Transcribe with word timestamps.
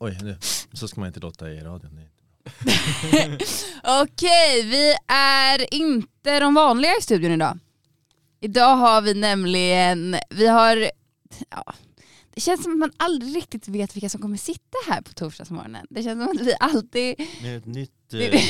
oj, 0.00 0.18
nu. 0.22 0.36
så 0.72 0.88
ska 0.88 1.00
man 1.00 1.06
inte 1.06 1.20
låta 1.20 1.50
i 1.50 1.60
radion. 1.60 2.00
Okej, 4.02 4.62
vi 4.62 4.94
är 5.06 5.74
inte 5.74 6.40
de 6.40 6.54
vanliga 6.54 6.92
i 6.98 7.02
studion 7.02 7.30
idag. 7.30 7.58
Idag 8.40 8.76
har 8.76 9.02
vi 9.02 9.14
nämligen, 9.14 10.16
vi 10.30 10.46
har, 10.46 10.90
ja, 11.50 11.74
det 12.34 12.40
känns 12.40 12.62
som 12.62 12.72
att 12.72 12.78
man 12.78 12.92
aldrig 12.96 13.36
riktigt 13.36 13.68
vet 13.68 13.96
vilka 13.96 14.08
som 14.08 14.20
kommer 14.20 14.36
sitta 14.36 14.78
här 14.88 15.02
på 15.02 15.12
torsdagsmorgonen. 15.12 15.86
Det 15.90 16.02
känns 16.02 16.24
som 16.24 16.36
att 16.36 16.46
vi 16.46 16.54
alltid... 16.60 17.14
Det 17.42 17.48
är 17.48 17.56
ett 17.56 17.66
nytt... 17.66 17.92
Det, 18.10 18.26
eh, 18.34 18.40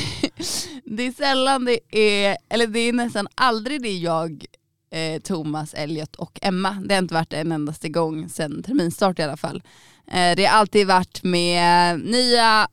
det 0.85 1.03
är 1.03 1.11
sällan 1.11 1.65
det 1.65 1.79
är, 1.91 2.37
eller 2.49 2.67
det 2.67 2.79
är 2.79 2.93
nästan 2.93 3.27
aldrig 3.35 3.81
det 3.81 3.97
jag, 3.97 4.45
eh, 4.91 5.21
Thomas, 5.21 5.73
Elliot 5.73 6.15
och 6.15 6.39
Emma. 6.41 6.77
Det 6.85 6.93
har 6.93 7.01
inte 7.01 7.13
varit 7.13 7.33
en 7.33 7.51
endaste 7.51 7.89
gång 7.89 8.29
sedan 8.29 8.63
terminstart 8.63 9.19
i 9.19 9.23
alla 9.23 9.37
fall. 9.37 9.63
Eh, 10.11 10.35
det 10.35 10.45
har 10.45 10.59
alltid 10.59 10.87
varit 10.87 11.23
med 11.23 11.99
nya 11.99 12.67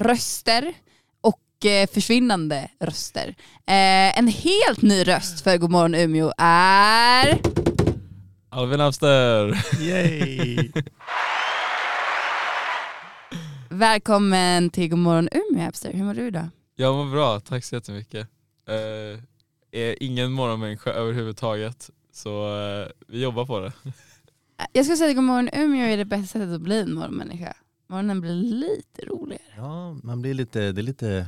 röster 0.00 0.72
och 1.20 1.66
eh, 1.66 1.88
försvinnande 1.88 2.68
röster. 2.80 3.34
Eh, 3.66 4.18
en 4.18 4.28
helt 4.28 4.82
ny 4.82 5.04
röst 5.04 5.40
för 5.40 5.56
Godmorgon 5.56 5.94
Umeå 5.94 6.32
är... 6.38 7.40
Alvin 8.48 8.80
Amster! 8.80 9.64
Yay! 9.80 10.72
Välkommen 13.68 14.70
till 14.70 14.88
Godmorgon 14.88 15.28
Umeå 15.32 15.66
Amster, 15.66 15.92
hur 15.92 16.04
mår 16.04 16.14
du 16.14 16.26
idag? 16.26 16.48
Jag 16.76 16.94
mår 16.94 17.12
bra, 17.12 17.40
tack 17.40 17.64
så 17.64 17.74
jättemycket. 17.74 18.28
Är 19.70 20.02
ingen 20.02 20.32
morgonmänniska 20.32 20.90
överhuvudtaget, 20.90 21.90
så 22.12 22.48
uh, 22.48 22.88
vi 23.06 23.22
jobbar 23.22 23.46
på 23.46 23.60
det. 23.60 23.72
Jag 24.72 24.84
skulle 24.84 24.96
säga 24.96 25.10
att 25.10 25.16
Godmorgon 25.16 25.48
Umeå 25.52 25.86
är 25.86 25.96
det 25.96 26.04
bästa 26.04 26.26
sättet 26.26 26.54
att 26.54 26.60
bli 26.60 26.80
en 26.80 26.94
morgonmänniska. 26.94 27.56
Morgonen 27.88 28.20
blir 28.20 28.34
lite 28.34 29.06
roligare. 29.06 29.42
Ja, 29.56 29.92
man 30.02 30.22
blir 30.22 30.34
lite, 30.34 30.72
det 30.72 30.80
är 30.80 30.82
lite 30.82 31.26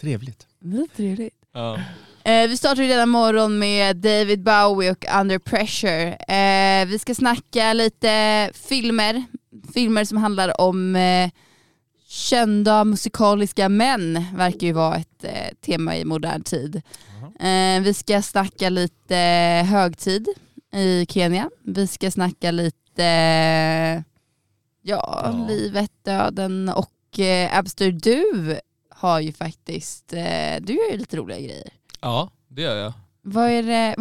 trevligt. 0.00 0.46
Lite 0.60 0.96
trevligt. 0.96 1.34
Ja. 1.52 1.78
Eh, 2.24 2.48
vi 2.48 2.56
startar 2.56 2.82
redan 2.82 3.08
morgon 3.08 3.58
med 3.58 3.96
David 3.96 4.42
Bowie 4.42 4.90
och 4.90 5.04
Under 5.20 5.38
Pressure. 5.38 6.16
Eh, 6.28 6.86
vi 6.86 6.98
ska 6.98 7.14
snacka 7.14 7.72
lite 7.72 8.50
filmer, 8.54 9.24
filmer 9.74 10.04
som 10.04 10.18
handlar 10.18 10.60
om 10.60 10.96
eh, 10.96 11.30
kända 12.08 12.84
musikaliska 12.84 13.68
män, 13.68 14.24
verkar 14.34 14.66
ju 14.66 14.72
vara 14.72 14.96
ett 14.96 15.24
eh, 15.24 15.54
tema 15.60 15.96
i 15.96 16.04
modern 16.04 16.42
tid. 16.42 16.82
Eh, 17.38 17.80
vi 17.82 17.94
ska 17.94 18.22
snacka 18.22 18.68
lite 18.68 19.16
högtid 19.70 20.28
i 20.72 21.06
Kenya. 21.08 21.50
Vi 21.64 21.86
ska 21.86 22.10
snacka 22.10 22.50
lite 22.50 23.02
ja, 24.82 25.20
ja. 25.24 25.46
livet, 25.48 25.92
döden 26.02 26.68
och 26.68 27.20
eh, 27.20 27.58
Abster, 27.58 27.92
du 27.92 28.58
har 28.90 29.20
ju 29.20 29.32
faktiskt, 29.32 30.12
eh, 30.12 30.56
du 30.60 30.72
gör 30.72 30.90
ju 30.90 30.96
lite 30.96 31.16
roliga 31.16 31.38
grejer. 31.38 31.68
Ja, 32.00 32.30
det 32.48 32.62
gör 32.62 32.76
jag. 32.76 32.92
Vad 33.22 33.50
är 33.50 33.62
det, 33.62 33.94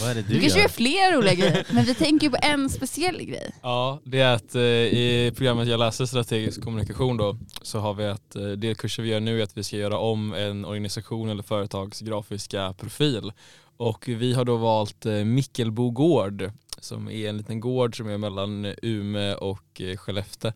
Vad 0.00 0.10
är 0.10 0.14
det 0.14 0.22
du, 0.22 0.34
du 0.34 0.40
kanske 0.40 0.58
gör? 0.58 0.64
gör 0.64 0.68
flera 0.68 1.16
roliga 1.16 1.34
grejer, 1.34 1.66
men 1.72 1.84
vi 1.84 1.94
tänker 1.94 2.30
på 2.30 2.36
en 2.42 2.70
speciell 2.70 3.22
grej. 3.24 3.54
Ja, 3.62 4.00
det 4.04 4.20
är 4.20 4.34
att 4.34 4.54
eh, 4.54 4.62
i 4.62 5.32
programmet 5.36 5.68
jag 5.68 5.80
läser 5.80 6.06
strategisk 6.06 6.62
kommunikation 6.62 7.16
då 7.16 7.38
så 7.62 7.78
har 7.78 7.94
vi 7.94 8.06
att 8.06 8.36
eh, 8.36 8.42
delkurser 8.48 9.02
vi 9.02 9.08
gör 9.08 9.20
nu 9.20 9.40
är 9.40 9.44
att 9.44 9.56
vi 9.56 9.64
ska 9.64 9.76
göra 9.76 9.98
om 9.98 10.34
en 10.34 10.64
organisation 10.64 11.28
eller 11.28 11.42
företags 11.42 12.00
grafiska 12.00 12.72
profil. 12.78 13.32
Och 13.76 14.04
vi 14.08 14.34
har 14.34 14.44
då 14.44 14.56
valt 14.56 15.06
eh, 15.06 15.12
Mickelbo 15.12 15.90
gård 15.90 16.50
som 16.80 17.08
är 17.10 17.28
en 17.28 17.36
liten 17.36 17.60
gård 17.60 17.96
som 17.96 18.08
är 18.08 18.18
mellan 18.18 18.74
Ume 18.82 19.34
och 19.34 19.80
eh, 19.80 19.96
Skellefteå 19.96 20.52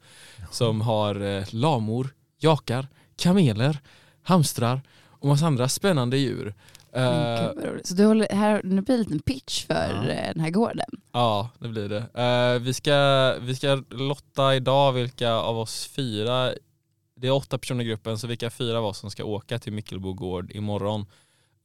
som 0.50 0.80
har 0.80 1.20
eh, 1.38 1.44
lamor, 1.50 2.08
jakar, 2.38 2.86
kameler, 3.16 3.78
hamstrar 4.22 4.80
och 5.08 5.28
massa 5.28 5.46
andra 5.46 5.68
spännande 5.68 6.16
djur. 6.18 6.54
Uh, 6.96 7.78
så 7.84 7.94
du 7.94 8.04
håller, 8.04 8.28
här, 8.30 8.60
nu 8.64 8.80
blir 8.80 8.96
det 8.96 9.02
en 9.02 9.04
liten 9.04 9.18
pitch 9.18 9.66
för 9.66 9.74
ja. 9.74 10.08
Eh, 10.08 10.32
den 10.34 10.40
här 10.40 10.50
gården. 10.50 10.86
Ja, 11.12 11.50
det 11.58 11.68
blir 11.68 11.88
det. 11.88 11.98
Uh, 11.98 12.62
vi, 12.62 12.74
ska, 12.74 13.34
vi 13.40 13.54
ska 13.54 13.82
lotta 13.90 14.54
idag 14.54 14.92
vilka 14.92 15.32
av 15.32 15.58
oss 15.58 15.86
fyra, 15.86 16.52
det 17.16 17.26
är 17.26 17.32
åtta 17.32 17.58
personer 17.58 17.84
i 17.84 17.88
gruppen, 17.88 18.18
så 18.18 18.26
vilka 18.26 18.50
fyra 18.50 18.78
av 18.78 18.84
oss 18.84 18.98
som 18.98 19.10
ska 19.10 19.24
åka 19.24 19.58
till 19.58 19.72
Mickelbo 19.72 20.12
gård 20.12 20.52
imorgon 20.52 21.06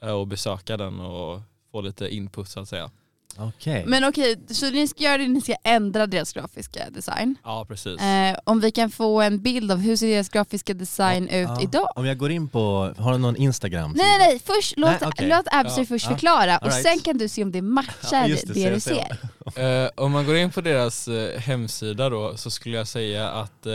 uh, 0.05 0.11
och 0.11 0.27
besöka 0.27 0.77
den 0.77 0.99
och 0.99 1.41
få 1.71 1.81
lite 1.81 2.15
input 2.15 2.47
så 2.47 2.59
att 2.59 2.69
säga. 2.69 2.91
Okay. 3.37 3.85
Men 3.85 4.03
okej, 4.03 4.33
okay, 4.33 4.55
så 4.55 4.69
ni 4.69 4.87
ska 4.87 5.03
göra 5.03 5.17
det, 5.17 5.27
ni 5.27 5.41
ska 5.41 5.55
ändra 5.63 6.07
deras 6.07 6.33
grafiska 6.33 6.89
design. 6.89 7.35
Ja 7.43 7.65
precis. 7.67 8.01
Eh, 8.01 8.37
om 8.43 8.59
vi 8.59 8.71
kan 8.71 8.91
få 8.91 9.21
en 9.21 9.41
bild 9.41 9.71
av 9.71 9.77
hur 9.77 9.95
ser 9.95 10.07
deras 10.07 10.29
grafiska 10.29 10.73
design 10.73 11.29
ja, 11.31 11.37
ut 11.37 11.47
ja. 11.47 11.61
idag? 11.61 11.87
Om 11.95 12.05
jag 12.05 12.17
går 12.17 12.31
in 12.31 12.49
på, 12.49 12.93
har 12.97 13.11
du 13.11 13.17
någon 13.17 13.35
Instagram? 13.35 13.93
Nej 13.97 14.17
nej, 14.19 14.41
först 14.45 14.77
låt, 14.77 15.01
okay. 15.01 15.29
låt 15.29 15.45
Abster 15.51 15.81
ja. 15.81 15.85
först 15.85 16.07
förklara 16.07 16.57
och 16.57 16.67
right. 16.67 16.83
sen 16.83 16.99
kan 16.99 17.17
du 17.17 17.27
se 17.27 17.43
om 17.43 17.51
det 17.51 17.61
matchar 17.61 18.27
det, 18.27 18.53
det, 18.53 18.69
du 18.69 18.79
ser. 18.79 19.17
eh, 19.83 19.89
om 19.95 20.11
man 20.11 20.25
går 20.25 20.37
in 20.37 20.51
på 20.51 20.61
deras 20.61 21.07
eh, 21.07 21.39
hemsida 21.39 22.09
då 22.09 22.37
så 22.37 22.51
skulle 22.51 22.77
jag 22.77 22.87
säga 22.87 23.29
att 23.29 23.65
eh, 23.65 23.73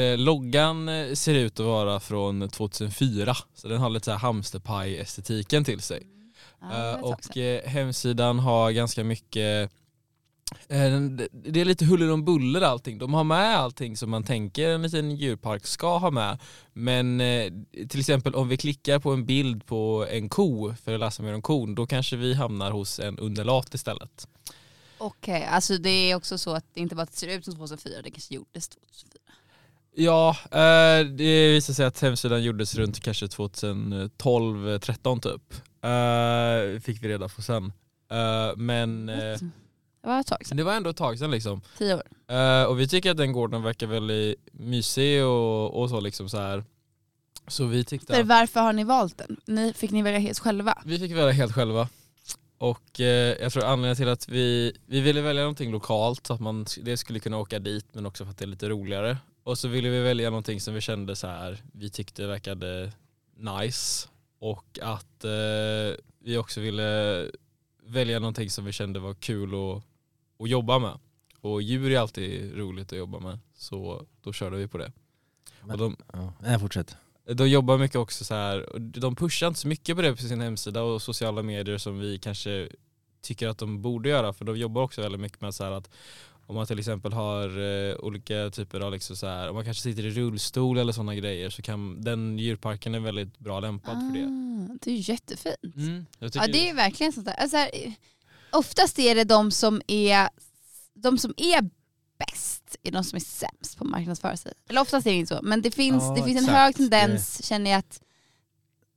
eh 0.00 0.18
loggan 0.18 0.88
eh, 0.88 1.14
ser 1.14 1.34
ut 1.34 1.60
att 1.60 1.66
vara 1.66 2.00
från 2.00 2.48
2004 2.48 3.36
så 3.54 3.68
den 3.68 3.78
har 3.78 3.90
lite 3.90 4.04
så 4.04 4.10
här 4.10 4.18
hamsterpaj-estetiken 4.18 5.64
till 5.64 5.80
sig. 5.80 6.17
Ja, 6.60 6.94
eh, 6.94 7.00
och 7.00 7.36
eh, 7.36 7.68
hemsidan 7.68 8.38
har 8.38 8.70
ganska 8.70 9.04
mycket 9.04 9.70
eh, 10.68 11.00
det 11.32 11.60
är 11.60 11.64
lite 11.64 11.84
huller 11.84 12.12
om 12.12 12.24
buller 12.24 12.60
allting. 12.60 12.98
De 12.98 13.14
har 13.14 13.24
med 13.24 13.58
allting 13.58 13.96
som 13.96 14.10
man 14.10 14.24
tänker 14.24 14.68
en 14.68 14.82
liten 14.82 15.16
djurpark 15.16 15.66
ska 15.66 15.98
ha 15.98 16.10
med. 16.10 16.38
Men 16.72 17.18
till 17.88 18.00
exempel 18.00 18.34
om 18.34 18.48
vi 18.48 18.56
klickar 18.56 18.98
på 18.98 19.12
en 19.12 19.26
bild 19.26 19.66
på 19.66 20.06
en 20.10 20.28
ko 20.28 20.74
för 20.84 20.94
att 20.94 21.00
läsa 21.00 21.22
mer 21.22 21.34
om 21.34 21.42
kon, 21.42 21.74
då 21.74 21.86
kanske 21.86 22.16
vi 22.16 22.34
hamnar 22.34 22.70
hos 22.70 23.00
en 23.00 23.18
undulat 23.18 23.74
istället. 23.74 24.28
Okej, 24.98 25.36
okay, 25.36 25.48
alltså 25.48 25.78
det 25.78 25.90
är 25.90 26.14
också 26.14 26.38
så 26.38 26.54
att 26.54 26.64
det 26.74 26.80
inte 26.80 26.94
bara 26.94 27.06
ser 27.06 27.28
ut 27.28 27.44
som 27.44 27.54
2004, 27.54 28.02
det 28.02 28.10
kanske 28.10 28.34
gjordes 28.34 28.68
2004. 28.68 29.20
Ja, 30.00 30.36
det 31.04 31.52
visar 31.52 31.74
sig 31.74 31.86
att 31.86 32.00
hemsidan 32.00 32.42
gjordes 32.42 32.74
runt 32.74 33.00
kanske 33.00 33.26
2012-13 33.26 35.20
typ. 35.20 35.54
Uh, 35.84 36.80
fick 36.80 37.02
vi 37.02 37.08
reda 37.08 37.28
på 37.28 37.42
sen. 37.42 37.64
Uh, 37.64 37.70
men 38.56 39.06
det 39.06 39.40
var 40.02 40.20
ett 40.20 40.26
tag 40.26 40.46
sedan. 40.46 40.56
Det 40.56 40.64
var 40.64 40.74
ändå 40.74 40.90
ett 40.90 40.96
tag 40.96 41.18
sedan 41.18 41.30
liksom. 41.30 41.60
Tio 41.78 41.94
år. 41.94 42.02
Och 42.66 42.80
vi 42.80 42.88
tycker 42.88 43.10
att 43.10 43.16
den 43.16 43.32
gården 43.32 43.62
verkar 43.62 43.86
väldigt 43.86 44.36
mysig 44.52 45.24
och, 45.24 45.82
och 45.82 45.90
så 45.90 46.00
liksom 46.00 46.28
så 46.28 46.38
här. 46.38 46.64
Så 47.48 47.66
vi 47.66 47.84
tyckte 47.84 48.14
För 48.14 48.22
varför 48.22 48.60
har 48.60 48.72
ni 48.72 48.84
valt 48.84 49.18
den? 49.18 49.36
Ni, 49.46 49.72
fick 49.72 49.90
ni 49.90 50.02
välja 50.02 50.20
helt 50.20 50.38
själva? 50.38 50.78
Vi 50.84 50.98
fick 50.98 51.12
välja 51.12 51.32
helt 51.32 51.54
själva. 51.54 51.88
Och 52.58 53.00
eh, 53.00 53.36
jag 53.40 53.52
tror 53.52 53.64
anledningen 53.64 53.96
till 53.96 54.08
att 54.08 54.28
vi, 54.28 54.76
vi 54.86 55.00
ville 55.00 55.20
välja 55.20 55.42
någonting 55.42 55.70
lokalt 55.70 56.26
så 56.26 56.34
att 56.34 56.40
man 56.40 56.66
det 56.82 56.96
skulle 56.96 57.20
kunna 57.20 57.38
åka 57.38 57.58
dit 57.58 57.86
men 57.92 58.06
också 58.06 58.24
för 58.24 58.30
att 58.30 58.38
det 58.38 58.44
är 58.44 58.46
lite 58.46 58.68
roligare. 58.68 59.16
Och 59.48 59.58
så 59.58 59.68
ville 59.68 59.88
vi 59.88 60.00
välja 60.00 60.30
någonting 60.30 60.60
som 60.60 60.74
vi 60.74 60.80
kände 60.80 61.16
så 61.16 61.26
här, 61.26 61.62
vi 61.72 61.90
tyckte 61.90 62.26
verkade 62.26 62.92
nice 63.36 64.08
och 64.38 64.78
att 64.82 65.24
eh, 65.24 65.96
vi 66.18 66.36
också 66.36 66.60
ville 66.60 67.30
välja 67.82 68.18
någonting 68.18 68.50
som 68.50 68.64
vi 68.64 68.72
kände 68.72 69.00
var 69.00 69.14
kul 69.14 69.48
att, 69.54 69.82
att 70.38 70.50
jobba 70.50 70.78
med. 70.78 70.98
Och 71.40 71.62
djur 71.62 71.90
är 71.90 71.98
alltid 71.98 72.56
roligt 72.56 72.92
att 72.92 72.98
jobba 72.98 73.18
med 73.18 73.38
så 73.54 74.06
då 74.22 74.32
körde 74.32 74.56
vi 74.56 74.68
på 74.68 74.78
det. 74.78 74.92
Men, 75.60 75.70
och 75.70 75.78
de, 75.78 75.96
ja, 76.44 76.58
fortsätt. 76.58 76.96
De 77.24 77.48
jobbar 77.48 77.78
mycket 77.78 77.96
också 77.96 78.24
så 78.24 78.34
här, 78.34 78.68
de 78.78 79.16
pushar 79.16 79.48
inte 79.48 79.60
så 79.60 79.68
mycket 79.68 79.96
på 79.96 80.02
det 80.02 80.16
på 80.16 80.22
sin 80.22 80.40
hemsida 80.40 80.82
och 80.82 81.02
sociala 81.02 81.42
medier 81.42 81.78
som 81.78 81.98
vi 81.98 82.18
kanske 82.18 82.68
tycker 83.20 83.48
att 83.48 83.58
de 83.58 83.82
borde 83.82 84.08
göra 84.08 84.32
för 84.32 84.44
de 84.44 84.56
jobbar 84.56 84.82
också 84.82 85.02
väldigt 85.02 85.20
mycket 85.20 85.40
med 85.40 85.54
så 85.54 85.64
att 85.64 85.90
om 86.48 86.54
man 86.54 86.66
till 86.66 86.78
exempel 86.78 87.12
har 87.12 87.60
eh, 87.60 87.96
olika 87.96 88.50
typer 88.50 88.80
av, 88.80 88.92
liksom 88.92 89.16
så 89.16 89.26
här, 89.26 89.48
om 89.48 89.54
man 89.54 89.64
kanske 89.64 89.82
sitter 89.82 90.06
i 90.06 90.10
rullstol 90.10 90.78
eller 90.78 90.92
sådana 90.92 91.14
grejer 91.14 91.50
så 91.50 91.62
kan 91.62 92.02
den 92.02 92.38
djurparken 92.38 92.94
är 92.94 93.00
väldigt 93.00 93.38
bra 93.38 93.60
lämpad 93.60 93.96
ah, 93.96 94.00
för 94.00 94.18
det. 94.18 94.24
Ah, 94.24 94.78
det 94.80 94.90
är 94.90 95.10
jättefint. 95.10 95.76
Mm, 95.76 96.06
ja 96.18 96.46
det 96.46 96.68
är 96.68 96.74
verkligen 96.74 97.12
sånt 97.12 97.26
där. 97.26 97.34
Alltså 97.34 97.56
här, 97.56 97.70
oftast 98.52 98.98
är 98.98 99.14
det 99.14 99.24
de 99.24 99.50
som 99.50 99.82
är, 99.86 100.28
de 100.94 101.18
som 101.18 101.34
är 101.36 101.70
bäst 102.18 102.76
är 102.82 102.92
de 102.92 103.04
som 103.04 103.16
är 103.16 103.20
sämst 103.20 103.78
på 103.78 103.84
att 103.84 103.90
marknadsföra 103.90 104.36
sig. 104.36 104.52
Eller 104.68 104.80
oftast 104.80 105.06
är 105.06 105.10
det 105.10 105.16
inte 105.16 105.34
så, 105.36 105.42
men 105.42 105.62
det 105.62 105.70
finns, 105.70 106.02
ja, 106.02 106.14
det 106.14 106.22
finns 106.22 106.48
en 106.48 106.54
hög 106.54 106.76
tendens 106.76 107.44
känner 107.44 107.70
jag 107.70 107.78
att 107.78 108.00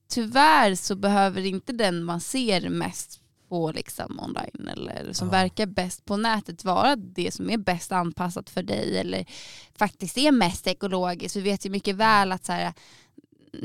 tyvärr 0.10 0.76
så 0.76 0.96
behöver 0.96 1.46
inte 1.46 1.74
den 1.74 2.04
man 2.04 2.22
ser 2.22 2.70
mest 2.70 3.21
på 3.52 3.72
liksom 3.72 4.20
online 4.20 4.68
eller 4.68 5.14
som 5.14 5.28
ja. 5.28 5.32
verkar 5.32 5.66
bäst 5.66 6.06
på 6.06 6.18
nätet 6.18 6.66
vara 6.66 6.96
det 6.96 7.34
som 7.34 7.50
är 7.50 7.58
bäst 7.58 7.92
anpassat 7.92 8.50
för 8.50 8.64
dig 8.64 8.98
eller 8.98 9.26
faktiskt 9.76 10.18
är 10.18 10.32
mest 10.32 10.68
ekologiskt. 10.68 11.36
Vi 11.36 11.42
vet 11.42 11.66
ju 11.66 11.70
mycket 11.70 11.96
väl 11.96 12.32
att 12.32 12.46
så 12.46 12.52
här, 12.52 12.74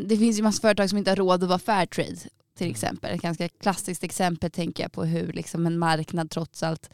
det 0.06 0.16
finns 0.16 0.38
ju 0.38 0.42
massa 0.42 0.60
företag 0.60 0.88
som 0.88 0.98
inte 0.98 1.10
har 1.10 1.16
råd 1.16 1.42
att 1.42 1.48
vara 1.48 1.58
Fairtrade 1.58 2.16
till 2.56 2.66
mm. 2.66 2.70
exempel. 2.70 3.14
Ett 3.14 3.22
ganska 3.22 3.48
klassiskt 3.48 4.04
exempel 4.04 4.50
tänker 4.50 4.84
jag 4.84 4.92
på 4.92 5.04
hur 5.04 5.32
liksom 5.32 5.66
en 5.66 5.78
marknad 5.78 6.30
trots 6.30 6.62
allt 6.62 6.90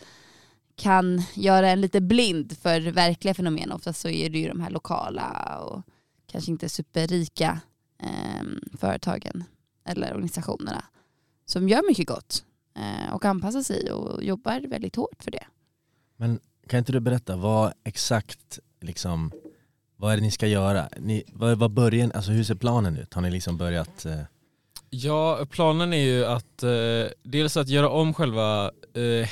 kan 0.76 1.22
göra 1.34 1.70
en 1.70 1.80
lite 1.80 2.00
blind 2.00 2.58
för 2.58 2.80
verkliga 2.80 3.34
fenomen. 3.34 3.72
Oftast 3.72 4.00
så 4.00 4.08
är 4.08 4.30
det 4.30 4.38
ju 4.38 4.48
de 4.48 4.60
här 4.60 4.70
lokala 4.70 5.58
och 5.58 5.82
kanske 6.26 6.50
inte 6.50 6.68
superrika 6.68 7.60
eh, 8.02 8.46
företagen 8.78 9.44
eller 9.84 10.10
organisationerna 10.14 10.84
som 11.46 11.68
gör 11.68 11.88
mycket 11.88 12.06
gott 12.06 12.44
och 13.12 13.24
anpassar 13.24 13.62
sig 13.62 13.92
och 13.92 14.24
jobbar 14.24 14.60
väldigt 14.69 14.96
hårt 14.96 15.22
för 15.22 15.30
det. 15.30 15.44
Men 16.16 16.40
kan 16.69 16.78
inte 16.78 16.92
du 16.92 17.00
berätta 17.00 17.36
vad 17.36 17.72
exakt, 17.84 18.58
liksom, 18.80 19.32
vad 19.96 20.12
är 20.12 20.16
det 20.16 20.22
ni 20.22 20.30
ska 20.30 20.46
göra? 20.46 20.88
Ni, 20.98 21.22
vad, 21.32 21.58
vad 21.58 21.70
början, 21.70 22.12
alltså 22.12 22.30
hur 22.32 22.44
ser 22.44 22.54
planen 22.54 22.96
ut? 22.96 23.14
Har 23.14 23.22
ni 23.22 23.30
liksom 23.30 23.56
börjat? 23.56 24.06
Eh... 24.06 24.20
Ja, 24.90 25.46
planen 25.50 25.92
är 25.92 26.02
ju 26.04 26.24
att 26.24 26.62
eh, 26.62 26.70
dels 27.22 27.56
att 27.56 27.69
göra 27.69 27.88
om 27.90 28.14
själva 28.14 28.64
eh, 28.94 29.28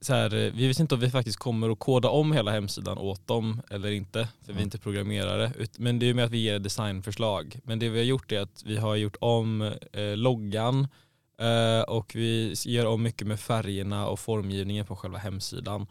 så 0.00 0.14
här, 0.14 0.34
eh, 0.34 0.52
vi 0.52 0.68
vet 0.68 0.78
inte 0.80 0.94
om 0.94 1.00
vi 1.00 1.10
faktiskt 1.10 1.38
kommer 1.38 1.70
att 1.70 1.78
koda 1.78 2.08
om 2.08 2.32
hela 2.32 2.50
hemsidan 2.50 2.98
åt 2.98 3.26
dem 3.26 3.60
eller 3.70 3.90
inte, 3.90 4.18
för 4.40 4.46
vi 4.46 4.50
är 4.52 4.52
Mm. 4.52 4.62
inte 4.64 4.78
programmerare. 4.78 5.52
Ut- 5.58 5.78
Men 5.78 5.98
det 5.98 6.04
är 6.04 6.08
ju 6.08 6.14
med 6.14 6.24
att 6.24 6.30
vi 6.30 6.38
ger 6.38 6.58
designförslag. 6.58 7.60
Men 7.64 7.78
det 7.78 7.88
vi 7.88 7.98
har 7.98 8.04
gjort 8.04 8.32
är 8.32 8.40
att 8.40 8.62
vi 8.66 8.76
har 8.76 8.96
gjort 8.96 9.16
om 9.20 9.62
eh, 9.92 10.16
loggan 10.16 10.80
eh, 10.80 10.88
och 11.86 12.14
vi 12.14 12.54
gör 12.64 12.86
om 12.86 13.02
mycket 13.02 13.26
med 13.26 13.40
färgerna 13.40 14.08
och 14.08 14.20
formgivningen 14.20 14.86
på 14.86 14.96
själva 14.96 15.18
hemsidan. 15.18 15.86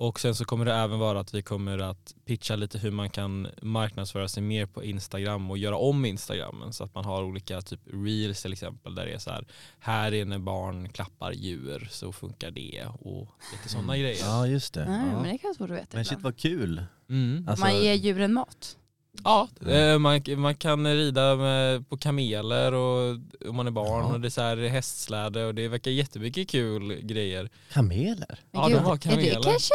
Och 0.00 0.20
sen 0.20 0.34
så 0.34 0.44
kommer 0.44 0.64
det 0.64 0.74
även 0.74 0.98
vara 0.98 1.20
att 1.20 1.34
vi 1.34 1.42
kommer 1.42 1.78
att 1.78 2.14
pitcha 2.24 2.56
lite 2.56 2.78
hur 2.78 2.90
man 2.90 3.10
kan 3.10 3.48
marknadsföra 3.62 4.28
sig 4.28 4.42
mer 4.42 4.66
på 4.66 4.84
Instagram 4.84 5.50
och 5.50 5.58
göra 5.58 5.76
om 5.76 6.04
Instagrammen 6.04 6.72
så 6.72 6.84
att 6.84 6.94
man 6.94 7.04
har 7.04 7.22
olika 7.22 7.62
typ 7.62 7.80
reels 7.92 8.42
till 8.42 8.52
exempel 8.52 8.94
där 8.94 9.06
det 9.06 9.12
är 9.12 9.18
så 9.18 9.30
här 9.30 9.46
här 9.78 10.14
är 10.14 10.24
när 10.24 10.38
barn 10.38 10.88
klappar 10.88 11.32
djur 11.32 11.88
så 11.90 12.12
funkar 12.12 12.50
det 12.50 12.86
och 13.00 13.28
lite 13.52 13.68
sådana 13.68 13.96
grejer. 13.96 14.24
Ja 14.24 14.46
just 14.46 14.74
det. 14.74 14.84
Nej, 14.84 15.06
ja. 15.12 15.22
Men 15.22 15.32
det 15.32 15.38
kan 15.38 15.48
vara 15.48 15.54
svårt 15.54 15.70
att 15.70 15.76
veta 15.76 15.96
Men 15.96 16.04
shit 16.04 16.20
vad 16.20 16.36
kul. 16.36 16.84
Mm. 17.08 17.48
Alltså, 17.48 17.64
Man 17.64 17.82
ger 17.82 17.94
djuren 17.94 18.32
mat. 18.32 18.76
Ja, 19.24 19.48
eh, 19.70 19.98
man, 19.98 20.20
man 20.36 20.54
kan 20.54 20.86
rida 20.86 21.36
med, 21.36 21.88
på 21.88 21.96
kameler 21.96 22.72
och 22.74 23.16
om 23.48 23.56
man 23.56 23.66
är 23.66 23.70
barn 23.70 23.88
Ja. 24.08 24.12
och 24.12 24.20
det 24.20 24.28
är 24.28 24.30
så 24.30 24.40
här 24.40 24.56
hästsläde 24.56 25.44
och 25.46 25.54
det 25.54 25.68
verkar 25.68 25.90
jättemycket 25.90 26.48
kul 26.48 26.94
grejer. 27.02 27.50
kameler? 27.72 28.38
Ja, 28.52 28.60
de 28.62 28.68
gud, 28.72 28.78
har 28.82 28.92
är 28.92 28.96
det 28.96 29.10
kameler. 29.10 29.42
kanske 29.42 29.74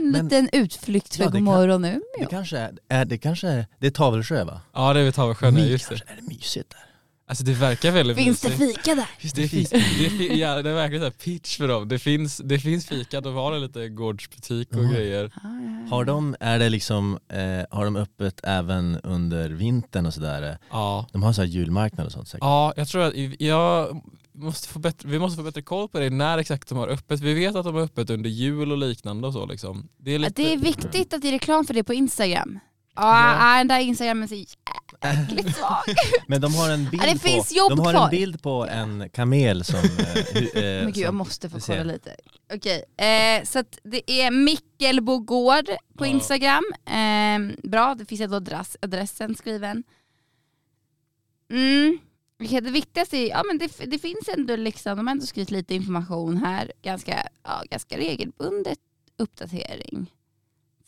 en 0.00 0.10
Men- 0.10 0.24
liten 0.24 0.48
utflykt 0.52 1.16
för 1.16 1.22
Ja, 1.22 1.28
det 1.30 1.36
kan- 1.36 1.44
Godmorgon 1.44 1.82
Det 1.82 1.88
Umeå? 2.18 2.28
kanske 2.30 2.58
är, 2.58 2.78
är, 2.88 3.04
det 3.04 3.18
kanske 3.18 3.48
är, 3.48 3.66
det 3.78 3.86
är 3.86 3.90
Tavelsjö 3.90 4.44
va? 4.44 4.60
Ja 4.72 4.92
det 4.94 5.00
är 5.00 5.04
vid 5.04 5.14
Tavelsjön, 5.14 5.54
My- 5.54 5.70
just 5.70 5.88
det. 5.88 5.94
kanske 5.98 6.12
är 6.12 6.16
det 6.16 6.28
mysigt 6.28 6.70
där? 6.70 6.87
Alltså 7.28 7.44
det 7.44 7.52
verkar 7.52 7.90
väldigt 7.92 8.16
Finns 8.16 8.40
det 8.40 8.48
mysigt. 8.58 8.76
fika 8.78 8.94
där? 8.94 9.06
Det 9.34 9.48
finns, 9.48 9.70
det 9.70 9.80
fin, 9.80 10.38
ja, 10.38 10.62
det 10.62 10.70
är 10.70 10.74
verkligen 10.74 11.00
så 11.00 11.04
här 11.04 11.10
pitch 11.10 11.56
för 11.56 11.68
dem. 11.68 11.88
Det 11.88 11.98
finns, 11.98 12.36
det 12.44 12.58
finns 12.58 12.86
fika, 12.86 13.20
de 13.20 13.34
har 13.34 13.52
en 13.52 13.60
liten 13.62 13.94
gårdsbutik 13.94 14.68
och 14.72 14.78
Mhm. 14.78 14.92
grejer. 14.92 15.32
Ja. 15.42 15.48
Har 15.96 16.04
de, 16.04 16.36
är 16.40 16.58
det 16.58 16.68
liksom, 16.68 17.18
eh, 17.32 17.38
har 17.78 17.84
de 17.84 17.96
öppet 17.96 18.40
även 18.42 18.98
under 19.02 19.48
vintern 19.48 20.06
och 20.06 20.14
sådär? 20.14 20.58
Ja. 20.70 21.06
De 21.12 21.22
har 21.22 21.32
så 21.32 21.40
här 21.42 21.48
julmarknad 21.48 22.06
och 22.06 22.12
sånt 22.12 22.28
säkert? 22.28 22.42
ja, 22.44 22.72
jag 22.76 22.88
tror 22.88 23.02
att 23.02 23.14
jag 23.38 24.02
måste 24.32 24.68
få 24.68 24.78
bättre, 24.78 25.08
vi 25.08 25.18
måste 25.18 25.36
få 25.36 25.42
bättre 25.42 25.62
koll 25.62 25.88
på 25.88 25.98
det 25.98 26.10
när 26.10 26.38
exakt 26.38 26.68
de 26.68 26.78
har 26.78 26.88
öppet. 26.88 27.20
Vi 27.20 27.34
vet 27.34 27.56
att 27.56 27.64
de 27.64 27.74
har 27.74 27.82
öppet 27.82 28.10
under 28.10 28.30
jul 28.30 28.72
och 28.72 28.78
liknande 28.78 29.26
och 29.26 29.32
så 29.32 29.46
liksom. 29.46 29.88
Det 30.00 30.14
är, 30.14 30.18
lite, 30.18 30.42
Det 30.42 30.52
är 30.52 30.56
viktigt 30.58 31.14
att 31.14 31.22
det 31.22 31.28
är 31.28 31.32
reklam 31.32 31.64
för 31.64 31.74
det 31.74 31.84
på 31.84 31.94
Instagram. 31.94 32.58
Ja, 32.96 33.52
Ja. 33.54 33.58
den 33.58 33.68
där 33.68 33.80
Instagramen 33.80 34.22
är 34.32 34.44
så 35.02 35.08
jäkligt 35.08 35.56
svag. 35.56 35.84
Men 36.26 36.40
de 36.40 36.54
har 36.54 36.70
en 36.70 36.90
bild 36.90 37.02
Ja, 37.02 37.06
det 37.06 37.12
på, 37.12 37.18
finns 37.18 37.52
jobb 37.56 37.70
de 37.70 37.78
har 37.78 37.92
kvar. 37.92 38.04
en 38.04 38.10
bild 38.10 38.42
på 38.42 38.66
en 38.66 39.10
kamel 39.10 39.64
som... 39.64 39.76
Eh, 39.78 40.16
eh, 40.36 40.52
Men 40.84 40.92
gud 40.92 40.96
jag 41.04 41.14
måste 41.14 41.50
få 41.50 41.60
kolla 41.60 41.82
lite. 41.82 42.16
Okej, 42.54 42.84
eh, 43.06 43.44
så 43.44 43.58
att 43.58 43.78
det 43.82 44.10
är 44.10 44.30
Mickelbo 44.30 45.18
gård 45.18 45.66
på 45.98 46.06
Ja. 46.06 46.10
Instagram. 46.10 46.64
Eh, 46.86 47.68
bra, 47.70 47.94
det 47.94 48.04
finns 48.04 48.20
ändå 48.20 48.36
adress, 48.36 48.76
adressen 48.82 49.34
skriven. 49.34 49.84
Mm. 51.50 51.98
okej, 52.44 52.60
Det 52.60 52.70
viktigaste 52.70 53.16
är, 53.16 53.28
ja 53.28 53.42
men 53.46 53.58
det, 53.58 53.90
det 53.90 53.98
finns 53.98 54.28
ändå 54.28 54.56
liksom, 54.56 54.96
de 54.96 55.06
har 55.06 55.12
ändå 55.12 55.26
skrivit 55.26 55.50
lite 55.50 55.74
information 55.74 56.36
här, 56.36 56.72
ganska, 56.82 57.28
ja, 57.44 57.62
ganska 57.70 57.96
regelbundet 57.98 58.78
uppdatering. 59.18 60.12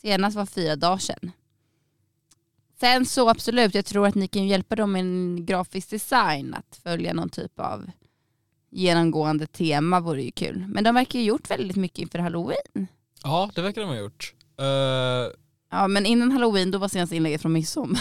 Senast 0.02 0.36
var 0.36 0.46
fyra 0.46 0.76
dagar 0.76 0.98
sedan. 0.98 1.32
Sen 2.80 3.06
så 3.06 3.28
absolut, 3.28 3.74
jag 3.74 3.84
tror 3.84 4.06
att 4.06 4.14
ni 4.14 4.28
kan 4.28 4.46
hjälpa 4.46 4.76
dem 4.76 4.92
med 4.92 5.00
en 5.00 5.46
grafisk 5.46 5.90
design, 5.90 6.54
att 6.54 6.80
följa 6.82 7.14
någon 7.14 7.28
typ 7.28 7.60
av 7.60 7.90
genomgående 8.70 9.46
tema 9.46 10.00
vore 10.00 10.22
ju 10.22 10.30
kul. 10.30 10.64
Men 10.68 10.84
de 10.84 10.94
verkar 10.94 11.18
ju 11.18 11.24
gjort 11.24 11.50
väldigt 11.50 11.76
mycket 11.76 11.98
inför 11.98 12.18
halloween. 12.18 12.86
Ja, 13.22 13.50
det 13.54 13.62
verkar 13.62 13.80
de 13.80 13.90
ha 13.90 13.96
gjort. 13.96 14.34
Eh, 14.58 15.36
Ja 15.72 15.88
men 15.88 16.06
innan 16.06 16.32
halloween 16.32 16.70
då 16.70 16.78
var 16.78 16.88
senaste 16.88 17.16
inlägget 17.16 17.42
från 17.42 17.52
midsommar. 17.52 18.00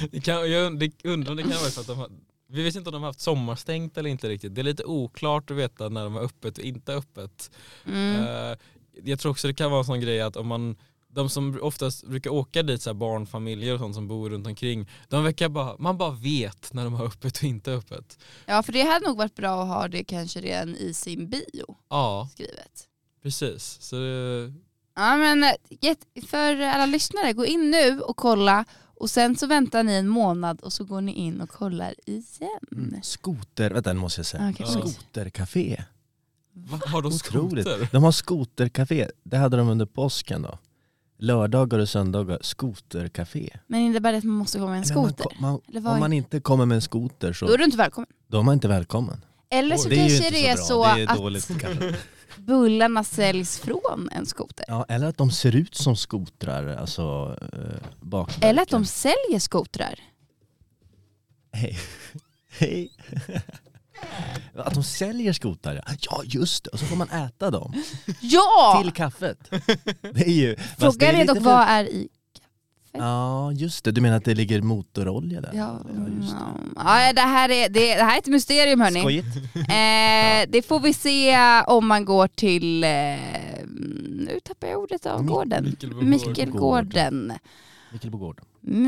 det 0.10 0.20
kan, 0.20 0.50
jag 0.50 0.78
det, 0.78 1.04
undrar 1.04 1.30
om 1.30 1.36
det 1.36 1.42
kan 1.42 1.52
vara 1.52 1.70
för 1.70 1.80
att 1.80 1.86
de 1.86 1.98
har, 1.98 2.08
vi 2.48 2.62
vet 2.62 2.74
inte 2.74 2.90
om 2.90 2.92
de 2.92 3.02
har 3.02 3.08
haft 3.08 3.20
sommarstängt 3.20 3.98
eller 3.98 4.10
inte 4.10 4.28
riktigt. 4.28 4.54
Det 4.54 4.60
är 4.60 4.62
lite 4.62 4.84
oklart 4.84 5.50
att 5.50 5.56
veta 5.56 5.88
när 5.88 6.04
de 6.04 6.14
har 6.14 6.22
öppet 6.22 6.58
och 6.58 6.64
inte 6.64 6.94
öppet. 6.94 7.50
Mm. 7.86 8.22
Eh, 8.22 8.58
jag 9.04 9.18
tror 9.20 9.30
också 9.32 9.46
det 9.48 9.54
kan 9.54 9.70
vara 9.70 9.78
en 9.78 9.84
sån 9.84 10.00
grej 10.00 10.20
att 10.20 10.36
om 10.36 10.46
man 10.46 10.76
de 11.14 11.28
som 11.30 11.58
oftast 11.62 12.04
brukar 12.06 12.30
åka 12.30 12.62
dit, 12.62 12.82
så 12.82 12.90
här 12.90 12.94
barnfamiljer 12.94 13.74
och 13.74 13.80
sånt 13.80 13.94
som 13.94 14.08
bor 14.08 14.30
runt 14.30 14.46
omkring, 14.46 14.88
de 15.08 15.24
verkar 15.24 15.48
bara, 15.48 15.76
man 15.78 15.98
bara 15.98 16.10
vet 16.10 16.72
när 16.72 16.84
de 16.84 16.94
har 16.94 17.04
öppet 17.06 17.36
och 17.38 17.44
inte 17.44 17.72
öppet. 17.72 18.18
Ja 18.46 18.62
för 18.62 18.72
det 18.72 18.82
hade 18.82 19.06
nog 19.06 19.16
varit 19.16 19.34
bra 19.34 19.62
att 19.62 19.68
ha 19.68 19.88
det 19.88 20.04
kanske 20.04 20.40
redan 20.40 20.76
i 20.76 20.94
sin 20.94 21.28
bio 21.30 21.76
Ja, 21.90 22.28
skrivet. 22.32 22.88
precis. 23.22 23.78
Så 23.80 23.96
det, 23.96 24.52
Ja 24.96 25.16
men 25.16 25.44
eh, 25.44 25.54
för 26.26 26.60
alla 26.60 26.86
lyssnare, 26.86 27.32
gå 27.32 27.46
in 27.46 27.70
nu 27.70 28.00
och 28.00 28.16
kolla 28.16 28.64
och 28.84 29.10
sen 29.10 29.36
så 29.36 29.46
väntar 29.46 29.82
ni 29.82 29.92
en 29.92 30.08
månad 30.08 30.60
och 30.60 30.72
så 30.72 30.84
går 30.84 31.00
ni 31.00 31.12
in 31.12 31.40
och 31.40 31.50
kollar 31.50 31.94
igen. 32.06 32.60
Mm. 32.72 33.02
Skoter, 33.02 33.70
vänta 33.70 33.92
nu 33.92 34.00
måste 34.00 34.18
jag 34.18 34.26
säga. 34.26 34.54
Oj. 34.58 34.66
Skotercafé. 34.92 35.84
vad 36.52 36.82
har 36.88 37.02
de 37.02 37.12
Otroligt. 37.12 37.66
skoter? 37.68 37.88
De 37.92 38.02
har 38.04 38.12
skotercafé, 38.12 39.10
det 39.22 39.36
hade 39.36 39.56
de 39.56 39.68
under 39.68 39.86
påsken 39.86 40.42
då. 40.42 40.58
Lördagar 41.24 41.78
och 41.78 41.88
söndagar, 41.88 42.38
skotercafé. 42.40 43.50
Men 43.66 43.80
innebär 43.80 44.12
det 44.12 44.18
att 44.18 44.24
man 44.24 44.36
måste 44.36 44.58
komma 44.58 44.70
med 44.70 44.88
en 44.88 44.94
man 44.94 45.08
skoter? 45.12 45.24
ko- 45.24 45.30
man, 45.38 45.60
Eller 45.68 45.90
om 45.90 46.00
man 46.00 46.12
inte 46.12 46.40
kommer 46.40 46.66
med 46.66 46.74
en 46.74 46.82
skoter 46.82 47.32
så 47.32 47.46
Då 47.46 47.52
är 47.52 47.58
du 47.58 47.64
inte 47.64 47.76
välkommen. 47.76 48.08
då 48.26 48.38
är 48.38 48.42
man 48.42 48.54
inte 48.54 48.68
välkommen. 48.68 49.24
Eller 49.50 49.76
så 49.76 49.88
det 49.88 49.94
är 49.94 50.04
ju 50.04 50.08
kanske 50.08 50.26
inte 50.26 50.38
det 50.38 50.48
är 50.48 50.56
så 50.56 50.64
så, 50.64 50.82
bra, 50.82 50.94
det 50.94 51.02
är 51.02 51.10
att 51.10 51.16
dåligt 51.16 51.60
kanske. 51.60 51.94
bullarna 52.36 53.04
säljs 53.04 53.58
från 53.58 54.08
en 54.12 54.26
skoter. 54.26 54.64
Ja, 54.68 54.86
eller 54.88 55.06
att 55.06 55.16
de 55.18 55.30
ser 55.30 55.56
ut 55.56 55.74
som 55.74 55.96
skotrar, 55.96 56.76
alltså 56.76 57.36
eh, 57.52 57.88
bakverken. 58.00 58.50
Eller 58.50 58.62
att 58.62 58.68
de 58.68 58.84
säljer 58.84 59.38
skotrar. 59.38 60.00
Hej. 61.52 61.78
Hej. 62.58 62.92
Att 64.56 64.74
de 64.74 64.84
säljer 64.84 65.32
skotrar, 65.32 65.74
ja. 65.86 65.92
ja 66.00 66.22
just 66.24 66.64
det, 66.64 66.70
och 66.70 66.78
så 66.78 66.84
får 66.84 66.96
man 66.96 67.08
äta 67.08 67.50
dem 67.50 67.72
Ja! 68.20 68.80
till 68.82 68.92
kaffet. 68.92 69.38
Det 70.00 70.26
är 70.26 70.32
ju... 70.32 70.56
Frågan 70.78 71.08
är 71.08 71.12
lite 71.20 71.26
dock 71.34 71.36
för- 71.36 71.44
vad 71.44 71.68
är 71.68 71.84
i... 71.84 72.08
Ja 72.96 73.52
just 73.52 73.84
det, 73.84 73.92
du 73.92 74.00
menar 74.00 74.16
att 74.16 74.24
det 74.24 74.34
ligger 74.34 74.62
motorolja 74.62 75.40
där? 75.40 75.50
Ja, 75.54 75.80
just 76.20 76.32
det. 76.32 76.38
ja, 76.76 77.12
det, 77.12 77.20
här 77.20 77.48
är, 77.50 77.68
det, 77.68 77.94
det 77.96 78.02
här 78.02 78.14
är 78.14 78.18
ett 78.18 78.26
mysterium 78.26 78.80
hörni. 78.80 79.00
Skojigt. 79.00 79.36
Eh, 79.54 80.50
det 80.52 80.66
får 80.68 80.80
vi 80.80 80.94
se 80.94 81.36
om 81.66 81.86
man 81.86 82.04
går 82.04 82.28
till, 82.28 82.84
eh, 82.84 82.90
nu 84.08 84.38
tappar 84.44 84.66
jag 84.66 84.80
ordet 84.82 85.06
av 85.06 85.22
gården. 85.22 85.64
Mickelbogård. 85.64 86.04
Mickelgården. 86.08 87.32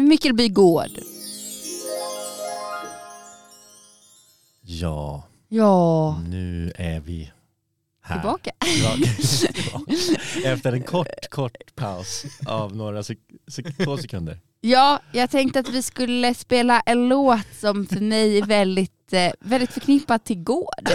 Mickelbogård. 0.09 0.91
Ja, 4.69 5.23
Ja, 5.49 6.19
nu 6.29 6.73
är 6.77 7.01
vi 7.01 7.33
här. 8.03 8.17
tillbaka. 8.21 8.51
Efter 10.45 10.73
en 10.73 10.83
kort, 10.83 11.29
kort 11.31 11.75
paus 11.75 12.25
av 12.47 12.77
några 12.77 13.03
sek- 13.03 13.19
sek- 13.51 13.85
två 13.85 13.97
sekunder. 13.99 14.39
Ja, 14.61 15.01
jag 15.13 15.31
tänkte 15.31 15.61
att 15.61 15.69
vi 15.69 15.83
skulle 15.83 16.35
spela 16.35 16.81
en 16.81 17.09
låt 17.09 17.55
som 17.61 17.87
för 17.87 18.01
mig 18.01 18.39
är 18.39 18.47
väldigt, 18.47 19.13
eh, 19.13 19.33
väldigt 19.41 19.71
förknippad 19.73 20.25
till 20.25 20.43
gård. 20.43 20.89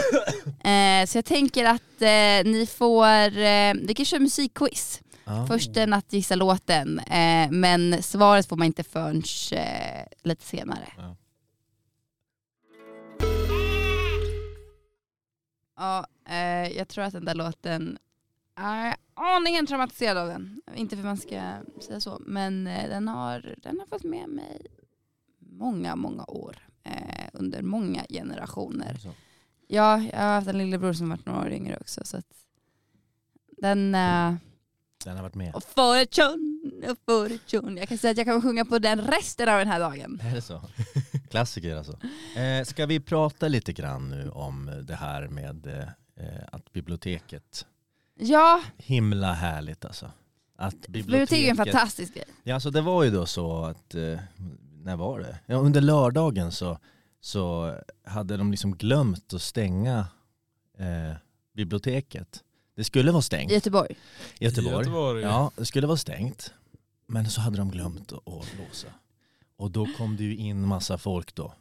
Eh, 0.63 1.05
så 1.07 1.17
jag 1.17 1.25
tänker 1.25 1.65
att 1.65 2.01
eh, 2.01 2.51
ni 2.51 2.67
får, 2.77 3.37
eh, 3.37 3.73
vi 3.87 3.93
kan 3.95 4.05
köra 4.05 4.19
musikquiz. 4.19 5.01
Ja. 5.25 5.47
Först 5.47 5.77
en 5.77 5.93
att 5.93 6.13
gissa 6.13 6.35
låten, 6.35 6.99
eh, 6.99 7.51
men 7.51 8.03
svaret 8.03 8.47
får 8.47 8.55
man 8.55 8.67
inte 8.67 8.83
förrän 8.83 9.23
eh, 9.51 10.05
lite 10.23 10.45
senare. 10.45 10.87
Ja. 10.97 11.15
Ja, 15.81 16.05
eh, 16.25 16.77
jag 16.77 16.87
tror 16.87 17.03
att 17.03 17.13
den 17.13 17.25
där 17.25 17.35
låten, 17.35 17.97
är 18.55 18.95
aningen 19.13 19.67
traumatiserad 19.67 20.17
av 20.17 20.27
den. 20.27 20.61
Inte 20.75 20.95
för 20.95 21.01
att 21.01 21.05
man 21.05 21.17
ska 21.17 21.53
säga 21.81 21.99
så, 21.99 22.21
men 22.25 22.67
eh, 22.67 22.89
den 22.89 23.07
har, 23.07 23.55
den 23.57 23.79
har 23.79 23.85
fått 23.85 24.03
med 24.03 24.29
mig 24.29 24.67
många, 25.39 25.95
många 25.95 26.23
år. 26.23 26.57
Eh, 26.83 27.27
under 27.33 27.61
många 27.61 28.05
generationer. 28.09 28.93
Så. 28.93 29.09
Ja, 29.67 30.01
jag 30.01 30.19
har 30.19 30.33
haft 30.33 30.47
en 30.47 30.57
lillebror 30.57 30.93
som 30.93 31.09
varit 31.09 31.25
några 31.25 31.41
år 31.41 31.51
yngre 31.51 31.77
också. 31.81 32.01
Så 32.03 32.21
Den... 33.57 33.95
Uh, 33.95 34.35
den 35.03 35.15
har 35.15 35.23
varit 35.23 35.35
med. 35.35 35.55
Och 35.55 35.63
fortune, 35.63 36.89
och 36.91 36.97
fortune. 37.05 37.79
Jag 37.79 37.89
kan 37.89 37.97
säga 37.97 38.11
att 38.11 38.17
jag 38.17 38.27
kommer 38.27 38.41
sjunga 38.41 38.65
på 38.65 38.79
den 38.79 39.01
resten 39.01 39.49
av 39.49 39.59
den 39.59 39.67
här 39.67 39.79
dagen. 39.79 40.19
Är 40.23 40.35
det 40.35 40.41
så? 40.41 40.61
Klassiker 41.29 41.75
alltså. 41.75 41.99
Eh, 42.35 42.63
ska 42.65 42.85
vi 42.85 42.99
prata 42.99 43.47
lite 43.47 43.73
grann 43.73 44.09
nu 44.09 44.29
om 44.29 44.71
det 44.83 44.95
här 44.95 45.27
med 45.27 45.67
eh, 46.15 46.37
att 46.51 46.73
biblioteket 46.73 47.65
Ja. 48.23 48.61
Himla 48.77 49.33
härligt 49.33 49.85
alltså. 49.85 50.11
Att 50.55 50.87
biblioteket... 50.87 50.93
biblioteket 50.93 51.45
är 51.45 51.49
en 51.49 51.57
fantastisk 51.57 52.13
grej. 52.13 52.25
Ja, 52.43 52.53
alltså 52.53 52.71
det 52.71 52.81
var 52.81 53.03
ju 53.03 53.11
då 53.11 53.25
så 53.25 53.65
att, 53.65 53.95
eh, 53.95 54.19
när 54.83 54.95
var 54.95 55.19
det? 55.19 55.39
Ja, 55.45 55.55
under 55.55 55.81
lördagen 55.81 56.51
så, 56.51 56.77
så 57.21 57.75
hade 58.05 58.37
de 58.37 58.51
liksom 58.51 58.77
glömt 58.77 59.33
att 59.33 59.41
stänga 59.41 60.07
eh, 60.77 61.15
biblioteket. 61.55 62.43
Det 62.81 62.85
skulle 62.85 63.11
vara 63.11 63.21
stängt. 63.21 63.51
I 63.51 63.53
Göteborg? 63.53 63.95
Göteborg. 64.39 64.77
Göteborg. 64.77 65.21
Ja, 65.21 65.51
det 65.55 65.65
skulle 65.65 65.87
vara 65.87 65.97
stängt. 65.97 66.53
Men 67.07 67.29
så 67.29 67.41
hade 67.41 67.57
de 67.57 67.71
glömt 67.71 68.11
att 68.11 68.23
låsa. 68.57 68.87
Och 69.55 69.71
då 69.71 69.87
kom 69.97 70.17
det 70.17 70.23
ju 70.23 70.35
in 70.35 70.67
massa 70.67 70.97
folk 70.97 71.35
då. 71.35 71.53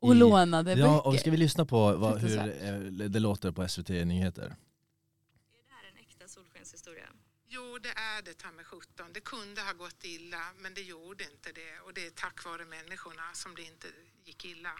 Och 0.00 0.14
I, 0.14 0.18
lånade 0.18 0.64
böcker. 0.64 0.80
Ja, 0.80 1.00
och 1.00 1.18
ska 1.18 1.30
vi 1.30 1.36
lyssna 1.36 1.64
på 1.64 1.96
vad, 1.96 2.18
hur 2.20 2.38
eh, 2.38 3.08
det 3.08 3.20
låter 3.20 3.50
på 3.50 3.68
SVT 3.68 3.88
Nyheter? 3.88 4.42
Är 4.42 4.48
det 4.48 5.74
här 5.76 5.84
en 5.92 5.98
äkta 6.04 6.28
solskenshistoria? 6.28 7.08
Jo, 7.48 7.78
det 7.82 7.88
är 7.88 8.22
det 8.24 8.34
ta 8.34 8.50
med 8.50 8.66
17. 8.66 9.06
Det 9.14 9.20
kunde 9.20 9.60
ha 9.60 9.72
gått 9.72 10.04
illa, 10.04 10.42
men 10.62 10.74
det 10.74 10.80
gjorde 10.80 11.24
inte 11.24 11.48
det. 11.60 11.74
Och 11.86 11.94
det 11.94 12.06
är 12.06 12.10
tack 12.10 12.44
vare 12.44 12.64
människorna 12.64 13.26
som 13.34 13.54
det 13.54 13.62
inte 13.62 13.88
gick 14.24 14.44
illa. 14.44 14.74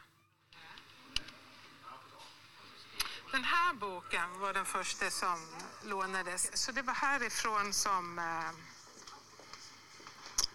Den 3.32 3.44
här 3.44 3.74
boken 3.74 4.40
var 4.40 4.54
den 4.54 4.64
första 4.64 5.10
som 5.10 5.38
lånades. 5.84 6.56
Så 6.64 6.72
det 6.72 6.82
var 6.82 6.94
härifrån 6.94 7.72
som 7.72 8.18
eh, 8.18 8.50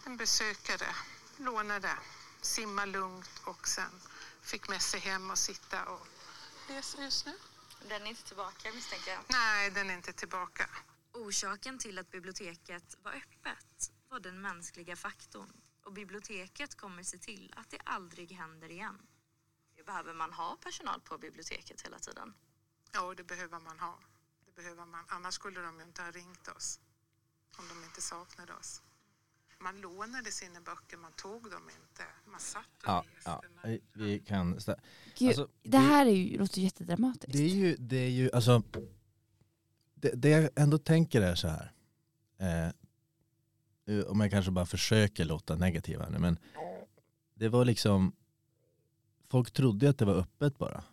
en 0.05 0.17
besökare 0.17 0.95
lånade, 1.37 1.97
simma 2.41 2.85
lugnt 2.85 3.41
och 3.43 3.67
sen 3.67 4.01
fick 4.41 4.69
med 4.69 4.81
sig 4.81 4.99
hem 4.99 5.31
och 5.31 5.37
sitta 5.37 5.85
och 5.85 6.07
läsa 6.69 7.01
just 7.01 7.25
nu. 7.25 7.33
Den 7.89 8.01
är 8.01 8.09
inte 8.09 8.23
tillbaka 8.23 8.71
misstänker 8.73 9.11
jag? 9.11 9.19
Nej, 9.27 9.71
den 9.71 9.89
är 9.89 9.93
inte 9.93 10.13
tillbaka. 10.13 10.69
Orsaken 11.11 11.79
till 11.79 11.99
att 11.99 12.11
biblioteket 12.11 12.97
var 13.03 13.11
öppet 13.11 13.91
var 14.09 14.19
den 14.19 14.41
mänskliga 14.41 14.95
faktorn 14.95 15.53
och 15.83 15.93
biblioteket 15.93 16.75
kommer 16.75 17.03
se 17.03 17.17
till 17.17 17.53
att 17.57 17.69
det 17.69 17.79
aldrig 17.83 18.31
händer 18.31 18.71
igen. 18.71 19.07
Behöver 19.85 20.13
man 20.13 20.33
ha 20.33 20.57
personal 20.63 21.01
på 21.01 21.17
biblioteket 21.17 21.81
hela 21.81 21.99
tiden? 21.99 22.33
Ja, 22.97 23.13
det 23.17 23.23
behöver 23.23 23.59
man 23.59 23.79
ha. 23.79 23.95
Det 24.45 24.55
behöver 24.55 24.85
man. 24.85 25.03
Annars 25.07 25.33
skulle 25.33 25.59
de 25.61 25.79
ju 25.79 25.85
inte 25.85 26.01
ha 26.01 26.11
ringt 26.11 26.47
oss 26.47 26.79
om 27.57 27.65
de 27.71 27.83
inte 27.87 28.01
saknade 28.01 28.53
oss. 28.53 28.81
Man 29.59 29.81
lånade 29.81 30.31
sina 30.31 30.61
böcker, 30.61 30.97
man 30.97 31.11
tog 31.11 31.51
dem 31.51 31.69
inte. 31.69 32.03
Man 32.25 32.39
satt 32.39 32.83
och 32.83 32.89
ja, 32.89 33.05
läste. 33.15 33.39
Ja, 33.63 33.77
vi 33.93 34.19
kan... 34.19 34.51
Gud, 35.17 35.27
alltså, 35.27 35.47
det 35.63 35.77
här 35.77 36.05
är 36.05 36.09
ju, 36.09 36.37
låter 36.37 36.61
jättedramatiskt. 36.61 37.33
Det 37.33 37.43
är 37.43 37.55
ju, 37.55 37.75
det 37.75 37.97
är 37.97 38.09
ju 38.09 38.31
alltså... 38.33 38.63
Det, 39.95 40.11
det 40.15 40.29
jag 40.29 40.49
ändå 40.55 40.77
tänker 40.77 41.21
är 41.21 41.35
så 41.35 41.47
här. 41.47 41.71
Eh, 42.37 42.69
om 44.07 44.19
jag 44.19 44.31
kanske 44.31 44.51
bara 44.51 44.65
försöker 44.65 45.25
låta 45.25 45.55
negativ 45.55 45.99
här 45.99 46.09
nu, 46.09 46.19
men 46.19 46.39
det 47.33 47.49
var 47.49 47.65
liksom... 47.65 48.15
Folk 49.29 49.51
trodde 49.51 49.89
att 49.89 49.97
det 49.97 50.05
var 50.05 50.15
öppet 50.15 50.57
bara. 50.57 50.83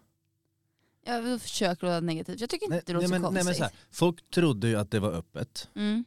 Jag 1.05 1.41
försöker 1.41 1.87
låta 1.87 2.01
negativt. 2.01 2.41
Jag 2.41 2.51
tycker 2.51 2.65
inte 2.65 2.77
nej, 2.77 2.83
det 2.87 2.93
låter 2.93 3.09
nej, 3.09 3.21
men, 3.21 3.21
så 3.21 3.27
konstigt. 3.27 3.45
Nej, 3.45 3.45
men 3.45 3.55
så 3.55 3.63
här, 3.63 3.73
folk 3.91 4.31
trodde 4.31 4.69
ju 4.69 4.77
att 4.77 4.91
det 4.91 5.01
var 5.01 5.13
öppet. 5.13 5.69
Mm. 5.75 6.05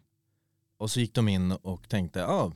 Och 0.77 0.91
så 0.91 0.99
gick 0.99 1.13
de 1.13 1.27
in 1.27 1.51
och 1.51 1.89
tänkte, 1.89 2.19
ja, 2.19 2.27
ah, 2.27 2.51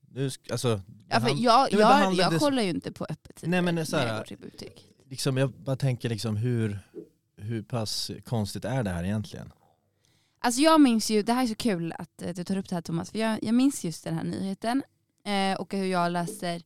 du, 0.00 0.30
alltså, 0.50 0.80
ja, 1.08 1.20
för 1.20 1.28
jag, 1.28 1.72
jag, 1.72 2.14
jag 2.14 2.38
kollar 2.38 2.62
ju 2.62 2.70
inte 2.70 2.92
på 2.92 3.04
öppet 3.04 3.42
Nej 3.42 3.62
men 3.62 3.86
så 3.86 3.96
här, 3.96 4.26
liksom, 5.10 5.36
jag 5.36 5.50
bara 5.50 5.76
tänker 5.76 6.08
liksom 6.08 6.36
hur, 6.36 6.78
hur 7.36 7.62
pass 7.62 8.10
konstigt 8.24 8.64
är 8.64 8.82
det 8.82 8.90
här 8.90 9.04
egentligen? 9.04 9.52
Alltså 10.38 10.60
jag 10.60 10.80
minns 10.80 11.10
ju, 11.10 11.22
det 11.22 11.32
här 11.32 11.42
är 11.42 11.46
så 11.46 11.54
kul 11.54 11.94
att 11.98 12.22
du 12.34 12.44
tar 12.44 12.56
upp 12.56 12.68
det 12.68 12.74
här 12.74 12.82
Thomas, 12.82 13.10
för 13.10 13.18
jag, 13.18 13.38
jag 13.42 13.54
minns 13.54 13.84
just 13.84 14.04
den 14.04 14.14
här 14.14 14.24
nyheten 14.24 14.82
eh, 15.24 15.60
och 15.60 15.74
hur 15.74 15.84
jag 15.84 16.12
läser 16.12 16.62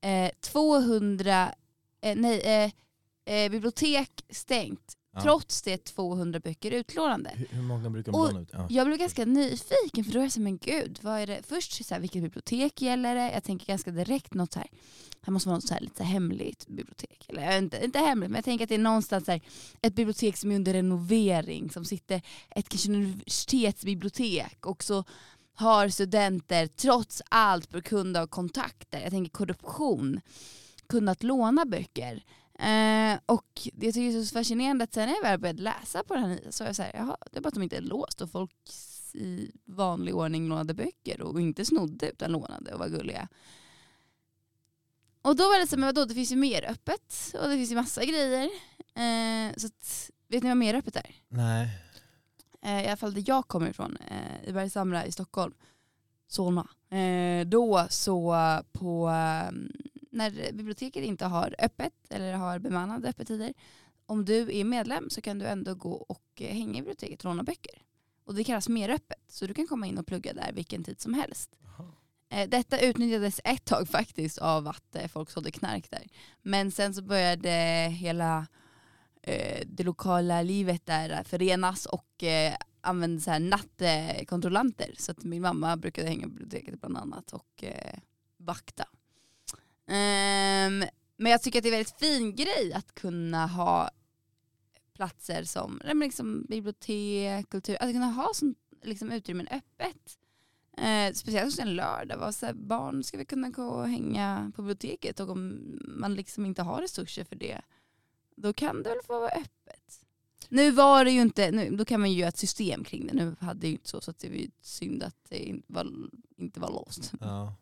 eh, 0.00 0.30
200, 0.40 1.54
eh, 2.00 2.16
nej, 2.16 2.74
eh, 3.24 3.50
bibliotek 3.50 4.24
stängt. 4.30 4.96
Ja. 5.14 5.20
Trots 5.20 5.62
det 5.62 5.84
200 5.84 6.40
böcker 6.40 6.70
utlånande. 6.70 7.30
Hur, 7.34 7.46
hur 7.50 7.62
många 7.62 7.90
brukar 7.90 8.12
man 8.12 8.26
låna 8.26 8.40
ut? 8.40 8.48
Ja. 8.52 8.66
Jag 8.70 8.86
blev 8.86 8.98
ganska 8.98 9.24
nyfiken 9.24 10.04
för 10.04 10.12
då 10.12 10.18
är 10.18 10.22
jag 10.22 10.32
så 10.32 10.40
men 10.40 10.58
gud, 10.58 10.98
vad 11.02 11.20
är 11.20 11.26
det? 11.26 11.42
Först 11.46 11.84
så 11.84 11.94
här, 11.94 12.00
vilket 12.00 12.22
bibliotek 12.22 12.82
gäller 12.82 13.14
det? 13.14 13.32
Jag 13.32 13.44
tänker 13.44 13.66
ganska 13.66 13.90
direkt 13.90 14.34
något 14.34 14.52
så 14.52 14.58
här, 14.58 14.68
det 15.24 15.30
måste 15.30 15.48
vara 15.48 15.56
något 15.56 15.68
så 15.68 15.74
här, 15.74 15.80
lite 15.80 16.04
hemligt 16.04 16.66
bibliotek. 16.66 17.26
Eller 17.28 17.58
inte, 17.58 17.84
inte 17.84 17.98
hemligt, 17.98 18.30
men 18.30 18.38
jag 18.38 18.44
tänker 18.44 18.64
att 18.64 18.68
det 18.68 18.74
är 18.74 18.78
någonstans 18.78 19.24
så 19.24 19.30
här, 19.30 19.40
ett 19.82 19.94
bibliotek 19.94 20.36
som 20.36 20.50
är 20.50 20.56
under 20.56 20.72
renovering, 20.72 21.70
som 21.70 21.84
sitter, 21.84 22.22
ett 22.50 22.68
kanske 22.68 22.92
universitetsbibliotek 22.92 24.66
och 24.66 24.84
så 24.84 25.04
har 25.54 25.88
studenter 25.88 26.66
trots 26.66 27.22
allt 27.28 27.70
på 27.70 27.80
grund 27.80 28.16
av 28.16 28.26
kontakter, 28.26 29.00
jag 29.00 29.10
tänker 29.10 29.30
korruption, 29.30 30.20
kunnat 30.88 31.22
låna 31.22 31.64
böcker. 31.64 32.24
Eh, 32.62 33.18
och 33.26 33.46
jag 33.62 33.94
tycker 33.94 34.12
det 34.12 34.18
är 34.18 34.24
så 34.24 34.32
fascinerande 34.32 34.84
att 34.84 34.94
sen 34.94 35.08
när 35.08 35.14
jag 35.14 35.22
väl 35.22 35.40
började 35.40 35.62
läsa 35.62 36.02
på 36.04 36.14
den 36.14 36.24
här 36.24 36.40
så 36.50 36.64
är 36.64 36.68
jag 36.68 36.76
såhär, 36.76 36.92
jaha, 36.94 37.16
det 37.30 37.38
är 37.38 37.42
bara 37.42 37.48
att 37.48 37.54
de 37.54 37.62
inte 37.62 37.76
är 37.76 37.80
låst 37.80 38.20
och 38.20 38.30
folk 38.30 38.70
i 39.14 39.50
vanlig 39.64 40.14
ordning 40.14 40.48
lånade 40.48 40.74
böcker 40.74 41.20
och 41.20 41.40
inte 41.40 41.64
snodde 41.64 42.10
utan 42.10 42.32
lånade 42.32 42.72
och 42.72 42.78
var 42.78 42.88
gulliga. 42.88 43.28
Och 45.22 45.36
då 45.36 45.44
var 45.44 45.58
det 45.58 45.66
så, 45.66 45.76
men 45.76 45.86
vadå, 45.86 46.04
det 46.04 46.14
finns 46.14 46.32
ju 46.32 46.36
mer 46.36 46.70
öppet 46.70 47.34
och 47.40 47.48
det 47.48 47.56
finns 47.56 47.70
ju 47.70 47.74
massa 47.74 48.04
grejer. 48.04 48.50
Eh, 48.94 49.56
så 49.56 49.66
att, 49.66 50.10
vet 50.28 50.42
ni 50.42 50.48
vad 50.48 50.56
mer 50.56 50.74
öppet 50.74 50.96
är? 50.96 51.14
Nej. 51.28 51.68
Eh, 52.62 52.84
I 52.84 52.86
alla 52.86 52.96
fall 52.96 53.14
där 53.14 53.24
jag 53.26 53.48
kommer 53.48 53.70
ifrån, 53.70 53.96
eh, 53.96 54.48
i 54.48 54.52
Bergshamra 54.52 55.06
i 55.06 55.12
Stockholm, 55.12 55.54
Solna. 56.28 56.68
Eh, 56.90 57.46
då 57.46 57.86
så 57.90 58.36
på 58.72 59.06
ehm, 59.08 59.72
när 60.12 60.52
biblioteket 60.52 61.04
inte 61.04 61.24
har 61.24 61.54
öppet 61.58 61.92
eller 62.10 62.34
har 62.34 62.58
bemannade 62.58 63.08
öppettider, 63.08 63.54
om 64.06 64.24
du 64.24 64.58
är 64.58 64.64
medlem 64.64 65.10
så 65.10 65.20
kan 65.20 65.38
du 65.38 65.46
ändå 65.46 65.74
gå 65.74 65.92
och 65.92 66.22
eh, 66.36 66.54
hänga 66.54 66.78
i 66.78 66.82
biblioteket 66.82 67.18
och 67.18 67.24
låna 67.24 67.42
böcker. 67.42 67.82
Och 68.24 68.34
det 68.34 68.44
kallas 68.44 68.68
mer 68.68 68.88
öppet, 68.88 69.24
så 69.28 69.46
du 69.46 69.54
kan 69.54 69.66
komma 69.66 69.86
in 69.86 69.98
och 69.98 70.06
plugga 70.06 70.32
där 70.32 70.52
vilken 70.52 70.84
tid 70.84 71.00
som 71.00 71.14
helst. 71.14 71.50
Aha. 71.64 71.92
Eh, 72.28 72.48
detta 72.48 72.80
utnyttjades 72.80 73.40
ett 73.44 73.64
tag 73.64 73.88
faktiskt 73.88 74.38
av 74.38 74.68
att 74.68 74.96
eh, 74.96 75.08
folk 75.08 75.30
sålde 75.30 75.50
knark 75.50 75.90
där. 75.90 76.06
Men 76.42 76.70
sen 76.70 76.94
så 76.94 77.02
började 77.02 77.50
hela 77.90 78.46
det 79.66 79.84
lokala 79.84 80.42
livet 80.42 80.86
där 80.86 81.24
förenas 81.24 81.86
och 81.86 82.24
använde 82.80 83.20
så 83.20 83.30
här 83.30 83.40
nattkontrollanter. 83.40 84.94
Så 84.98 85.12
att 85.12 85.24
min 85.24 85.42
mamma 85.42 85.76
brukade 85.76 86.08
hänga 86.08 86.26
i 86.26 86.28
biblioteket 86.28 86.80
bland 86.80 86.96
annat 86.96 87.32
och 87.32 87.64
vakta. 88.36 88.84
Um, 89.86 90.84
men 91.16 91.32
jag 91.32 91.42
tycker 91.42 91.58
att 91.58 91.62
det 91.62 91.68
är 91.68 91.72
en 91.72 91.78
väldigt 91.78 91.98
fin 91.98 92.34
grej 92.34 92.72
att 92.74 92.94
kunna 92.94 93.46
ha 93.46 93.90
platser 94.94 95.44
som 95.44 95.80
liksom 95.84 96.46
bibliotek, 96.48 97.48
kultur, 97.48 97.76
att 97.80 97.92
kunna 97.92 98.06
ha 98.06 98.30
sånt, 98.34 98.58
liksom, 98.82 99.12
utrymmen 99.12 99.48
öppet. 99.48 100.18
Eh, 100.76 101.12
speciellt 101.12 101.58
en 101.58 101.76
lördag, 101.76 102.18
var 102.18 102.32
så 102.32 102.46
här, 102.46 102.52
barn 102.52 103.04
ska 103.04 103.18
vi 103.18 103.24
kunna 103.24 103.48
gå 103.48 103.64
och 103.64 103.88
hänga 103.88 104.52
på 104.56 104.62
biblioteket 104.62 105.20
och 105.20 105.30
om 105.30 105.60
man 105.82 106.14
liksom 106.14 106.46
inte 106.46 106.62
har 106.62 106.80
resurser 106.80 107.24
för 107.24 107.36
det, 107.36 107.60
då 108.36 108.52
kan 108.52 108.82
det 108.82 108.88
väl 108.88 109.02
få 109.06 109.20
vara 109.20 109.30
öppet. 109.30 110.04
Nu 110.48 110.70
var 110.70 111.04
det 111.04 111.10
ju 111.10 111.20
inte, 111.20 111.50
nu, 111.50 111.76
då 111.76 111.84
kan 111.84 112.00
man 112.00 112.10
ju 112.10 112.18
göra 112.18 112.28
ett 112.28 112.38
system 112.38 112.84
kring 112.84 113.06
det, 113.06 113.12
nu 113.12 113.36
hade 113.40 113.60
det 113.60 113.66
ju 113.66 113.72
inte 113.72 113.88
så, 113.88 114.00
så 114.00 114.10
att 114.10 114.18
det 114.18 114.28
var 114.28 114.36
ju 114.36 114.50
synd 114.60 115.02
att 115.02 115.16
det 115.28 115.38
inte 115.38 115.72
var, 115.72 115.92
inte 116.36 116.60
var 116.60 116.70
låst. 116.70 117.12
Ja. 117.20 117.54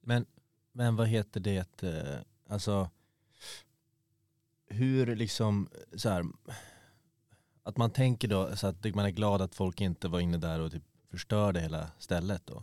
Men 0.00 0.26
men 0.72 0.96
vad 0.96 1.08
heter 1.08 1.40
det, 1.40 1.82
eh, 1.82 2.18
alltså 2.48 2.90
hur 4.66 5.16
liksom 5.16 5.68
så 5.96 6.08
här, 6.08 6.24
att 7.62 7.76
man 7.76 7.90
tänker 7.90 8.28
då 8.28 8.56
så 8.56 8.66
att 8.66 8.94
man 8.94 9.04
är 9.04 9.10
glad 9.10 9.42
att 9.42 9.54
folk 9.54 9.80
inte 9.80 10.08
var 10.08 10.20
inne 10.20 10.36
där 10.38 10.60
och 10.60 10.72
typ 10.72 10.82
förstörde 11.10 11.60
hela 11.60 11.90
stället 11.98 12.46
då. 12.46 12.62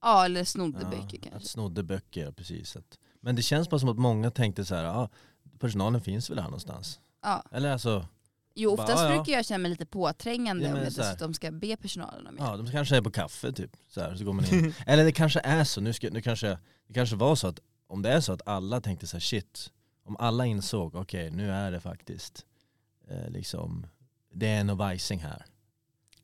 Ja 0.00 0.24
eller 0.24 0.44
snodde 0.44 0.78
ja, 0.82 0.90
böcker 0.90 1.18
kanske. 1.18 1.36
Att 1.36 1.46
snodde 1.46 1.82
böcker, 1.82 2.32
precis. 2.32 2.76
Att, 2.76 2.98
men 3.20 3.36
det 3.36 3.42
känns 3.42 3.70
bara 3.70 3.80
som 3.80 3.88
att 3.88 3.98
många 3.98 4.30
tänkte 4.30 4.64
så 4.64 4.74
här, 4.74 4.84
ja 4.84 5.08
personalen 5.58 6.00
finns 6.00 6.30
väl 6.30 6.38
här 6.38 6.44
någonstans. 6.44 7.00
Ja. 7.22 7.44
Eller 7.50 7.72
alltså 7.72 8.06
Jo 8.54 8.70
oftast 8.70 8.94
bara, 8.94 9.10
ja, 9.10 9.16
brukar 9.16 9.32
jag 9.32 9.44
känna 9.44 9.58
mig 9.58 9.70
lite 9.70 9.86
påträngande 9.86 10.64
ja, 10.64 10.70
om 10.70 10.76
jag 10.76 10.86
dessutom 10.86 11.34
ska 11.34 11.50
be 11.50 11.76
personalen 11.76 12.26
om 12.26 12.36
hjälp. 12.36 12.48
Ja 12.48 12.56
de 12.56 12.70
kanske 12.70 12.96
är 12.96 13.02
på 13.02 13.10
kaffe 13.10 13.52
typ, 13.52 13.70
så, 13.88 14.00
här, 14.00 14.14
så 14.14 14.24
går 14.24 14.32
man 14.32 14.44
in. 14.44 14.74
Eller 14.86 15.04
det 15.04 15.12
kanske 15.12 15.40
är 15.40 15.64
så, 15.64 15.80
nu, 15.80 15.92
ska, 15.92 16.10
nu 16.10 16.20
kanske, 16.20 16.58
det 16.86 16.94
kanske 16.94 17.16
var 17.16 17.36
så 17.36 17.48
att 17.48 17.60
om 17.86 18.02
det 18.02 18.10
är 18.10 18.20
så 18.20 18.32
att 18.32 18.48
alla 18.48 18.80
tänkte 18.80 19.06
så 19.06 19.16
här, 19.16 19.20
shit, 19.20 19.72
om 20.04 20.16
alla 20.16 20.46
insåg 20.46 20.94
okej 20.94 21.26
okay, 21.26 21.36
nu 21.36 21.50
är 21.50 21.72
det 21.72 21.80
faktiskt 21.80 22.46
eh, 23.08 23.30
liksom, 23.30 23.86
det 24.32 24.46
är 24.46 24.60
en 24.60 24.76
vajsing 24.76 25.18
här. 25.18 25.44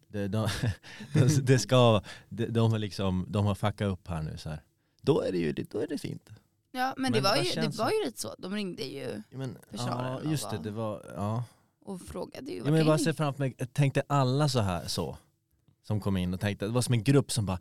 det, 0.09 0.29
de, 0.29 0.49
det, 1.15 1.47
det 1.47 1.59
ska, 1.59 2.03
de, 2.29 2.73
har 2.73 2.79
liksom, 2.79 3.27
de 3.29 3.47
har 3.47 3.55
fuckat 3.55 3.93
upp 3.93 4.09
här 4.09 4.23
nu 4.23 4.39
så 4.39 4.49
här. 4.49 4.63
Då 5.03 5.21
är 5.21 5.33
det 5.33 5.39
ju 5.39 5.53
då 5.53 5.79
är 5.79 5.87
det 5.87 5.99
fint. 5.99 6.31
Ja 6.73 6.95
men, 6.97 7.03
Men 7.03 7.13
det, 7.13 7.21
var 7.21 7.37
ju, 7.37 7.61
det 7.61 7.79
var 7.79 7.91
ju 7.91 8.05
lite 8.05 8.21
så, 8.21 8.35
de 8.39 8.55
ringde 8.55 8.83
ju 8.83 9.23
Ja, 9.31 9.39
men, 9.39 9.59
Försvararen 9.71 10.21
ja, 10.25 10.31
just 10.31 10.51
det, 10.51 10.59
det 10.59 10.71
var, 10.71 11.13
ja. 11.17 11.45
Och 11.85 12.01
frågade 12.03 12.51
ju 12.53 12.59
ja 12.59 12.65
men 12.65 12.75
jag 12.75 12.87
bara 12.87 12.99
ser 12.99 13.13
framför 13.13 13.39
mig, 13.45 13.55
jag 13.59 13.73
tänkte 13.73 14.03
alla 14.07 14.49
så 14.49 14.61
här 14.61 14.89
så. 14.89 15.17
Som 15.83 16.01
kom 16.01 16.17
in 16.17 16.35
och 16.35 16.41
tänkte, 16.41 16.65
det 16.67 16.71
var 16.73 16.83
som 16.83 16.95
en 16.95 17.05
grupp 17.05 17.33
som 17.33 17.47
bara 17.47 17.59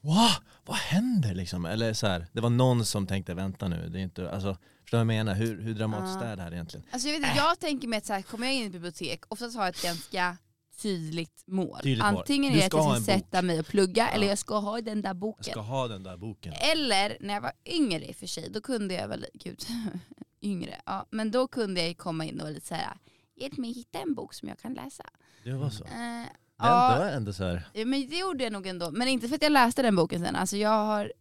Wow, 0.00 0.30
vad 0.64 0.76
händer 0.76 1.34
liksom? 1.34 1.64
Eller 1.66 1.92
så 1.92 2.06
här, 2.06 2.26
det 2.32 2.40
var 2.40 2.50
någon 2.50 2.84
som 2.84 3.06
tänkte 3.06 3.34
vänta 3.34 3.68
nu, 3.68 3.88
det 3.88 3.98
är 3.98 4.02
inte, 4.02 4.30
alltså, 4.30 4.56
förstår 4.82 4.98
du 4.98 5.04
vad 5.04 5.14
jag 5.14 5.24
menar? 5.24 5.34
Hur, 5.34 5.62
hur 5.62 5.74
dramatiskt 5.74 6.18
Ja. 6.20 6.26
är 6.26 6.36
det 6.36 6.42
här 6.42 6.52
egentligen? 6.52 6.86
Alltså 6.90 7.08
jag, 7.08 7.20
vet, 7.20 7.28
inte, 7.28 7.38
jag 7.38 7.58
tänker 7.60 7.88
mig 7.88 7.96
att 7.96 8.06
så 8.06 8.12
här, 8.12 8.22
kommer 8.22 8.46
jag 8.46 8.54
in 8.56 8.62
i 8.62 8.66
ett 8.66 8.72
bibliotek, 8.72 9.24
oftast 9.28 9.56
har 9.56 9.62
jag 9.64 9.74
ett 9.74 9.82
ganska 9.82 10.36
tydligt 10.82 11.42
mål. 11.46 11.78
Tydligt. 11.82 12.04
Antingen 12.04 12.52
är 12.52 12.56
det 12.58 12.66
att 12.66 12.72
jag 12.72 12.96
ska 13.02 13.12
sätta 13.12 13.42
mig 13.42 13.60
och 13.60 13.66
plugga 13.66 14.02
Ja. 14.02 14.08
eller 14.14 14.26
jag 14.26 14.38
ska 14.38 14.58
ha 14.58 14.80
den 14.80 15.02
där 15.02 15.08
Jag 15.08 15.16
boken. 15.16 15.44
ska 15.44 15.60
ha 15.60 15.88
den 15.88 16.02
där 16.02 16.16
boken. 16.16 16.52
Eller 16.52 17.16
när 17.20 17.34
jag 17.34 17.40
var 17.40 17.52
yngre 17.66 18.08
i 18.08 18.12
och 18.12 18.16
för 18.16 18.26
sig, 18.26 18.48
då 18.50 18.60
kunde 18.60 18.94
jag 18.94 19.08
väl, 19.08 19.26
gud, 19.34 19.60
yngre, 20.42 20.80
ja, 20.86 21.06
men 21.10 21.30
då 21.30 21.48
kunde 21.48 21.86
jag 21.86 21.98
komma 21.98 22.24
in 22.24 22.34
och 22.34 22.42
vara 22.42 22.50
lite 22.54 22.66
så 22.66 22.74
här, 22.74 22.96
hjälp 23.34 23.56
mig 23.56 23.72
hitta 23.72 23.98
en 23.98 24.14
bok 24.14 24.34
som 24.34 24.48
jag 24.48 24.58
kan 24.58 24.74
läsa. 24.74 25.04
Det 25.44 25.52
var 25.52 25.70
så. 25.70 25.84
Eh, 25.84 26.26
ja, 26.58 26.96
då 26.96 27.02
är 27.02 27.16
ändå 27.16 27.32
så 27.32 27.44
här, 27.44 27.68
Ja, 27.72 27.84
men 27.84 28.08
det 28.08 28.18
gjorde 28.18 28.44
jag 28.44 28.52
nog 28.52 28.66
ändå. 28.66 28.90
Men 28.90 29.08
inte 29.08 29.28
för 29.28 29.34
att 29.34 29.42
jag 29.42 29.52
läste 29.52 29.82
den 29.82 29.96
boken 29.96 30.24
sen. 30.24 30.36
Alltså 30.36 30.56
jag 30.56 30.84
har, 30.86 31.12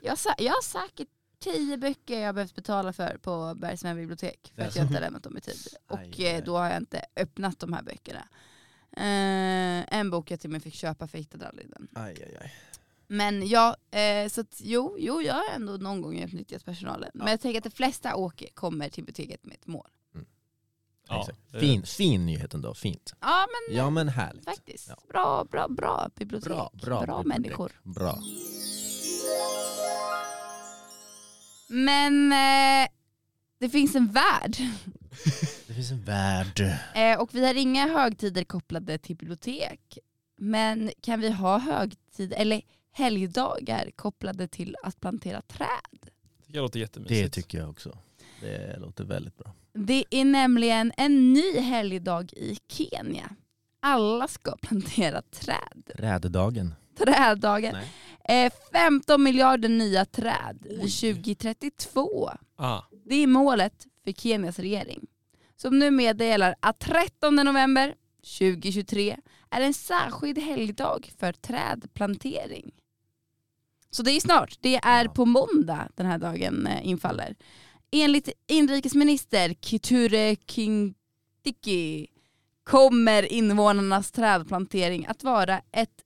jag 0.00 0.18
jag 0.38 0.52
har 0.52 0.62
säkert 0.62 1.08
tio 1.38 1.76
böcker 1.76 2.18
jag 2.18 2.26
har 2.26 2.32
behövt 2.32 2.54
betala 2.54 2.92
för 2.92 3.18
på 3.18 3.54
Bergsman 3.56 3.96
bibliotek 3.96 4.52
för 4.54 4.62
att 4.62 4.76
jag 4.76 4.84
inte 4.84 4.94
har 4.94 5.00
lämnat 5.00 5.22
dem 5.22 5.36
i 5.36 5.40
tid. 5.40 5.66
Och 5.88 6.20
eh, 6.20 6.44
då 6.44 6.56
har 6.56 6.68
jag 6.68 6.76
inte 6.76 7.02
öppnat 7.16 7.58
de 7.58 7.72
här 7.72 7.82
böckerna. 7.82 8.28
Eh, 8.96 9.98
en 9.98 10.10
bok 10.10 10.30
jag 10.30 10.40
till 10.40 10.48
och 10.48 10.52
med 10.52 10.62
fick 10.62 10.74
köpa 10.74 11.06
för 11.06 11.18
jag 11.18 11.22
hittade 11.22 11.48
aldrig 11.48 11.70
den. 11.70 11.88
aj 11.94 12.22
aj 12.22 12.36
aj. 12.40 12.54
Men 13.06 13.48
ja, 13.48 13.76
eh, 13.90 14.28
så 14.28 14.40
att, 14.40 14.60
jo, 14.64 14.96
jo, 14.98 15.22
jag 15.22 15.34
har 15.34 15.54
ändå 15.54 15.72
någon 15.72 16.00
gång 16.00 16.18
utnyttjat 16.18 16.64
personalen. 16.64 17.10
Men 17.14 17.26
jag 17.26 17.40
tänker 17.40 17.58
att 17.58 17.64
de 17.64 17.70
flesta 17.70 18.16
åker, 18.16 18.48
kommer 18.54 18.88
till 18.88 19.04
biblioteket 19.04 19.44
med 19.44 19.54
ett 19.54 19.66
mål. 19.66 19.90
Ja, 21.08 21.20
Exakt. 21.20 21.38
det- 21.52 21.60
Fin, 21.60 21.82
fin 21.82 22.26
nyhet 22.26 22.54
ändå, 22.54 22.74
fint. 22.74 23.14
Ja 23.20 23.46
men 23.68 23.76
Ja 23.76 23.90
men 23.90 24.08
härligt. 24.08 24.44
faktiskt. 24.44 24.88
Ja. 24.88 24.96
Bra, 25.08 25.44
bra, 25.50 25.68
bra 25.68 26.10
bibliotek. 26.16 26.48
Bra, 26.48 26.70
bra, 26.82 27.00
bibliotek. 27.00 27.26
människor. 27.26 27.72
Bra. 27.82 28.18
Men 31.68 32.32
eh, 32.32 32.88
det 33.58 33.68
finns 33.68 33.94
en 33.94 34.06
värld. 34.12 34.56
Det 35.66 35.74
finns 35.74 35.90
en 35.90 36.02
värld. 36.04 36.60
Eh, 36.94 37.20
och 37.20 37.34
vi 37.34 37.46
har 37.46 37.54
inga 37.54 37.86
högtider 37.88 38.44
kopplade 38.44 38.98
till 38.98 39.16
bibliotek. 39.16 39.98
Men 40.38 40.90
kan 41.00 41.20
vi 41.20 41.30
ha 41.30 41.58
högtider, 41.58 42.36
eller 42.36 42.62
helgdagar 42.92 43.90
kopplade 43.96 44.48
till 44.48 44.76
att 44.82 45.00
plantera 45.00 45.42
träd? 45.42 46.10
Det 46.46 46.58
låter 46.58 46.80
jättemysigt. 46.80 47.22
Det 47.34 47.42
tycker 47.42 47.58
jag 47.58 47.70
också. 47.70 47.98
Det 48.40 48.76
låter 48.80 49.04
väldigt 49.04 49.36
bra. 49.38 49.54
Det 49.76 50.04
är 50.10 50.24
nämligen 50.24 50.92
en 50.96 51.32
ny 51.32 51.58
helgdag 51.58 52.32
i 52.32 52.58
Kenya. 52.68 53.30
Alla 53.80 54.28
ska 54.28 54.56
plantera 54.56 55.22
träd. 55.22 55.90
Träddagen. 55.96 56.74
Träddagen. 56.98 57.76
Eh, 58.28 58.52
15 58.72 59.22
miljarder 59.22 59.68
nya 59.68 60.04
träd 60.04 60.58
Oj. 60.70 60.76
vid 60.82 60.92
2032. 60.92 62.30
Ah, 62.56 62.80
Det 63.04 63.14
är 63.14 63.26
målet 63.26 63.86
för 64.04 64.12
Kenias 64.12 64.58
regering. 64.58 65.06
Som 65.56 65.78
nu 65.78 65.90
meddelar 65.90 66.54
att 66.60 66.78
13 66.78 67.36
november 67.36 67.94
2023 68.38 69.16
är 69.50 69.60
en 69.60 69.74
särskild 69.74 70.38
helgdag 70.38 71.10
för 71.18 71.32
trädplantering. 71.32 72.70
Så 73.90 74.02
det 74.02 74.10
är 74.10 74.20
snart, 74.20 74.58
det 74.60 74.76
är 74.76 75.08
på 75.08 75.24
måndag 75.24 75.88
den 75.94 76.06
här 76.06 76.18
dagen 76.18 76.66
eh, 76.66 76.86
infaller. 76.88 77.36
Enligt 78.02 78.28
inrikesminister 78.46 79.54
Kiture 79.54 80.36
Kindiki 80.36 82.06
kommer 82.64 83.32
invånarnas 83.32 84.10
trädplantering 84.10 85.06
att 85.06 85.24
vara 85.24 85.62
ett 85.72 86.04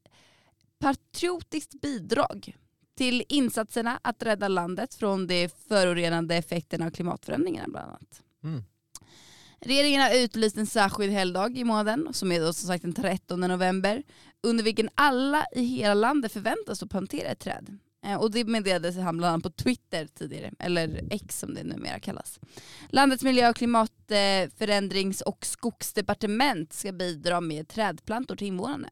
patriotiskt 0.79 1.81
bidrag 1.81 2.57
till 2.97 3.25
insatserna 3.29 4.01
att 4.03 4.23
rädda 4.23 4.49
landet 4.49 4.95
från 4.95 5.27
de 5.27 5.49
förorenande 5.69 6.37
effekterna 6.37 6.87
av 6.87 6.91
klimatförändringarna 6.91 7.69
bland 7.69 7.89
annat. 7.89 8.23
Mm. 8.45 8.63
Regeringen 9.61 10.03
har 10.03 10.15
utlyst 10.15 10.57
en 10.57 10.67
särskild 10.67 11.13
helgdag 11.13 11.59
i 11.59 11.65
månaden 11.65 12.09
som 12.13 12.33
är 12.33 12.41
då 12.41 12.53
som 12.53 12.69
sagt 12.69 12.83
den 12.83 12.93
13 12.93 13.41
november 13.41 14.03
under 14.43 14.65
vilken 14.65 14.89
alla 14.95 15.47
i 15.53 15.65
hela 15.65 15.95
landet 15.95 16.33
förväntas 16.33 16.83
att 16.83 16.91
plantera 16.91 17.29
ett 17.29 17.41
träd. 17.41 17.79
Eh, 18.03 18.15
och 18.15 18.31
det 18.31 18.45
meddelade 18.45 19.03
han 19.03 19.17
bland 19.17 19.33
annat 19.33 19.43
på 19.43 19.51
Twitter 19.51 20.07
tidigare, 20.07 20.53
eller 20.59 21.01
X 21.11 21.39
som 21.39 21.55
det 21.55 21.65
numera 21.65 22.01
kallas. 22.01 22.41
Landets 22.89 23.23
miljö 23.23 23.51
och 23.51 23.57
klimatförändrings 23.57 25.21
och 25.21 25.47
skogsdepartement 25.47 26.73
ska 26.73 26.93
bidra 26.93 27.41
med 27.41 27.69
trädplantor 27.69 28.37
till 28.37 28.47
invånarna. 28.47 28.89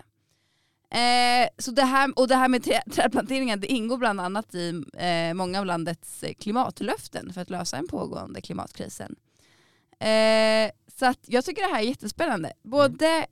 Eh, 0.90 1.49
så 1.59 1.71
det 1.71 1.85
här, 1.85 2.12
och 2.16 2.29
det 2.29 2.37
här 2.37 2.49
med 2.49 2.64
trä, 2.64 2.83
trädplanteringen 2.92 3.61
det 3.61 3.66
ingår 3.66 3.99
bland 3.99 4.21
annat 4.21 4.55
i 4.55 4.83
eh, 4.99 5.35
många 5.35 5.61
av 5.61 5.66
landets 5.66 6.25
klimatlöften 6.38 7.33
för 7.33 7.40
att 7.40 7.51
lösa 7.51 7.77
den 7.77 7.88
pågående 7.88 8.40
klimatkrisen. 8.40 9.16
Eh, 10.01 10.71
så 10.99 11.07
att 11.07 11.18
jag 11.27 11.44
tycker 11.44 11.62
det 11.62 11.75
här 11.75 11.81
är 11.81 11.87
jättespännande. 11.87 12.53
Både, 12.62 13.27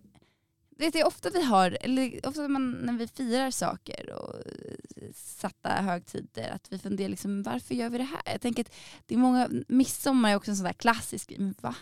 vet 0.77 0.93
du, 0.93 1.03
ofta 1.03 1.31
vi 1.31 1.43
har, 1.43 1.79
eller 1.81 2.27
ofta 2.27 2.49
man, 2.49 2.71
när 2.73 2.93
vi 2.93 3.09
firar 3.09 3.51
saker 3.51 4.13
och 4.13 4.35
satta 5.15 5.69
högtider, 5.69 6.51
att 6.51 6.73
vi 6.73 6.79
funderar 6.79 7.09
liksom, 7.09 7.43
varför 7.43 7.75
gör 7.75 7.91
vi 7.91 7.99
det 7.99 8.05
här? 8.05 8.23
Jag 8.33 8.41
tänker 8.41 8.65
att 8.65 8.75
det 9.07 9.15
är 9.15 9.19
många, 9.19 9.49
midsommar 9.69 10.31
är 10.31 10.37
också 10.37 10.51
en 10.51 10.57
sån 10.57 10.67
där 10.67 10.73
klassisk, 10.73 11.33
men 11.39 11.55
va? 11.61 11.75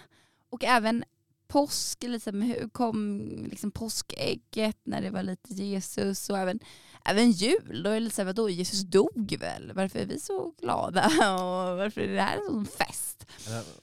Och 0.50 0.64
även 0.64 1.04
påsk, 1.46 2.02
liksom, 2.02 2.42
hur 2.42 2.68
kom 2.68 3.28
liksom 3.50 3.70
påskägget 3.70 4.76
när 4.84 5.02
det 5.02 5.10
var 5.10 5.22
lite 5.22 5.54
Jesus 5.54 6.30
och 6.30 6.38
även, 6.38 6.60
även 7.04 7.30
jul, 7.30 7.82
då 7.82 7.90
är 7.90 7.94
det 7.94 8.00
lite 8.00 8.16
såhär, 8.16 8.26
vadå 8.26 8.48
Jesus 8.48 8.80
dog 8.80 9.36
väl? 9.40 9.72
Varför 9.74 9.98
är 9.98 10.06
vi 10.06 10.20
så 10.20 10.54
glada? 10.60 11.06
Och 11.34 11.76
varför 11.76 12.00
är 12.00 12.14
det 12.14 12.22
här 12.22 12.36
en 12.36 12.46
sån 12.46 12.66
fest? 12.66 13.26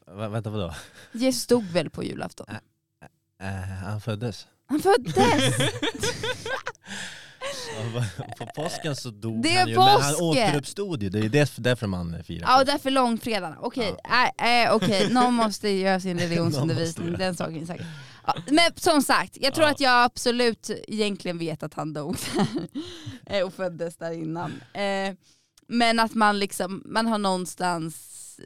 Vänta 0.06 0.50
vadå? 0.50 0.76
Jesus 1.12 1.48
dog 1.48 1.64
väl 1.64 1.90
på 1.90 2.04
julafton? 2.04 2.48
Äh, 3.42 3.48
han 3.84 4.02
föddes. 4.02 4.48
Han 4.72 4.82
föddes! 4.82 5.16
På 8.38 8.46
påsken 8.56 8.96
så 8.96 9.10
dog 9.10 9.44
Det 9.44 9.56
är 9.56 9.60
han 9.60 9.70
ju, 9.70 9.76
men 9.76 9.84
han 9.88 10.02
påsken! 10.14 10.26
återuppstod 10.26 11.04
ju. 11.04 11.10
Det 11.10 11.20
är 11.20 11.30
det- 11.30 11.54
därför 11.58 11.88
man 11.88 12.24
firar 12.24 12.42
Ja, 12.48 12.60
och 12.60 12.66
därför 12.66 12.92
långfredagen. 12.92 13.56
Okej, 13.60 13.96
äh, 14.40 14.64
äh, 14.66 14.76
okej, 14.76 15.14
någon 15.14 15.34
måste 15.34 15.70
göra 15.70 16.00
sin 16.00 16.20
religionsundervisning, 16.20 17.10
måste 17.10 17.24
den 17.24 17.36
saken 17.36 17.62
är 17.62 17.66
säker. 17.66 17.86
Ja, 18.28 18.36
men 18.48 18.72
som 18.76 19.02
sagt, 19.02 19.38
jag 19.42 19.54
tror 19.54 19.66
Ja. 19.68 19.72
att 19.72 19.80
jag 19.80 20.04
absolut 20.04 20.70
egentligen 20.88 21.38
vet 21.38 21.64
att 21.64 21.74
han 21.74 21.94
dog 21.94 22.18
Eh, 23.26 23.46
och 23.46 23.54
föddes 23.54 23.98
där 23.98 24.12
innan. 24.12 24.52
Eh, 24.74 25.14
Men 25.68 26.00
att 26.00 26.14
man 26.14 26.40
liksom, 26.40 26.84
man 26.86 27.08
har 27.08 27.18
någonstans 27.18 27.96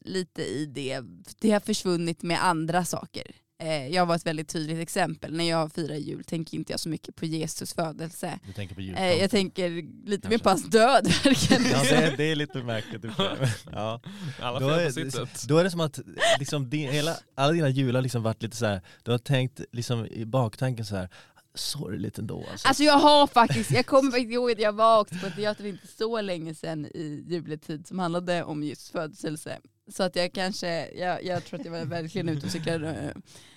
lite 0.02 0.42
i 0.42 0.66
det, 0.66 1.02
det 1.40 1.52
har 1.52 1.60
försvunnit 1.60 2.24
med 2.24 2.46
andra 2.46 2.86
saker. 2.86 3.24
Eh, 3.64 3.88
Jag 3.88 4.06
var 4.06 4.16
ett 4.16 4.26
väldigt 4.26 4.48
tydligt 4.50 4.80
exempel, 4.80 5.34
när 5.38 5.50
jag 5.50 5.72
firar 5.74 5.96
jul 5.96 6.24
tänker 6.24 6.58
inte 6.58 6.74
jag 6.74 6.80
så 6.80 6.90
mycket 6.90 7.16
på 7.16 7.26
Jesus 7.26 7.74
födelse. 7.74 8.40
Du 8.46 8.54
tänker 8.54 8.76
på 8.76 8.82
Eh, 8.82 8.86
jultomten. 8.88 9.20
Jag 9.20 9.32
tänker 9.32 9.70
lite 9.70 10.30
mer 10.30 10.38
Kanske. 10.38 10.40
på 10.44 10.50
hans 10.50 10.66
död 10.66 11.08
verkligen. 11.24 11.64
Ja 11.72 11.84
det, 11.84 11.96
är- 11.96 12.18
det 12.18 12.24
är 12.24 12.36
lite 12.36 12.64
märkligt. 12.64 13.06
Ja. 13.72 14.02
alla 14.40 14.60
Då 14.60 14.70
är, 14.70 15.48
då 15.48 15.58
är 15.58 15.64
det 15.64 15.72
som 15.72 15.80
att 15.80 16.00
liksom, 16.40 16.70
din, 16.70 16.90
hela, 16.92 17.16
alla 17.36 17.54
dina 17.54 17.70
jular 17.70 18.02
liksom 18.02 18.24
varit 18.24 18.44
lite 18.44 18.58
så 18.58 18.66
här. 18.66 18.82
du 19.04 19.12
har 19.12 19.18
tänkt 19.18 19.62
liksom, 19.72 20.06
i 20.06 20.26
baktanken 20.26 20.86
så 20.86 20.96
här 20.96 21.10
sorgligt 21.56 22.18
ändå. 22.18 22.46
Alltså. 22.52 22.68
Alltså 22.68 22.84
jag 22.84 23.00
har 23.00 23.28
faktiskt, 23.28 23.72
jag 23.72 23.86
kommer 23.86 24.12
faktiskt 24.12 24.32
ihåg 24.32 24.52
att 24.52 24.60
jag 24.60 24.74
var 24.74 25.00
också 25.02 25.16
på 25.16 25.28
ett 25.28 25.36
teater 25.36 25.66
inte 25.66 25.88
så 25.88 26.22
länge 26.22 26.56
sedan 26.56 26.86
i 26.86 27.26
juletid 27.28 27.88
som 27.88 28.00
handlade 28.00 28.44
om 28.44 28.64
just 28.64 28.90
födelse. 28.92 29.60
Så 29.92 30.04
att 30.04 30.16
jag 30.16 30.34
kanske, 30.34 30.90
jag, 30.92 31.24
jag 31.24 31.46
tror 31.46 31.60
att 31.60 31.66
jag 31.66 31.72
var 31.72 31.86
verkligen 31.86 32.30
ute 32.30 32.46
och 32.46 32.52
cyklade. 32.52 33.14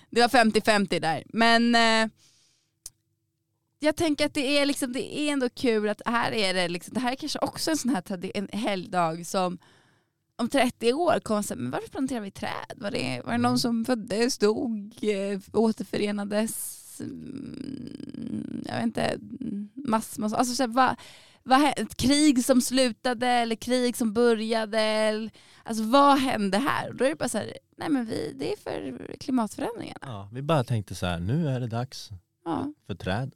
Det 0.09 0.21
var 0.21 0.27
50-50 0.27 0.99
där. 0.99 1.23
Men 1.33 1.75
eh, 1.75 2.11
jag 3.79 3.95
tänker 3.95 4.25
att 4.25 4.33
det 4.33 4.57
är, 4.59 4.65
liksom, 4.65 4.93
det 4.93 5.19
är 5.19 5.33
ändå 5.33 5.49
kul 5.49 5.89
att 5.89 6.01
här 6.05 6.31
är 6.31 6.53
det, 6.53 6.67
liksom, 6.67 6.93
det 6.93 6.99
här 6.99 7.11
är 7.11 7.15
kanske 7.15 7.39
också 7.39 7.71
en 7.71 7.77
sån 7.77 7.91
här 7.95 8.37
en 8.37 8.49
helgdag 8.51 9.25
som 9.27 9.57
om 10.35 10.49
30 10.49 10.93
år 10.93 11.19
kommer 11.19 11.41
säga, 11.41 11.57
men 11.57 11.71
varför 11.71 11.87
planterar 11.87 12.21
vi 12.21 12.31
träd? 12.31 12.73
Var 12.75 12.91
det, 12.91 13.21
var 13.25 13.31
det 13.31 13.37
någon 13.37 13.45
Mm. 13.49 13.57
som 13.57 13.85
föddes, 13.85 14.37
dog, 14.37 14.97
eh, 15.01 15.39
återförenades? 15.53 16.78
Mm, 17.01 18.63
jag 18.65 18.75
vet 18.75 18.83
inte, 18.83 19.01
mm, 19.03 19.69
mass, 19.75 20.17
mass, 20.17 20.33
alltså 20.33 20.55
så 20.55 20.63
här, 20.63 20.67
vad, 20.67 20.95
vad, 21.43 21.73
ett 21.79 21.97
krig 21.97 22.45
som 22.45 22.61
slutade 22.61 23.27
eller 23.27 23.55
krig 23.55 23.97
som 23.97 24.13
började. 24.13 24.79
Eller, 24.79 25.31
alltså 25.63 25.83
vad 25.83 26.17
hände 26.19 26.57
här? 26.57 26.89
Och 26.89 26.95
då 26.95 27.05
är 27.05 27.09
det 27.09 27.15
bara 27.15 27.29
så 27.29 27.37
här, 27.37 27.53
nej 27.77 27.89
men 27.89 28.05
vi, 28.05 28.33
det 28.39 28.53
är 28.53 28.57
för 28.57 29.07
klimatförändringarna. 29.19 29.99
Ja, 30.01 30.29
vi 30.33 30.41
bara 30.41 30.63
tänkte 30.63 30.95
så 30.95 31.05
här, 31.05 31.19
nu 31.19 31.47
är 31.49 31.59
det 31.59 31.67
dags 31.67 32.09
Ja. 32.45 32.73
för 32.87 32.95
träd. 32.95 33.31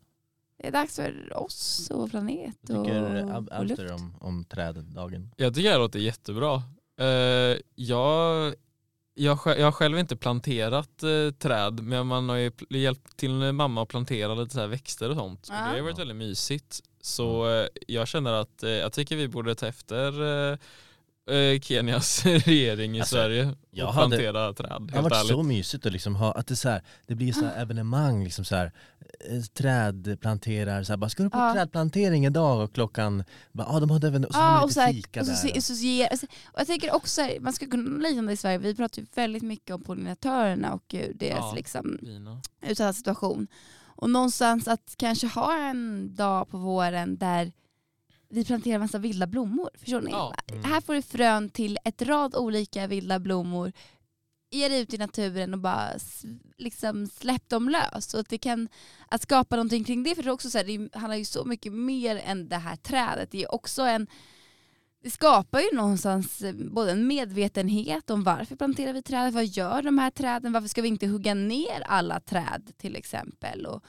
Det 0.58 0.68
är 0.68 0.72
dags 0.72 0.96
för 0.96 1.38
oss 1.38 1.90
och 1.94 2.10
planet 2.10 2.70
och, 2.70 2.86
tycker 2.86 3.32
Ab- 3.36 3.50
och 3.60 3.66
luft. 3.66 3.92
Om, 3.92 4.16
om 4.20 4.44
träddagen? 4.46 5.32
Jag 5.38 5.56
tycker 5.56 5.72
det 5.72 5.78
låter 5.78 6.00
jättebra. 6.00 6.62
Eh, 7.00 7.58
jag, 7.76 8.54
jag, 9.16 9.40
jag 9.46 9.66
har 9.66 9.72
själv 9.72 10.00
inte 10.00 10.16
planterat 10.16 11.04
eh, 11.04 11.34
träd 11.40 11.80
men 11.84 12.08
man 12.08 12.30
har 12.30 12.36
ju 12.36 12.52
hjälpt 12.70 13.18
till 13.18 13.32
mamma 13.52 13.84
att 13.84 13.90
plantera 13.90 14.36
lite 14.36 14.54
så 14.54 14.60
här 14.60 14.68
växter 14.68 15.10
och 15.10 15.16
sånt. 15.16 15.48
Och 15.50 15.56
Ja. 15.56 15.60
det 15.60 15.78
har 15.78 15.82
varit 15.82 16.00
väldigt 16.00 16.18
mysigt. 16.18 16.80
Så 17.02 17.50
eh, 17.50 17.68
jag 17.88 18.08
känner 18.08 18.34
att 18.34 18.64
eh, 18.64 18.70
jag 18.70 18.94
tycker 18.94 19.16
vi 19.16 19.28
borde 19.28 19.56
ta 19.56 19.68
efter 19.68 20.14
eh, 21.32 21.60
Kenias 21.60 22.26
regering 22.46 22.98
i 22.98 23.00
Alltså, 23.00 23.16
Sverige 23.16 23.56
jag 23.72 23.88
och 23.88 23.94
hade- 23.94 24.08
plantera 24.18 24.54
träd. 24.54 24.82
Det 24.92 24.96
har 24.96 25.04
varit 25.04 25.14
ärligt. 25.14 25.28
så 25.32 25.44
mysigt 25.44 25.86
att 25.86 25.92
liksom 25.94 26.16
ha, 26.16 26.32
att 26.32 26.48
det, 26.48 26.56
så 26.56 26.70
här, 26.70 26.82
det 27.08 27.16
blir 27.16 27.34
så 27.34 27.46
Ah. 27.46 27.48
här 27.48 27.62
evenemang, 27.62 28.24
liksom 28.24 28.46
så 28.46 28.56
här, 28.56 28.72
eh, 29.30 29.42
trädplanterar, 29.54 30.84
så 30.84 30.92
här, 30.92 30.98
bara, 30.98 31.10
ska 31.10 31.24
du 31.24 31.30
på 31.30 31.38
Ja. 31.38 31.54
trädplantering 31.54 32.26
idag? 32.26 32.64
Och 32.64 32.74
klockan, 32.74 33.24
bara, 33.52 33.68
ah, 33.68 33.80
de 33.80 33.90
hade 33.90 34.08
även, 34.08 34.26
och 34.26 34.34
så 34.34 34.40
Ja, 34.40 34.44
har 34.44 34.62
och, 34.62 34.68
lite 34.68 34.74
så 34.74 34.80
här, 34.82 34.94
fika 34.94 35.20
och, 35.20 35.26
så, 35.26 35.32
där. 35.32 35.38
se- 35.38 35.62
så, 35.62 36.08
alltså, 36.12 36.26
och 36.46 36.60
jag 36.60 36.68
tänker 36.68 36.96
också, 36.96 37.10
så 37.10 37.22
här, 37.22 37.40
man 37.40 37.54
ska 37.54 37.66
kunna 37.68 38.08
likna 38.08 38.22
det 38.22 38.34
i 38.34 38.38
Sverige, 38.38 38.58
vi 38.58 38.76
pratar 38.76 39.02
ju 39.02 39.08
väldigt 39.16 39.44
mycket 39.44 39.76
om 39.76 39.82
pollinatörerna 39.82 40.74
och 40.74 40.96
eh, 40.96 41.10
deras 41.16 41.40
Ja. 41.40 41.54
liksom, 41.56 41.98
utsatta 42.62 42.94
situation. 42.94 43.48
Och 43.96 44.10
någonstans 44.10 44.68
att 44.68 44.94
kanske 44.98 45.28
ha 45.28 45.58
en 45.58 46.16
dag 46.16 46.50
på 46.50 46.58
våren 46.58 47.18
där 47.18 47.52
vi 48.34 48.46
planterar 48.46 48.80
massa 48.80 48.98
vilda 48.98 49.28
blommor. 49.28 49.70
Förstår 49.74 50.02
ni? 50.02 50.12
Ja. 50.12 50.34
Mm. 50.48 50.64
Här 50.64 50.82
får 50.82 50.94
du 50.94 51.02
frön 51.02 51.50
till 51.50 51.78
ett 51.86 52.02
rad 52.02 52.36
olika 52.36 52.88
vilda 52.88 53.20
blommor. 53.20 53.72
Ge 54.52 54.70
dig 54.70 54.82
ut 54.82 54.94
i 54.94 54.98
naturen 54.98 55.54
och 55.54 55.60
bara 55.60 55.90
liksom 56.58 57.08
släpp 57.08 57.50
dem 57.50 57.70
lös. 57.70 58.14
Och 58.14 58.20
att, 58.20 58.30
det 58.30 58.38
kan, 58.38 58.70
att 59.08 59.22
skapa 59.22 59.56
någonting 59.56 59.84
kring 59.84 60.04
det, 60.04 60.16
för 60.16 60.24
det, 60.24 60.32
också 60.32 60.50
så 60.50 60.58
här, 60.58 60.66
det 60.66 61.00
handlar 61.00 61.18
ju 61.18 61.26
så 61.26 61.46
mycket 61.46 61.74
mer 61.74 62.22
än 62.26 62.50
det 62.50 62.58
här 62.58 62.76
trädet. 62.76 63.32
Det 63.32 63.44
är 63.44 63.56
också 63.56 63.82
en 63.82 64.08
det 65.04 65.10
skapar 65.10 65.60
ju 65.60 65.78
någonstans 65.78 66.42
eh, 66.42 66.54
både 66.54 66.92
en 66.92 67.08
medvetenhet 67.08 68.10
om 68.10 68.24
varför 68.24 68.56
planterar 68.56 68.94
vi 68.94 69.02
träd, 69.02 69.34
vad 69.34 69.46
gör 69.46 69.82
de 69.82 69.98
här 69.98 70.12
träden, 70.12 70.54
varför 70.54 70.68
ska 70.68 70.82
vi 70.82 70.88
inte 70.88 71.08
hugga 71.08 71.34
ner 71.34 71.84
alla 71.86 72.20
träd 72.20 72.72
till 72.78 72.96
exempel. 72.96 73.66
Och 73.66 73.84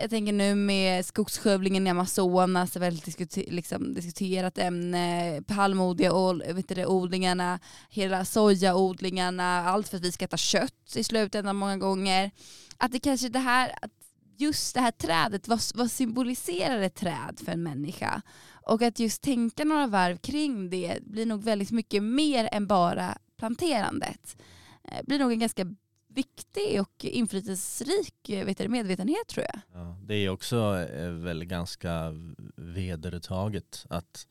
jag 0.00 0.10
tänker 0.10 0.32
nu 0.32 0.54
med 0.54 1.06
skogsskövlingen 1.06 1.86
i 1.86 1.90
Amazonas, 1.90 2.76
ett 2.76 2.82
väldigt 2.82 3.04
diskuter, 3.04 3.44
liksom, 3.48 3.94
diskuterat 3.94 4.58
ämne, 4.58 5.42
palmodlingarna, 5.46 7.58
hela 7.88 8.24
sojaodlingarna, 8.24 9.68
allt 9.68 9.88
för 9.88 9.96
att 9.96 10.04
vi 10.04 10.12
ska 10.12 10.24
äta 10.24 10.36
kött 10.36 10.96
i 10.96 11.04
slutändan 11.04 11.56
många 11.56 11.76
gånger. 11.76 12.30
Att 12.76 12.92
det 12.92 12.98
kanske 12.98 13.28
det 13.28 13.38
här, 13.38 13.74
att 13.82 13.90
just 14.38 14.74
det 14.74 14.80
här 14.80 14.90
trädet, 14.90 15.48
vad, 15.48 15.60
vad 15.74 15.90
symboliserar 15.90 16.80
ett 16.80 16.94
träd 16.94 17.40
för 17.44 17.52
en 17.52 17.62
människa? 17.62 18.22
Och 18.66 18.82
att 18.82 18.98
just 18.98 19.22
tänka 19.22 19.64
några 19.64 19.86
varv 19.86 20.16
kring 20.16 20.70
det 20.70 20.98
blir 21.02 21.26
nog 21.26 21.42
väldigt 21.42 21.70
mycket 21.70 22.02
mer 22.02 22.48
än 22.52 22.66
bara 22.66 23.18
planterandet. 23.38 24.36
Det 24.82 25.06
blir 25.06 25.18
nog 25.18 25.32
en 25.32 25.38
ganska 25.38 25.66
viktig 26.14 26.80
och 26.80 27.04
inflytelserik 27.04 28.28
eh, 28.28 28.44
vet 28.44 28.58
du, 28.58 28.68
medvetenhet 28.68 29.28
tror 29.28 29.46
jag. 29.52 29.60
Ja, 29.80 29.96
det 30.02 30.14
är 30.14 30.28
också 30.28 30.78
eh, 30.92 31.10
väl 31.10 31.44
ganska 31.44 32.12
vedertaget 32.56 33.86
att 33.90 34.26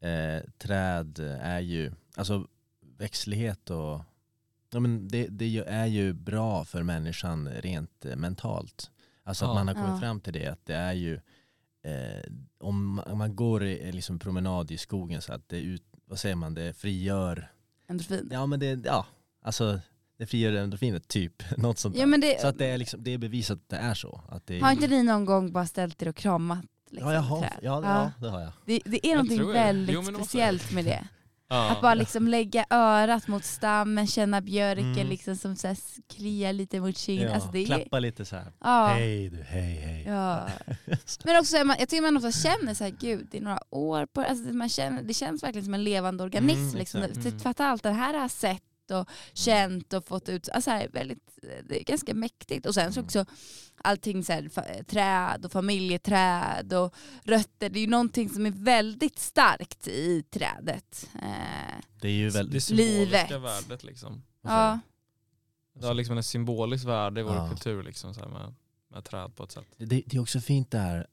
eh, 0.00 0.50
träd 0.58 1.18
är 1.40 1.60
ju, 1.60 1.92
alltså 2.16 2.46
växtlighet 2.98 3.70
och 3.70 4.00
ja, 4.70 4.80
men 4.80 5.08
det, 5.08 5.26
det 5.26 5.56
är 5.66 5.86
ju 5.86 6.12
bra 6.12 6.64
för 6.64 6.82
människan 6.82 7.48
rent 7.48 8.04
eh, 8.04 8.16
mentalt. 8.16 8.90
Alltså 9.22 9.44
att 9.44 9.48
Ja. 9.50 9.54
man 9.54 9.68
har 9.68 9.74
kommit 9.74 9.90
Ja. 9.90 10.00
fram 10.00 10.20
till 10.20 10.32
det, 10.32 10.46
att 10.46 10.66
det 10.66 10.74
är 10.74 10.92
ju 10.92 11.14
eh, 11.82 12.22
om 12.58 12.86
man, 12.86 13.04
om 13.06 13.18
man 13.18 13.36
går 13.36 13.64
i, 13.64 13.92
liksom 13.92 14.18
promenad 14.18 14.70
i 14.70 14.78
skogen 14.78 15.22
så 15.22 15.32
att 15.32 15.48
det 15.48 15.60
ut, 15.60 15.82
vad 16.04 16.18
säger 16.18 16.34
man, 16.36 16.54
det 16.54 16.72
frigör, 16.76 17.52
Endorfin. 17.88 18.28
ja 18.32 18.46
men 18.46 18.60
det, 18.60 18.80
ja, 18.84 19.06
alltså 19.42 19.80
det 20.18 20.26
frigör 20.26 20.52
endorfinet 20.52 21.08
typ, 21.08 21.42
något 21.56 21.78
sånt. 21.78 21.96
Ja, 21.96 22.06
men 22.06 22.20
det, 22.20 22.40
Så 22.40 22.46
att 22.46 22.58
det 22.58 22.66
är, 22.66 22.78
liksom, 22.78 23.04
det 23.04 23.10
är 23.14 23.18
bevisat 23.18 23.58
att 23.58 23.68
det 23.68 23.76
är 23.76 23.94
så. 23.94 24.20
Att 24.28 24.46
det 24.46 24.56
är, 24.56 24.60
har 24.60 24.72
inte 24.72 24.86
ni 24.88 25.02
någon 25.02 25.24
gång 25.24 25.52
bara 25.52 25.66
ställt 25.66 26.02
er 26.02 26.08
och 26.08 26.16
kramat 26.16 26.58
liksom, 26.90 27.08
ja, 27.08 27.14
jag 27.14 27.20
har, 27.22 27.40
träd? 27.40 27.58
ja, 27.62 27.80
det, 27.80 27.86
ja, 27.86 28.12
det 28.20 28.28
har 28.28 28.40
jag. 28.40 28.52
Det, 28.66 28.80
det 28.84 29.06
är 29.06 29.10
Jag 29.10 29.16
någonting 29.16 29.52
väldigt 29.52 29.94
Jo, 29.94 30.02
speciellt 30.02 30.72
med 30.72 30.84
det. 30.84 31.04
Ja. 31.50 31.70
Att 31.70 31.80
bara 31.82 31.94
liksom 31.94 32.28
lägga 32.28 32.66
örat 32.70 33.28
mot 33.28 33.44
stammen, 33.44 34.06
känna 34.06 34.40
björken 34.40 34.92
Mm. 34.92 35.06
liksom 35.08 35.36
som 35.36 35.56
så 35.56 35.66
här 35.68 35.76
kliar 36.14 36.52
lite 36.52 36.80
mot 36.80 36.96
kinden. 36.98 37.28
Ja, 37.28 37.34
Alltså 37.34 37.50
det 37.50 37.58
är, 37.58 37.66
klappa 37.66 37.98
lite 37.98 38.24
så 38.24 38.36
här. 38.36 38.52
ja, 38.60 38.86
Hej 38.86 39.28
du, 39.30 39.42
hej 39.42 39.72
hej. 39.74 40.04
ja. 40.06 40.48
Men 41.24 41.38
också, 41.40 41.64
man, 41.64 41.76
jag 41.78 41.88
tycker 41.88 42.02
man 42.02 42.16
ofta 42.16 42.32
känner 42.32 42.74
så 42.74 42.84
här, 42.84 42.90
gud 43.00 43.26
det 43.30 43.38
är 43.38 43.42
några 43.42 43.60
år 43.70 44.06
på 44.06 44.20
alltså 44.20 44.44
man 44.54 44.68
känner, 44.68 45.02
Det 45.02 45.14
känns 45.14 45.42
verkligen 45.42 45.64
som 45.64 45.74
en 45.74 45.84
levande 45.84 46.24
organism. 46.24 46.60
Mm, 46.62 46.74
liksom. 46.78 47.02
exakt. 47.02 47.22
Det- 47.24 47.38
Fatta 47.42 47.66
allt 47.66 47.82
det 47.82 47.90
här 47.90 48.14
har 48.14 48.20
jag 48.20 48.30
sett 48.30 48.62
och 48.90 49.08
känt 49.32 49.92
och 49.92 50.06
fått 50.08 50.28
ut. 50.28 50.48
Alltså 50.48 50.70
här, 50.70 50.88
väldigt, 50.88 51.38
det 51.68 51.80
är 51.80 51.84
ganska 51.84 52.14
mäktigt. 52.14 52.66
Och 52.66 52.74
sen 52.74 52.92
så 52.92 53.00
Mm. 53.00 53.06
också 53.06 53.24
allting 53.82 54.24
så 54.24 54.32
här, 54.32 54.82
träd 54.82 55.44
och 55.44 55.52
familjeträd 55.52 56.72
och 56.72 56.94
rötter. 57.24 57.68
Det 57.70 57.78
är 57.78 57.80
ju 57.80 57.86
någonting 57.86 58.28
som 58.28 58.46
är 58.46 58.50
väldigt 58.50 59.18
starkt 59.18 59.88
i 59.88 60.22
trädet. 60.30 61.08
Eh, 61.14 61.84
Det 62.00 62.08
är 62.08 62.12
ju 62.12 62.24
Det 62.30 62.34
väldigt... 62.34 62.64
symboliska 62.64 63.26
Livet. 63.26 63.42
värdet 63.42 63.84
liksom. 63.84 64.22
ja. 64.42 64.80
Det 65.80 65.86
har 65.86 65.94
liksom 65.94 66.18
ett 66.18 66.26
symboliskt 66.26 66.86
värde 66.86 67.20
i 67.20 67.24
vår 67.24 67.34
Ja. 67.34 67.48
kultur 67.48 67.82
liksom, 67.82 68.14
så 68.14 68.20
här 68.20 68.28
med, 68.28 68.54
med 68.88 69.04
träd 69.04 69.36
på 69.36 69.44
ett 69.44 69.52
sätt. 69.52 69.66
Det, 69.76 69.84
det 70.06 70.14
är 70.16 70.20
också 70.20 70.40
fint 70.40 70.70
det 70.70 70.78
här, 70.78 71.06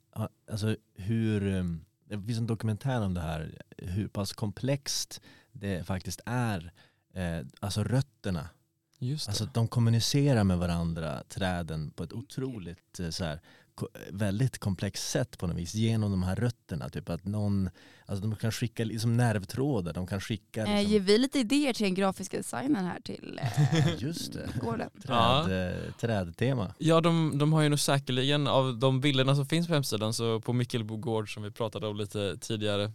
alltså 0.52 0.76
hur, 0.94 1.48
um, 1.48 1.86
det 2.10 2.22
finns 2.22 2.38
en 2.38 2.48
dokumentär 2.48 3.02
om 3.02 3.14
det 3.14 3.22
här, 3.22 3.62
hur 3.78 4.08
pass 4.08 4.34
komplext 4.34 5.22
det 5.52 5.84
faktiskt 5.88 6.20
är, 6.26 6.72
eh, 7.16 7.46
alltså 7.60 7.84
rötterna. 7.84 8.50
Just 9.00 9.26
det. 9.26 9.30
Alltså 9.30 9.48
de 9.54 9.68
kommunicerar 9.68 10.44
med 10.44 10.58
varandra, 10.58 11.24
träden, 11.30 11.92
på 11.92 12.04
ett 12.04 12.14
otroligt 12.14 13.00
eh, 13.00 13.10
så 13.10 13.24
här, 13.24 13.40
väldigt 14.12 14.58
komplext 14.58 15.10
sätt 15.10 15.38
på 15.38 15.48
något 15.48 15.58
vis 15.58 15.76
genom 15.76 16.12
de 16.12 16.24
här 16.24 16.36
rötterna. 16.36 16.90
Typ 16.90 17.10
att 17.10 17.26
någon, 17.26 17.70
alltså 18.06 18.28
de 18.28 18.36
kan 18.36 18.52
skicka 18.52 18.84
liksom 18.84 19.18
nervtrådar, 19.18 19.94
de 19.94 20.08
kan 20.08 20.22
skicka 20.22 20.66
Eh, 20.66 20.78
liksom, 20.78 20.92
ger 20.94 21.00
vi 21.00 21.18
lite 21.18 21.40
idéer 21.40 21.74
till 21.74 21.84
den 21.84 21.94
grafiska 21.94 22.38
designern 22.38 22.86
här 22.86 23.00
till 23.00 23.40
eh, 23.42 23.96
just 24.04 24.34
det, 24.34 24.50
gården? 24.62 24.90
Ja. 25.08 25.44
träd, 25.48 25.86
eh, 25.86 25.92
trädtema. 25.94 26.74
Ja, 26.78 27.02
de, 27.02 27.38
de 27.38 27.54
har 27.54 27.62
ju 27.62 27.70
nog 27.70 27.80
säkerligen 27.80 28.48
av 28.48 28.80
de 28.80 29.02
bilderna 29.02 29.36
som 29.36 29.46
finns 29.46 29.68
på 29.68 29.74
hemsidan, 29.74 30.14
så 30.14 30.40
på 30.40 30.54
Mickelbo 30.54 30.98
gård 30.98 31.34
som 31.34 31.44
vi 31.44 31.52
pratade 31.52 31.88
om 31.88 31.98
lite 31.98 32.38
tidigare, 32.38 32.84
eh, 32.84 32.92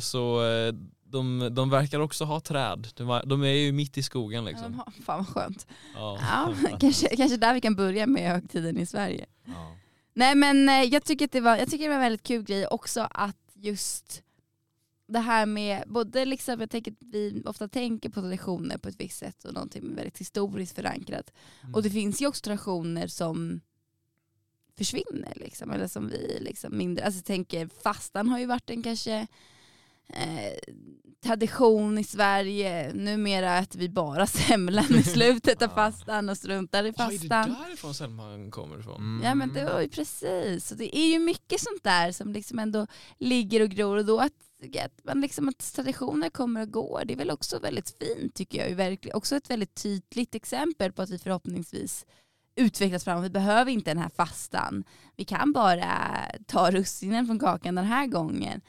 så 0.00 0.44
eh, 0.44 0.74
de, 1.04 1.48
de 1.52 1.70
verkar 1.70 2.00
också 2.00 2.24
ha 2.24 2.40
träd. 2.40 2.88
De, 3.24 3.42
är 3.42 3.48
ju 3.48 3.72
mitt 3.72 3.98
i 3.98 4.02
skogen 4.02 4.44
Ja, 4.44 4.50
de 4.50 4.50
liksom. 4.50 4.74
har, 4.74 4.92
fan 5.04 5.18
vad 5.18 5.28
skönt. 5.28 5.66
Ja. 5.94 6.18
Ja, 6.20 6.54
kanske, 6.80 7.16
kanske 7.16 7.36
där 7.36 7.54
vi 7.54 7.60
kan 7.60 7.74
börja 7.74 8.06
med 8.06 8.32
högtiden 8.32 8.78
i 8.78 8.86
Sverige. 8.86 9.26
Ja. 9.44 9.76
Nej 10.14 10.34
men 10.34 10.68
eh, 10.68 10.82
jag 10.82 11.04
tycker, 11.04 11.24
att 11.24 11.32
det 11.32 11.40
var, 11.40 11.56
jag 11.56 11.70
tycker 11.70 11.84
det 11.84 11.88
var 11.88 11.94
en 11.94 12.00
väldigt 12.00 12.22
kul 12.22 12.42
grej 12.42 12.66
också 12.66 13.08
att 13.10 13.36
just 13.54 14.22
det 15.08 15.18
här 15.18 15.46
med, 15.46 15.84
både 15.86 16.24
liksom, 16.24 16.60
jag 16.60 16.70
tänker 16.70 16.90
att 16.90 16.96
vi 17.00 17.42
ofta 17.46 17.68
tänker 17.68 18.08
på 18.08 18.20
traditioner 18.20 18.78
på 18.78 18.88
ett 18.88 19.00
visst 19.00 19.18
sätt 19.18 19.44
och 19.44 19.54
någonting 19.54 19.94
väldigt 19.94 20.18
historiskt 20.18 20.74
förankrat. 20.74 21.32
Mm. 21.62 21.74
Och 21.74 21.82
det 21.82 21.90
finns 21.90 22.22
ju 22.22 22.26
också 22.26 22.42
traditioner 22.42 23.06
som 23.06 23.60
försvinner 24.80 25.32
liksom, 25.36 25.70
eller 25.70 25.86
som 25.86 26.08
vi 26.08 26.38
liksom 26.40 26.78
mindre, 26.78 27.04
alltså 27.04 27.22
tänker 27.22 27.68
fastan 27.82 28.28
har 28.28 28.38
ju 28.38 28.46
varit 28.46 28.70
en 28.70 28.82
kanske 28.82 29.26
eh, 30.08 30.52
tradition 31.22 31.98
i 31.98 32.04
Sverige, 32.04 32.92
numera 32.94 33.58
äter 33.58 33.78
vi 33.78 33.88
bara 33.88 34.26
semlan 34.46 34.94
i 34.94 35.02
slutet 35.02 35.62
av 35.62 35.68
fastan 35.68 36.28
och 36.28 36.36
struntar 36.36 36.84
i 36.84 36.92
Ja, 36.96 37.04
är 37.04 37.10
det 37.10 37.18
fastan. 37.18 37.56
därifrån 37.66 37.94
Selman 37.94 38.50
kommer 38.50 38.80
ifrån? 38.80 38.96
Mm. 38.96 39.22
Ja 39.24 39.34
men 39.34 39.52
det 39.52 39.64
var 39.64 39.80
ju 39.80 39.88
precis, 39.88 40.66
så 40.66 40.74
det 40.74 40.96
är 40.98 41.06
ju 41.12 41.18
mycket 41.18 41.60
sånt 41.60 41.82
där 41.82 42.12
som 42.12 42.32
liksom 42.32 42.58
ändå 42.58 42.86
ligger 43.18 43.62
och 43.62 43.70
gror 43.70 43.96
och 43.96 44.04
då 44.04 44.20
att, 44.20 44.32
att, 44.84 45.04
man 45.04 45.20
liksom, 45.20 45.48
att 45.48 45.72
traditioner 45.74 46.30
kommer 46.30 46.62
och 46.62 46.70
går, 46.70 47.02
det 47.06 47.12
är 47.14 47.18
väl 47.18 47.30
också 47.30 47.58
väldigt 47.58 47.96
fint 47.98 48.34
tycker 48.34 48.68
jag. 48.68 48.76
verkligen. 48.76 49.16
Också 49.16 49.36
ett 49.36 49.50
väldigt 49.50 49.74
tydligt 49.74 50.34
exempel 50.34 50.92
på 50.92 51.02
att 51.02 51.10
vi 51.10 51.18
förhoppningsvis 51.18 52.06
utvecklas 52.56 53.04
fram. 53.04 53.22
Vi 53.22 53.30
behöver 53.30 53.72
inte 53.72 53.90
den 53.90 54.02
här 54.02 54.10
fastan. 54.16 54.84
Vi 55.16 55.24
kan 55.24 55.52
bara 55.52 56.26
ta 56.46 56.70
russinen 56.70 57.26
från 57.26 57.38
kakan 57.38 57.74
den 57.74 57.84
här 57.84 58.06
gången. 58.06 58.60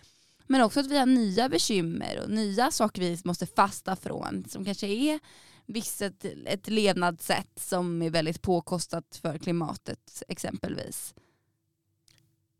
Men 0.47 0.61
också 0.61 0.79
att 0.79 0.87
vi 0.87 0.97
har 0.97 1.05
nya 1.05 1.49
bekymmer 1.49 2.19
och 2.23 2.29
nya 2.29 2.71
saker 2.71 3.01
vi 3.01 3.19
måste 3.23 3.47
fasta 3.47 3.95
från 3.95 4.45
som 4.49 4.65
kanske 4.65 4.87
är 4.87 5.19
visst 5.65 6.01
ett, 6.01 6.25
ett 6.45 6.67
levnadssätt 6.67 7.59
som 7.59 8.01
är 8.01 8.09
väldigt 8.09 8.41
påkostat 8.41 9.19
för 9.21 9.37
klimatet 9.37 10.23
exempelvis. 10.27 11.13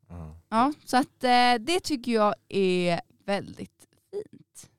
Ja. 0.08 0.38
Ja, 0.50 0.74
så 0.86 0.98
att 0.98 1.24
eh, 1.24 1.54
det 1.60 1.80
tycker 1.80 2.12
jag 2.12 2.36
är 2.50 3.02
väldigt 3.26 3.88
fint. 4.12 4.70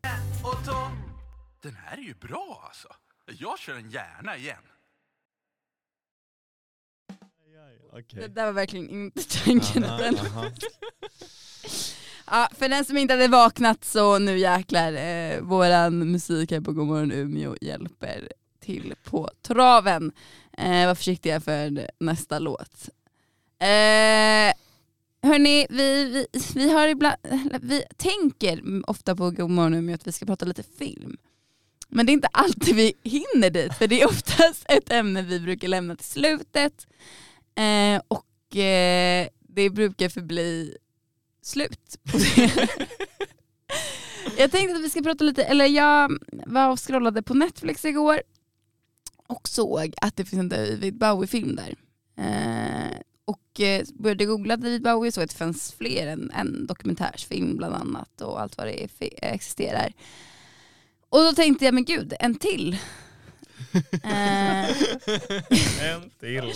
Den 1.62 1.74
här 1.74 1.96
är 1.96 2.02
ju 2.02 2.14
bra 2.14 2.64
alltså. 2.66 2.88
Jag 3.26 3.59
kör 3.59 3.74
den 3.74 3.90
gärna 3.90 4.37
igen. 4.37 4.62
Det 7.93 7.99
Okej. 7.99 8.29
där 8.29 8.47
var 8.47 8.53
verkligen 8.53 8.91
inte 8.91 9.23
tanken. 9.45 9.85
Aha, 9.85 10.03
aha. 10.27 10.45
Ja, 12.27 12.49
för 12.59 12.69
den 12.69 12.85
som 12.85 12.97
inte 12.97 13.15
hade 13.15 13.29
vaknat 13.29 13.85
så 13.85 14.19
nu 14.19 14.39
jäklar, 14.39 14.93
eh, 14.93 15.41
våran 15.41 16.13
musik 16.13 16.51
här 16.51 16.61
på 16.61 16.73
Godmorgon 16.73 17.13
Umeå 17.13 17.57
hjälper 17.61 18.29
till 18.61 18.95
på 19.05 19.31
traven. 19.43 20.13
Eh, 20.59 20.87
var 20.87 20.95
försiktiga 20.95 21.41
för 21.41 21.91
nästa 21.99 22.39
låt. 22.39 22.89
Eh, 23.59 24.53
hörni, 25.23 25.67
vi, 25.71 26.05
vi, 26.05 26.27
vi, 26.55 26.73
har 26.73 26.89
ibland, 26.89 27.17
vi 27.61 27.85
tänker 27.97 28.83
ofta 28.91 29.17
på 29.17 29.31
Godmorgon 29.31 29.75
Umeå 29.75 29.95
att 29.95 30.07
vi 30.07 30.13
ska 30.13 30.27
prata 30.27 30.45
lite 30.45 30.63
film. 30.79 31.17
Men 31.89 32.07
det 32.07 32.13
är 32.13 32.15
inte 32.15 32.29
alltid 32.33 32.77
vi 32.77 32.95
hinner 33.03 33.51
dit, 33.51 33.75
för 33.75 33.87
det 33.87 34.03
är 34.03 34.09
oftast 34.09 34.65
ett 34.69 34.91
ämne 34.91 35.23
vi 35.23 35.41
brukar 35.41 35.69
lämna 35.69 35.97
till 35.97 36.07
slutet. 36.07 36.87
Eh, 37.55 38.03
och 38.09 38.57
eh, 38.57 39.29
det 39.41 39.71
brukar 39.71 40.09
förbli 40.09 40.77
slut 41.43 41.99
på 42.12 42.19
det. 42.19 42.69
jag 44.38 44.51
tänkte 44.51 44.77
att 44.77 44.85
vi 44.85 44.91
ska 44.91 45.03
prata 45.03 45.25
lite, 45.25 45.45
eller 45.45 45.67
jag 45.67 46.19
var 46.47 46.71
och 46.71 46.81
scrollade 46.81 47.23
på 47.23 47.35
Netflix 47.35 47.85
igår 47.85 48.23
och 49.27 49.49
såg 49.49 49.95
att 50.01 50.17
det 50.17 50.25
finns 50.25 50.41
en 50.41 50.49
David 50.49 50.99
Bowie-film 50.99 51.57
där. 51.57 51.75
Eh, 52.17 52.99
och 53.25 53.61
eh, 53.61 53.85
började 53.95 54.25
googla 54.25 54.57
David 54.57 54.83
Bowie 54.83 55.09
och 55.09 55.15
såg 55.15 55.25
att 55.25 55.31
det 55.31 55.37
fanns 55.37 55.73
fler 55.73 56.07
än 56.07 56.31
en 56.31 56.67
dokumentärsfilm 56.67 57.57
bland 57.57 57.75
annat 57.75 58.21
och 58.21 58.41
allt 58.41 58.57
vad 58.59 58.67
det 58.67 58.88
existerar. 59.23 59.93
Och 61.09 61.19
då 61.19 61.33
tänkte 61.33 61.65
jag, 61.65 61.75
men 61.75 61.85
gud, 61.85 62.15
en 62.21 62.35
till. 62.35 62.77
Eh, 64.03 64.71
En 65.93 66.11
till. 66.21 66.53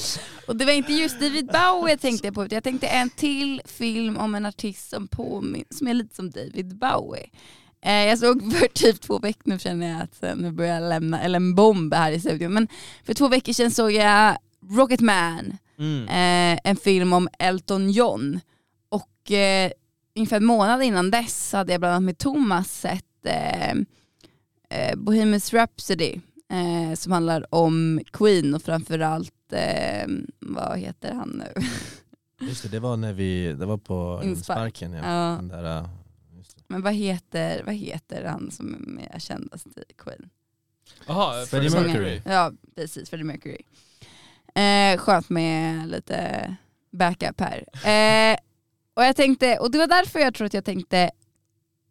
och 0.47 0.57
det 0.57 0.65
var 0.65 0.73
inte 0.73 0.93
just 0.93 1.21
David 1.21 1.47
Bowie 1.47 1.93
jag 1.93 2.01
tänkte 2.01 2.33
på, 2.33 2.47
jag 2.51 2.65
tänkte 2.65 2.87
en 2.87 3.11
till 3.11 3.63
film 3.65 4.17
om 4.17 4.35
en 4.35 4.47
artist 4.47 4.91
som, 4.91 5.09
påmin- 5.09 5.65
som 5.71 5.89
är 5.89 5.95
lite 5.95 6.15
som 6.17 6.31
David 6.31 6.77
Bowie. 6.79 7.27
Eh, 7.85 7.93
jag 8.05 8.19
såg 8.19 8.53
för 8.57 8.67
typ 8.69 9.01
två 9.01 9.19
veckor, 9.19 9.43
nu 9.53 9.59
känner 9.59 9.89
jag 9.93 10.03
att 10.03 10.23
eh, 10.23 10.37
nu 10.37 10.53
börjar 10.53 10.81
jag 10.81 10.89
lämna, 10.89 11.21
eller 11.23 11.37
en 11.37 11.55
bomb 11.55 11.95
här 11.95 12.13
i 12.13 12.21
studion, 12.21 12.53
men 12.53 12.69
för 13.05 13.15
två 13.15 13.29
veckor 13.29 13.53
sedan 13.53 13.71
såg 13.71 13.93
jag 13.93 14.37
Rocketman, 14.71 15.57
Mm. 15.79 16.59
en 16.65 16.77
film 16.77 17.13
om 17.13 17.29
Elton 17.39 17.91
John. 17.91 18.41
Och 18.89 19.33
eh, 19.33 19.71
ungefär 20.17 20.37
en 20.37 20.45
månad 20.45 20.83
innan 20.83 21.11
dess 21.11 21.53
hade 21.53 21.73
jag 21.73 21.81
bland 21.81 21.95
annat 21.95 22.03
med 22.05 22.19
Thomas 22.19 22.81
sett 22.81 23.27
eh, 23.27 23.75
Bohemians 24.97 25.53
Rhapsody 25.55 26.21
eh, 26.51 26.95
som 26.95 27.13
handlar 27.13 27.55
om 27.55 28.01
Queen 28.13 28.55
och 28.55 28.63
framförallt, 28.63 29.53
eh, 29.53 30.09
vad 30.41 30.79
heter 30.79 31.15
han 31.15 31.29
nu? 31.29 31.63
Just 32.47 32.63
det, 32.63 32.69
det 32.69 32.81
var 32.81 32.97
när 32.97 33.13
vi, 33.13 33.53
det 33.53 33.67
var 33.67 33.79
på 33.79 34.21
Inspark. 34.25 34.59
insparken 34.83 34.93
ja. 34.93 35.05
Ja. 35.05 35.37
Den 35.37 35.49
där, 35.49 35.89
just 36.37 36.57
det. 36.57 36.63
Men 36.67 36.83
vad 36.83 36.95
heter, 36.95 37.63
vad 37.65 37.75
heter 37.75 38.25
han 38.25 38.51
som 38.51 38.75
är 38.75 38.79
mer 38.79 39.19
kändast 39.19 39.67
i 39.67 39.93
Queen? 39.99 40.31
Jaha, 41.07 41.47
Freddie. 41.47 41.71
Mercury. 41.71 42.23
Ja 42.25 42.53
precis, 42.75 43.11
Freddie 43.11 43.25
Mercury. 43.25 43.63
Eh, 44.55 44.99
skönt 44.99 45.29
med 45.29 45.89
lite 45.89 46.57
backup 46.93 47.41
här. 47.41 47.59
Eh, 47.73 48.39
och 48.95 49.05
jag 49.05 49.17
tänkte, 49.17 49.59
och 49.59 49.71
det 49.71 49.79
var 49.79 49.87
därför 49.87 50.19
jag 50.19 50.35
tror 50.35 50.47
att 50.47 50.55
jag 50.55 50.65
tänkte, 50.65 51.11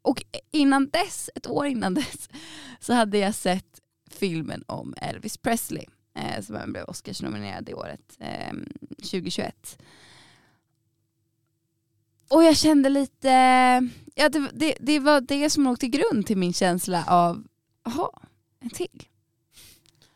och 0.01 0.23
innan 0.51 0.89
dess, 0.89 1.29
ett 1.35 1.47
år 1.47 1.65
innan 1.65 1.93
dess, 1.93 2.29
så 2.79 2.93
hade 2.93 3.17
jag 3.17 3.35
sett 3.35 3.79
filmen 4.15 4.63
om 4.67 4.93
Elvis 4.97 5.37
Presley, 5.37 5.85
eh, 6.15 6.41
som 6.41 6.55
även 6.55 6.71
blev 6.71 6.83
Oscarsnominerad 6.83 7.69
i 7.69 7.73
året, 7.73 8.17
eh, 8.19 8.53
2021. 8.97 9.77
Och 12.29 12.43
jag 12.43 12.57
kände 12.57 12.89
lite, 12.89 13.29
ja 14.15 14.29
det, 14.29 14.49
det, 14.53 14.75
det 14.79 14.99
var 14.99 15.21
det 15.21 15.49
som 15.49 15.63
låg 15.63 15.79
till 15.79 15.89
grund 15.89 16.25
till 16.27 16.37
min 16.37 16.53
känsla 16.53 17.03
av, 17.07 17.43
jaha, 17.83 18.09
en 18.59 18.69
till. 18.69 19.07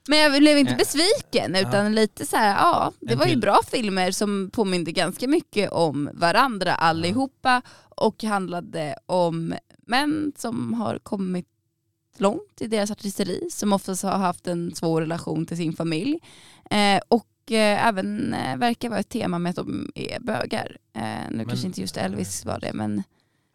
Men 0.08 0.20
jag 0.20 0.40
blev 0.40 0.58
inte 0.58 0.72
Eh, 0.72 0.78
besviken 0.78 1.56
utan 1.56 1.96
lite 1.96 2.26
så 2.26 2.38
här, 2.38 2.56
ja 2.56 2.92
det 3.00 3.16
var 3.16 3.26
ju 3.26 3.36
bra 3.36 3.60
filmer 3.72 4.12
som 4.12 4.50
påminde 4.54 4.92
ganska 4.92 5.28
mycket 5.28 5.72
om 5.72 6.10
varandra 6.14 6.76
allihopa 6.76 7.62
och 7.90 8.24
handlade 8.24 8.96
om 9.06 9.54
män 9.88 10.32
som 10.36 10.74
har 10.74 11.00
kommit 11.00 11.48
långt 12.22 12.62
i 12.62 12.68
deras 12.68 12.92
artisteri, 12.92 13.48
som 13.52 13.74
oftast 13.74 14.04
har 14.04 14.18
haft 14.18 14.48
en 14.48 14.76
svår 14.76 15.02
relation 15.02 15.46
till 15.46 15.58
sin 15.58 15.74
familj. 15.76 16.20
Eh, 16.72 17.00
och 17.08 17.52
eh, 17.52 17.88
även 17.88 18.34
eh, 18.34 18.58
verkar 18.58 18.90
vara 18.90 19.00
ett 19.00 19.10
tema 19.10 19.40
med 19.40 19.50
att 19.50 19.56
de 19.56 19.92
är 19.96 20.20
bögar. 20.20 20.78
Eh, 20.96 21.02
nu 21.30 21.38
Men- 21.38 21.46
kanske 21.48 21.68
inte 21.68 21.82
just 21.82 21.98
Elvis 21.98 22.46
var 22.46 22.60
det 22.60 22.74
men 22.74 23.04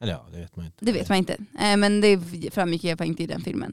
Eller 0.00 0.12
ja, 0.12 0.26
det 0.32 0.38
vet 0.38 0.56
man 0.56 0.66
inte. 0.66 0.84
det 0.84 0.92
vet 0.92 1.08
man 1.08 1.18
inte. 1.18 1.36
Men 1.78 2.00
det 2.00 2.18
framgick 2.54 2.84
i 2.84 2.90
alla 2.90 2.96
fall 2.96 3.06
inte 3.06 3.22
i 3.22 3.26
den 3.26 3.40
filmen. 3.42 3.72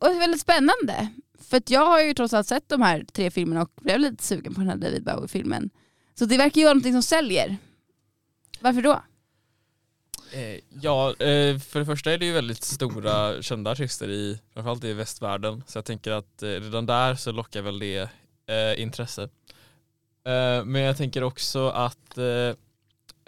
Och 0.00 0.08
det 0.08 0.14
är 0.14 0.18
väldigt 0.18 0.40
spännande. 0.40 1.08
För 1.40 1.62
jag 1.66 1.86
har 1.86 2.00
ju 2.00 2.14
trots 2.14 2.34
allt 2.34 2.46
sett 2.46 2.68
de 2.68 2.82
här 2.82 3.04
tre 3.12 3.30
filmerna 3.30 3.62
och 3.62 3.70
blev 3.80 4.00
lite 4.00 4.22
sugen 4.24 4.54
på 4.54 4.60
den 4.60 4.68
här 4.70 4.76
David 4.76 5.04
Bowie-filmen. 5.04 5.70
Så 6.14 6.24
det 6.24 6.36
verkar 6.38 6.60
ju 6.60 6.64
vara 6.64 6.74
någonting 6.74 6.92
som 6.92 7.02
säljer. 7.02 7.56
Varför 8.60 8.82
då? 8.82 9.02
Eh, 10.32 10.60
ja, 10.82 11.10
eh, 11.10 11.58
för 11.58 11.78
det 11.78 11.86
första 11.86 12.12
är 12.12 12.18
det 12.18 12.26
ju 12.26 12.32
väldigt 12.32 12.62
stora 12.62 13.42
kända 13.42 13.70
artister 13.70 14.10
i, 14.10 14.40
framförallt 14.54 14.84
i 14.84 14.92
västvärlden. 14.92 15.62
Så 15.66 15.78
jag 15.78 15.84
tänker 15.84 16.12
att 16.12 16.42
eh, 16.42 16.46
redan 16.46 16.86
där 16.86 17.14
så 17.14 17.32
lockar 17.32 17.62
väl 17.62 17.78
det 17.78 18.10
eh, 18.46 18.82
intresse. 18.82 19.22
Eh, 20.24 20.64
men 20.64 20.82
jag 20.82 20.96
tänker 20.96 21.22
också 21.22 21.68
att 21.68 22.18
eh, 22.18 22.54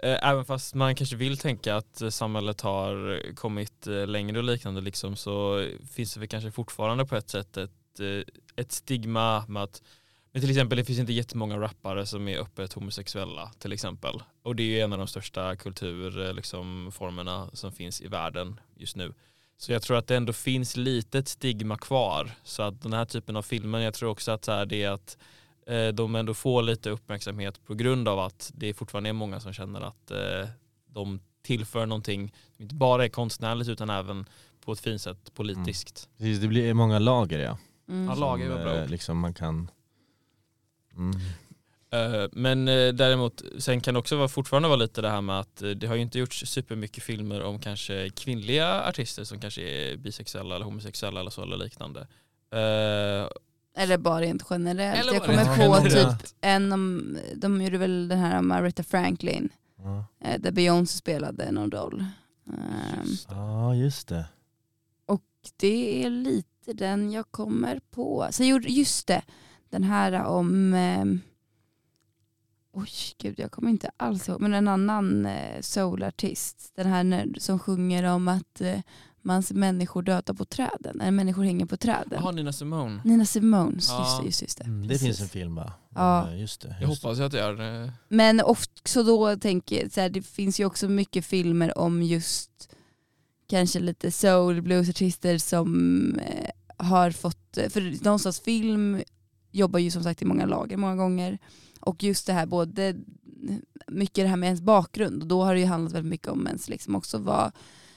även 0.03 0.45
fast 0.45 0.75
man 0.75 0.95
kanske 0.95 1.15
vill 1.15 1.37
tänka 1.37 1.75
att 1.75 2.01
samhället 2.09 2.61
har 2.61 3.21
kommit 3.35 3.85
längre 3.85 4.37
och 4.37 4.43
liknande 4.43 4.81
liksom, 4.81 5.15
så 5.15 5.67
finns 5.91 6.13
det 6.13 6.19
väl 6.19 6.29
kanske 6.29 6.51
fortfarande 6.51 7.05
på 7.05 7.15
ett 7.15 7.29
sätt 7.29 7.57
ett, 7.57 7.99
ett 8.55 8.71
stigma 8.71 9.45
med 9.47 9.63
att 9.63 9.81
men 10.31 10.41
till 10.41 10.49
exempel 10.49 10.77
det 10.77 10.85
finns 10.85 10.99
inte 10.99 11.13
jättemånga 11.13 11.57
rappare 11.57 12.05
som 12.05 12.27
är 12.27 12.37
öppet 12.37 12.73
homosexuella 12.73 13.51
till 13.59 13.73
exempel. 13.73 14.21
Och 14.43 14.55
det 14.55 14.63
är 14.63 14.67
ju 14.67 14.79
en 14.79 14.93
av 14.93 14.97
de 14.97 15.07
största 15.07 15.55
kulturformerna 15.55 16.31
liksom, 16.31 16.91
formerna 16.93 17.49
som 17.53 17.71
finns 17.71 18.01
i 18.01 18.07
världen 18.07 18.59
just 18.75 18.95
nu. 18.95 19.13
Så 19.57 19.71
jag 19.71 19.81
tror 19.81 19.97
att 19.97 20.07
det 20.07 20.15
ändå 20.15 20.33
finns 20.33 20.77
litet 20.77 21.27
stigma 21.27 21.77
kvar. 21.77 22.31
Så 22.43 22.63
att 22.63 22.81
den 22.81 22.93
här 22.93 23.05
typen 23.05 23.35
av 23.35 23.41
filmer, 23.41 23.79
jag 23.79 23.93
tror 23.93 24.09
också 24.09 24.31
att 24.31 24.45
så 24.45 24.51
här, 24.51 24.65
det 24.65 24.83
är 24.83 24.91
att 24.91 25.17
eh, 25.67 25.87
de 25.87 26.15
ändå 26.15 26.33
får 26.33 26.61
lite 26.61 26.89
uppmärksamhet 26.89 27.65
på 27.65 27.73
grund 27.73 28.07
av 28.07 28.19
att 28.19 28.51
det 28.55 28.73
fortfarande 28.73 29.09
är 29.09 29.13
många 29.13 29.39
som 29.39 29.53
känner 29.53 29.81
att 29.81 30.11
eh, 30.11 30.49
de 30.87 31.19
tillför 31.41 31.85
någonting 31.85 32.33
som 32.55 32.63
inte 32.63 32.75
bara 32.75 33.05
är 33.05 33.09
konstnärligt 33.09 33.69
utan 33.69 33.89
även 33.89 34.25
på 34.65 34.71
ett 34.71 34.79
fint 34.79 35.01
sätt 35.01 35.33
politiskt. 35.33 36.09
Precis, 36.17 36.39
det 36.39 36.47
blir 36.47 36.73
många 36.73 36.99
lager 36.99 37.39
ja. 37.39 37.57
Mm. 37.89 38.05
Ja, 38.05 38.15
lager 38.15 38.49
var 38.49 38.63
bra 38.63 38.75
eh, 38.75 38.87
liksom 38.87 39.19
man 39.19 39.33
kan... 39.33 39.71
Mm. 40.97 41.19
Eh, 41.93 42.27
Men 42.31 42.67
eh, 42.67 42.93
däremot, 42.93 43.41
sen 43.59 43.81
kan 43.81 43.93
det 43.93 43.99
också 43.99 44.15
vara, 44.15 44.27
fortfarande 44.27 44.69
vara 44.69 44.77
lite 44.79 45.01
det 45.01 45.09
här 45.09 45.21
med 45.21 45.39
att 45.39 45.61
eh, 45.61 45.69
det 45.69 45.87
har 45.87 45.95
ju 45.95 46.01
inte 46.01 46.19
gjorts 46.19 46.43
supermycket 46.47 47.03
filmer 47.03 47.41
om 47.43 47.59
kanske 47.59 48.09
kvinnliga 48.09 48.81
artister 48.83 49.23
som 49.23 49.39
kanske 49.39 49.61
är 49.61 49.97
bisexuella 49.97 50.55
eller 50.55 50.65
homosexuella 50.65 51.19
eller 51.19 51.31
så 51.31 51.41
eller 51.43 51.57
liknande. 51.57 52.07
Eller 53.77 53.97
bara 53.97 54.21
rent 54.21 54.43
generellt. 54.49 54.99
Eller 54.99 55.13
jag 55.13 55.23
kommer 55.23 55.45
på 55.45 55.87
generellt. 55.87 56.19
typ 56.19 56.35
en 56.41 56.71
om, 56.71 57.17
de 57.35 57.61
gjorde 57.61 57.77
väl 57.77 58.07
den 58.07 58.19
här 58.19 58.39
om 58.39 58.51
Aretha 58.51 58.83
Franklin, 58.83 59.49
Ja. 59.77 60.05
där 60.39 60.51
Beyoncé 60.51 60.97
spelade 60.97 61.51
någon 61.51 61.71
roll. 61.71 62.05
Ehm, 62.47 63.07
ja, 63.29 63.75
just 63.75 64.07
det. 64.07 64.25
det 65.57 66.03
är 66.05 66.09
lite 66.09 66.73
den 66.73 67.11
jag 67.11 67.31
kommer 67.31 67.79
på. 67.91 68.27
Så 68.31 68.43
jag 68.43 68.49
gjorde, 68.49 68.67
just 68.69 69.07
det, 69.07 69.21
den 69.69 69.83
här 69.83 70.25
om, 70.25 70.73
ehm, 70.73 71.21
oj 72.73 72.89
gud 73.17 73.39
jag 73.39 73.51
kommer 73.51 73.69
inte 73.69 73.91
alls 73.97 74.29
ihåg, 74.29 74.41
men 74.41 74.53
en 74.53 74.67
annan 74.67 75.25
eh, 75.25 75.61
soulartist. 75.61 76.71
Den 76.75 76.87
här 76.87 77.03
när, 77.03 77.27
som 77.37 77.59
sjunger 77.59 78.03
om 78.03 78.27
att 78.27 78.61
eh, 78.61 78.79
man 79.21 79.43
ser 79.43 79.55
människor 79.55 80.01
döda 80.01 80.33
på 80.33 80.45
träden, 80.45 81.01
eller 81.01 81.11
människor 81.11 81.43
hänger 81.43 81.65
på 81.65 81.77
träden. 81.77 82.19
Jaha, 82.21 82.31
Nina 82.31 82.53
Simone. 82.53 83.01
Nina 83.05 83.25
Simone, 83.25 83.77
Ja. 83.87 83.99
just 84.03 84.19
det. 84.19 84.25
Just, 84.25 84.41
just 84.41 84.57
det. 84.57 84.63
Mm, 84.63 84.81
det 84.81 84.87
Precis. 84.87 85.07
finns 85.07 85.21
en 85.21 85.27
film 85.29 85.55
va? 85.55 85.73
Ja. 85.95 86.27
Eh, 86.31 86.39
Just 86.39 86.61
det. 86.61 86.75
Jag 86.81 86.89
Just 86.89 87.03
hoppas 87.03 87.19
ju 87.19 87.23
att 87.23 87.31
det 87.31 87.41
är 87.41 87.83
eh, 87.83 87.89
Men 88.07 88.41
också 88.41 89.03
då 89.03 89.35
tänker 89.35 89.81
jag, 89.81 89.91
så 89.91 90.01
här, 90.01 90.09
det 90.09 90.21
finns 90.21 90.59
ju 90.59 90.65
också 90.65 90.87
mycket 90.89 91.25
filmer 91.25 91.77
om 91.77 92.03
just 92.03 92.69
kanske 93.49 93.79
lite 93.79 94.11
soul 94.11 94.61
bluesartister 94.61 95.37
som 95.37 96.19
eh, 96.19 96.49
har 96.77 97.11
fått, 97.11 97.57
för 97.69 98.03
någonstans 98.03 98.39
film 98.39 99.01
jobbar 99.51 99.79
ju 99.79 99.91
som 99.91 100.03
sagt 100.03 100.21
i 100.21 100.25
många 100.25 100.45
lager 100.45 100.77
många 100.77 100.95
gånger 100.95 101.37
och 101.81 102.03
just 102.03 102.27
det 102.27 102.33
här 102.33 102.45
både 102.45 102.95
mycket 103.87 104.25
det 104.25 104.27
här 104.27 104.37
med 104.37 104.47
ens 104.47 104.61
bakgrund 104.61 105.21
och 105.21 105.27
då 105.27 105.43
har 105.43 105.53
det 105.53 105.59
ju 105.59 105.65
handlat 105.65 105.93
väldigt 105.93 106.09
mycket 106.09 106.27
om 106.27 106.47
ens 106.47 106.69
liksom 106.69 106.95
också 106.95 107.17
vad, 107.17 107.51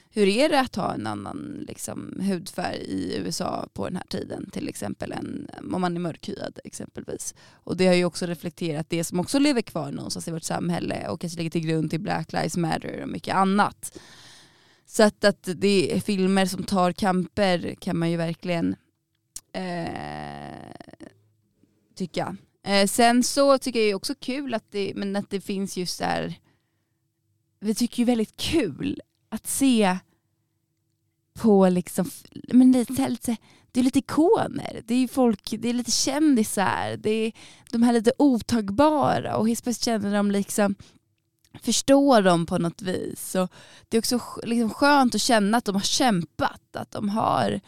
hur 0.09 0.27
är 0.27 0.49
det 0.49 0.59
att 0.59 0.75
ha 0.75 0.93
en 0.93 1.07
annan 1.07 1.65
liksom, 1.67 2.19
hudfärg 2.21 2.77
i 2.77 3.17
USA 3.17 3.69
på 3.73 3.85
den 3.85 3.95
här 3.95 4.05
tiden 4.09 4.49
till 4.51 4.69
exempel 4.69 5.11
än 5.11 5.49
om 5.73 5.81
man 5.81 5.95
är 5.95 5.99
mörkhyad 5.99 6.59
exempelvis. 6.63 7.35
Och 7.51 7.77
det 7.77 7.87
har 7.87 7.93
ju 7.93 8.05
också 8.05 8.25
reflekterat 8.25 8.89
det 8.89 9.03
som 9.03 9.19
också 9.19 9.39
lever 9.39 9.61
kvar 9.61 9.91
någonstans 9.91 10.27
i 10.27 10.31
vårt 10.31 10.43
samhälle 10.43 11.07
och 11.07 11.21
kanske 11.21 11.37
ligger 11.37 11.51
till 11.51 11.67
grund 11.67 11.89
till 11.89 12.01
Black 12.01 12.33
Lives 12.33 12.57
Matter 12.57 13.01
och 13.01 13.09
mycket 13.09 13.35
annat. 13.35 13.97
Så 14.85 15.03
att, 15.03 15.23
att 15.23 15.49
det 15.55 15.95
är 15.95 15.99
filmer 15.99 16.45
som 16.45 16.63
tar 16.63 16.91
kamper 16.91 17.75
kan 17.79 17.97
man 17.97 18.11
ju 18.11 18.17
verkligen 18.17 18.75
eh, 19.53 20.71
tycka. 21.95 22.37
Eh, 22.65 22.87
sen 22.87 23.23
så 23.23 23.57
tycker 23.57 23.79
jag 23.79 23.95
också 23.95 24.15
kul 24.15 24.53
att 24.53 24.71
det, 24.71 24.93
men 24.95 25.15
att 25.15 25.29
det 25.29 25.41
finns 25.41 25.77
just 25.77 25.99
där, 25.99 26.39
vi 27.59 27.75
tycker 27.75 27.99
ju 27.99 28.05
väldigt 28.05 28.37
kul 28.37 29.01
att 29.29 29.47
se 29.47 29.97
på 31.33 31.69
liksom, 31.69 32.09
men 32.47 32.71
lite, 32.71 33.09
lite, 33.09 33.37
det 33.71 33.79
är 33.79 33.83
lite 33.83 33.99
ikoner, 33.99 34.81
det 34.85 34.95
är 34.95 35.07
folk, 35.07 35.53
det 35.59 35.69
är 35.69 35.73
lite 35.73 35.91
kändisar, 35.91 36.97
det 36.97 37.09
är 37.09 37.31
de 37.71 37.83
här 37.83 37.93
lite 37.93 38.11
otagbara 38.17 39.37
och 39.37 39.47
helt 39.47 39.63
plötsligt 39.63 39.85
känner 39.85 40.15
de 40.15 40.31
liksom 40.31 40.75
förstår 41.61 42.21
dem 42.21 42.45
på 42.45 42.57
något 42.57 42.81
vis. 42.81 43.35
Och 43.35 43.51
det 43.89 43.97
är 43.97 44.01
också 44.01 44.19
liksom 44.43 44.69
skönt 44.69 45.15
att 45.15 45.21
känna 45.21 45.57
att 45.57 45.65
de 45.65 45.75
har 45.75 45.81
kämpat, 45.81 46.75
att 46.75 46.91
de 46.91 47.09
har 47.09 47.51
eh, 47.51 47.59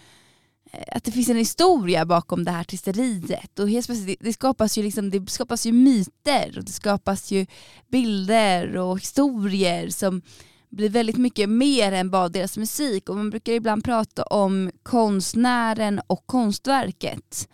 att 0.87 1.03
det 1.03 1.11
finns 1.11 1.29
en 1.29 1.37
historia 1.37 2.05
bakom 2.05 2.43
det 2.43 2.51
här 2.51 2.61
artisteriet. 2.61 3.59
Och 3.59 3.69
helt 3.69 3.85
plötsligt, 3.85 4.19
det, 4.21 4.33
skapas 4.33 4.77
ju 4.77 4.83
liksom, 4.83 5.09
det 5.09 5.29
skapas 5.29 5.65
ju 5.65 5.71
myter 5.71 6.57
och 6.57 6.63
det 6.63 6.71
skapas 6.71 7.31
ju 7.31 7.45
bilder 7.87 8.77
och 8.77 8.99
historier 8.99 9.89
som 9.89 10.21
blir 10.69 10.89
väldigt 10.89 11.17
mycket 11.17 11.49
mer 11.49 11.91
än 11.91 12.09
bara 12.09 12.29
deras 12.29 12.57
musik. 12.57 13.09
Och 13.09 13.15
man 13.15 13.29
brukar 13.29 13.53
ibland 13.53 13.83
prata 13.83 14.23
om 14.23 14.71
konstnären 14.83 16.01
och 16.07 16.23
konstverket. 16.25 17.47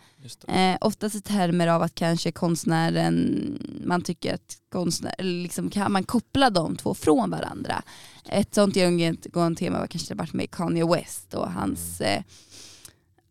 Eh, 0.48 0.76
oftast 0.80 1.14
i 1.14 1.20
termer 1.20 1.66
av 1.66 1.82
att 1.82 1.94
kanske 1.94 2.32
konstnären, 2.32 3.58
man 3.84 4.02
tycker 4.02 4.34
att 4.34 4.56
konstnär, 4.72 5.14
liksom 5.18 5.70
kan 5.70 5.92
man 5.92 6.04
koppla 6.04 6.50
de 6.50 6.76
två 6.76 6.94
från 6.94 7.30
varandra. 7.30 7.82
Ett 8.28 8.54
sånt 8.54 8.76
genomgående 8.76 9.58
tema 9.58 9.78
var 9.78 9.86
kanske 9.86 10.14
varit 10.14 10.32
med 10.32 10.50
Kanye 10.50 10.86
West 10.86 11.34
och 11.34 11.52
hans 11.52 12.00
eh, 12.00 12.22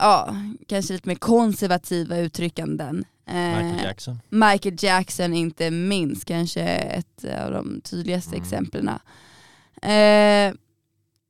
ja, 0.04 0.36
kanske 0.68 0.94
lite 0.94 1.08
mer 1.10 1.16
konservativa 1.16 2.18
uttryckanden. 2.18 3.06
Eh, 3.28 3.36
Michael 3.36 3.84
Jackson. 3.84 4.20
Michael 4.30 4.76
Jackson 4.80 5.34
inte 5.34 5.72
minst, 5.72 6.26
kanske 6.26 6.62
ett 6.62 7.26
av 7.44 7.52
de 7.52 7.82
tydligaste 7.82 8.36
mm. 8.36 8.42
exemplen. 8.42 8.88
Eh, 9.82 10.54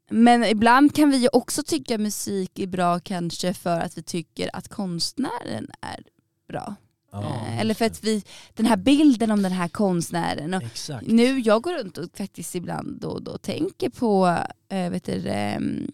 men 0.10 0.44
ibland 0.44 0.96
kan 0.96 1.10
vi 1.10 1.18
ju 1.18 1.28
också 1.34 1.64
tycka 1.64 1.98
musik 1.98 2.60
är 2.60 2.68
bra 2.68 3.00
kanske 3.00 3.54
för 3.54 3.80
att 3.80 3.98
vi 3.98 4.04
tycker 4.04 4.50
att 4.54 4.68
konstnären 4.68 5.68
är 5.82 6.04
bra. 6.48 6.76
Oh, 7.12 7.60
Eller 7.60 7.74
för 7.74 7.86
att 7.86 8.04
vi, 8.04 8.24
den 8.54 8.66
här 8.66 8.78
bilden 8.78 9.32
om 9.32 9.42
den 9.42 9.52
här 9.52 9.68
konstnären. 9.68 10.54
Och 10.54 10.64
nu, 11.02 11.40
jag 11.40 11.62
går 11.62 11.74
runt 11.74 11.98
och 11.98 12.18
faktiskt 12.18 12.56
ibland 12.56 13.00
då 13.02 13.10
och 13.10 13.24
då 13.24 13.38
tänker 13.38 13.90
på, 13.90 14.38
äh, 14.70 14.90
vet 14.90 15.04
du, 15.04 15.28
ähm, 15.28 15.92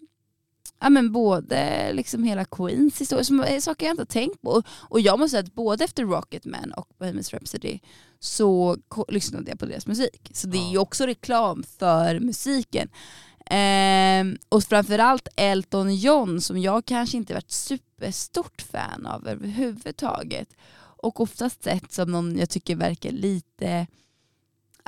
ja, 0.80 0.88
men 0.90 1.12
både 1.12 1.92
liksom 1.92 2.24
hela 2.24 2.44
Queens 2.44 3.00
historia, 3.00 3.24
som 3.24 3.40
är 3.40 3.60
saker 3.60 3.86
jag 3.86 3.92
inte 3.92 4.00
har 4.00 4.06
tänkt 4.06 4.42
på. 4.42 4.62
Och 4.68 5.00
jag 5.00 5.18
måste 5.18 5.30
säga 5.30 5.40
att 5.40 5.54
både 5.54 5.84
efter 5.84 6.04
Rocketman 6.04 6.72
och 6.72 6.88
Bohemian 6.98 7.24
Rhapsody 7.32 7.78
så 8.18 8.76
lyssnade 9.08 9.50
jag 9.50 9.58
på 9.58 9.66
deras 9.66 9.86
musik. 9.86 10.30
Så 10.34 10.46
det 10.46 10.58
är 10.58 10.70
ju 10.70 10.78
också 10.78 11.06
reklam 11.06 11.64
för 11.78 12.20
musiken. 12.20 12.88
Eh, 13.46 14.24
och 14.48 14.64
framförallt 14.64 15.28
Elton 15.36 15.94
John 15.94 16.40
som 16.40 16.58
jag 16.58 16.84
kanske 16.84 17.16
inte 17.16 17.34
varit 17.34 17.50
superstort 17.50 18.62
fan 18.62 19.06
av 19.06 19.28
överhuvudtaget. 19.28 20.48
Och 21.02 21.20
oftast 21.20 21.64
sett 21.64 21.92
som 21.92 22.12
någon 22.12 22.38
jag 22.38 22.50
tycker 22.50 22.76
verkar 22.76 23.10
lite 23.10 23.86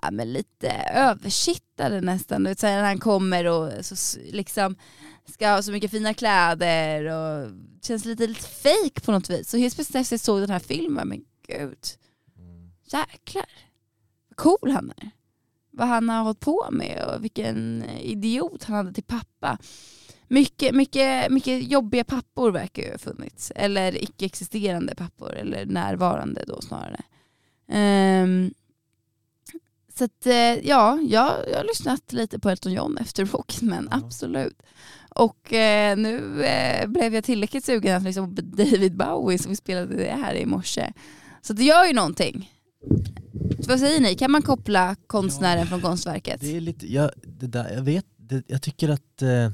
ja, 0.02 0.10
men 0.10 0.32
lite 0.32 0.68
översittare 0.94 2.00
nästan. 2.00 2.56
Så 2.56 2.66
när 2.66 2.82
han 2.82 2.98
kommer 2.98 3.44
och 3.44 3.86
så, 3.86 4.18
liksom 4.32 4.76
ska 5.28 5.50
ha 5.50 5.62
så 5.62 5.72
mycket 5.72 5.90
fina 5.90 6.14
kläder 6.14 7.04
och 7.04 7.50
känns 7.82 8.04
lite, 8.04 8.26
lite 8.26 8.48
fake 8.48 9.00
på 9.04 9.12
något 9.12 9.30
vis. 9.30 9.50
Så 9.50 9.56
helt 9.56 9.74
plötsligt 9.74 10.00
efter 10.00 10.14
jag 10.14 10.20
såg 10.20 10.40
den 10.40 10.50
här 10.50 10.58
filmen, 10.58 11.08
men 11.08 11.24
gud, 11.46 11.78
jäklar 12.84 13.46
vad 14.28 14.36
cool 14.36 14.70
han 14.70 14.92
är 14.96 15.10
vad 15.72 15.88
han 15.88 16.08
har 16.08 16.22
hållit 16.22 16.40
på 16.40 16.68
med 16.70 17.04
och 17.04 17.24
vilken 17.24 17.84
idiot 17.84 18.64
han 18.64 18.76
hade 18.76 18.92
till 18.92 19.04
pappa. 19.04 19.58
Mycket, 20.28 20.74
mycket, 20.74 21.32
mycket 21.32 21.70
jobbiga 21.70 22.04
pappor 22.04 22.50
verkar 22.50 22.82
ju 22.82 22.90
ha 22.90 22.98
funnits. 22.98 23.52
Eller 23.56 24.02
icke-existerande 24.02 24.94
pappor, 24.94 25.34
eller 25.34 25.66
närvarande 25.66 26.44
då 26.46 26.60
snarare. 26.60 27.02
Um, 28.22 28.54
så 29.98 30.04
att, 30.04 30.26
eh, 30.26 30.34
ja, 30.68 30.98
jag, 31.08 31.34
jag 31.50 31.56
har 31.56 31.64
lyssnat 31.64 32.12
lite 32.12 32.38
på 32.38 32.50
Elton 32.50 32.72
John 32.72 32.98
efter 32.98 33.24
Rocketman, 33.24 33.78
mm. 33.78 34.04
absolut. 34.04 34.62
Och 35.14 35.52
eh, 35.52 35.96
nu 35.96 36.44
eh, 36.44 36.86
blev 36.88 37.14
jag 37.14 37.24
tillräckligt 37.24 37.64
sugen 37.64 38.06
att 38.06 38.14
på 38.14 38.42
David 38.42 38.96
Bowie 38.96 39.38
som 39.38 39.50
vi 39.50 39.56
spelade 39.56 39.96
det 39.96 40.18
här 40.22 40.34
i 40.34 40.46
morse. 40.46 40.92
Så 41.42 41.52
det 41.52 41.62
gör 41.64 41.84
ju 41.84 41.92
någonting. 41.92 42.50
Så 43.60 43.68
vad 43.68 43.80
säger 43.80 44.00
ni, 44.00 44.14
kan 44.14 44.30
man 44.30 44.42
koppla 44.42 44.96
konstnären 45.06 45.60
ja, 45.60 45.66
från 45.66 45.80
konstverket? 45.80 46.40
Det 46.40 46.56
är 46.56 46.60
lite, 46.60 46.92
jag, 46.92 47.10
det 47.24 47.46
där, 47.46 47.70
jag 47.74 47.82
vet, 47.82 48.06
det, 48.16 48.42
jag 48.46 48.62
tycker 48.62 48.88
att 48.88 49.22
eh, 49.22 49.50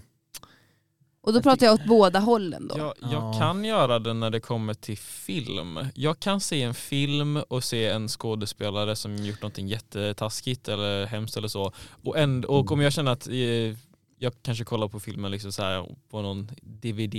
och 1.21 1.33
då 1.33 1.43
pratar 1.43 1.67
jag 1.67 1.75
åt 1.75 1.85
båda 1.85 2.19
hållen 2.19 2.69
då? 2.69 2.79
Jag, 2.79 2.95
jag 3.01 3.13
ja. 3.13 3.39
kan 3.39 3.65
göra 3.65 3.99
det 3.99 4.15
när 4.15 4.31
det 4.31 4.41
kommer 4.41 4.75
till 4.75 4.99
film. 4.99 5.79
Jag 5.95 6.21
kan 6.21 6.41
se 6.41 6.63
en 6.63 6.75
film 6.75 7.37
och 7.37 7.65
se 7.65 7.87
en 7.87 8.09
skådespelare 8.09 8.97
som 8.97 9.17
gjort 9.17 9.43
någonting 9.43 9.69
jättetaskigt 9.69 10.69
eller 10.69 11.07
hemskt 11.07 11.37
eller 11.37 11.49
så. 11.49 11.73
Och, 12.05 12.19
ändå, 12.19 12.49
och 12.49 12.73
om 12.73 12.81
jag 12.81 12.93
känner 12.93 13.13
att 13.13 13.29
eh, 13.29 13.77
jag 14.19 14.33
kanske 14.43 14.65
kollar 14.65 14.89
på 14.89 15.01
filmen 15.01 15.31
liksom 15.31 15.53
så 15.53 15.63
här, 15.63 15.97
på 16.11 16.23
någon 16.23 16.51
DVD 16.63 17.17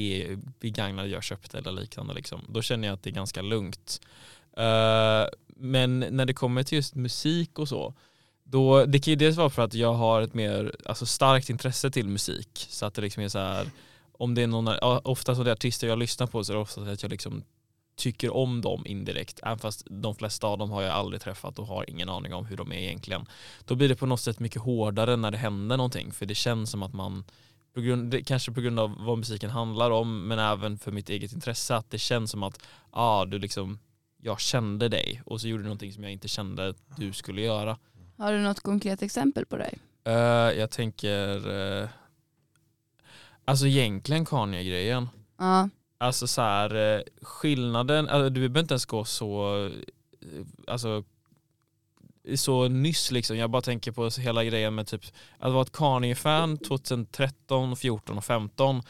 begagnad 0.59 1.07
jag 1.07 1.23
köpte 1.23 1.57
eller 1.57 1.71
liknande. 1.71 2.13
Liksom. 2.13 2.41
Då 2.49 2.61
känner 2.61 2.87
jag 2.87 2.95
att 2.95 3.03
det 3.03 3.09
är 3.09 3.13
ganska 3.13 3.41
lugnt. 3.41 4.01
Uh, 4.57 5.29
men 5.55 5.99
när 5.99 6.25
det 6.25 6.33
kommer 6.33 6.63
till 6.63 6.75
just 6.75 6.95
musik 6.95 7.59
och 7.59 7.69
så, 7.69 7.93
då, 8.43 8.85
det 8.85 8.99
kan 8.99 9.11
ju 9.11 9.15
dels 9.15 9.37
vara 9.37 9.49
för 9.49 9.61
att 9.61 9.73
jag 9.73 9.93
har 9.93 10.21
ett 10.21 10.33
mer 10.33 10.75
alltså, 10.85 11.05
starkt 11.05 11.49
intresse 11.49 11.91
till 11.91 12.07
musik. 12.07 12.67
Så 12.69 12.85
att 12.85 12.93
det 12.93 13.01
liksom 13.01 13.23
är 13.23 13.29
så 13.29 13.39
här, 13.39 13.67
om 14.19 14.35
det 14.35 14.41
är 14.41 14.47
någon, 14.47 14.67
ofta 15.03 15.35
så 15.35 15.43
det 15.43 15.51
artister 15.51 15.87
jag 15.87 15.99
lyssnar 15.99 16.27
på 16.27 16.43
så 16.43 16.51
är 16.51 16.55
det 16.55 16.61
ofta 16.61 16.81
att 16.81 17.03
jag 17.03 17.11
liksom 17.11 17.43
tycker 17.95 18.35
om 18.35 18.61
dem 18.61 18.83
indirekt, 18.85 19.39
även 19.43 19.59
fast 19.59 19.87
de 19.89 20.15
flesta 20.15 20.47
av 20.47 20.57
dem 20.57 20.71
har 20.71 20.81
jag 20.81 20.91
aldrig 20.91 21.21
träffat 21.21 21.59
och 21.59 21.67
har 21.67 21.89
ingen 21.89 22.09
aning 22.09 22.33
om 22.33 22.45
hur 22.45 22.57
de 22.57 22.71
är 22.71 22.77
egentligen. 22.77 23.25
Då 23.65 23.75
blir 23.75 23.89
det 23.89 23.95
på 23.95 24.05
något 24.05 24.21
sätt 24.21 24.39
mycket 24.39 24.61
hårdare 24.61 25.15
när 25.15 25.31
det 25.31 25.37
händer 25.37 25.77
någonting, 25.77 26.11
för 26.11 26.25
det 26.25 26.35
känns 26.35 26.71
som 26.71 26.83
att 26.83 26.93
man, 26.93 27.23
på 27.73 27.81
grund, 27.81 28.27
kanske 28.27 28.51
på 28.51 28.61
grund 28.61 28.79
av 28.79 28.95
vad 28.99 29.17
musiken 29.17 29.49
handlar 29.49 29.91
om, 29.91 30.27
men 30.27 30.39
även 30.39 30.77
för 30.77 30.91
mitt 30.91 31.09
eget 31.09 31.33
intresse, 31.33 31.75
att 31.75 31.91
det 31.91 31.99
känns 31.99 32.31
som 32.31 32.43
att 32.43 32.59
ah, 32.91 33.25
du 33.25 33.39
liksom 33.39 33.79
jag 34.21 34.39
kände 34.39 34.89
dig 34.89 35.21
och 35.25 35.41
så 35.41 35.47
gjorde 35.47 35.63
du 35.63 35.67
någonting 35.67 35.93
som 35.93 36.03
jag 36.03 36.11
inte 36.11 36.27
kände 36.27 36.69
att 36.69 36.77
du 36.97 37.13
skulle 37.13 37.41
göra. 37.41 37.77
Har 38.17 38.33
du 38.33 38.39
något 38.39 38.59
konkret 38.59 39.01
exempel 39.01 39.45
på 39.45 39.57
dig? 39.57 39.77
Uh, 40.07 40.13
jag 40.59 40.71
tänker, 40.71 41.47
uh, 41.47 41.89
alltså 43.49 43.67
egentligen 43.67 44.25
Kanye-grejen. 44.25 45.09
Uh. 45.41 45.65
Alltså 45.97 46.27
så 46.27 46.41
här, 46.41 46.75
uh, 46.75 47.01
skillnaden, 47.21 48.09
alltså, 48.09 48.29
du 48.29 48.39
behöver 48.39 48.59
inte 48.59 48.73
ens 48.73 48.85
gå 48.85 49.05
så, 49.05 49.69
alltså 50.67 51.03
så 52.35 52.67
nyss 52.67 53.11
liksom. 53.11 53.37
Jag 53.37 53.49
bara 53.49 53.61
tänker 53.61 53.91
på 53.91 54.09
hela 54.09 54.43
grejen 54.43 54.75
med 54.75 54.87
typ 54.87 55.01
att 55.39 55.51
vara 55.51 55.61
ett 55.61 55.71
Kanye-fan 55.71 56.57
2013, 56.57 57.75
14 57.75 58.17
och 58.17 58.25
15 58.25 58.81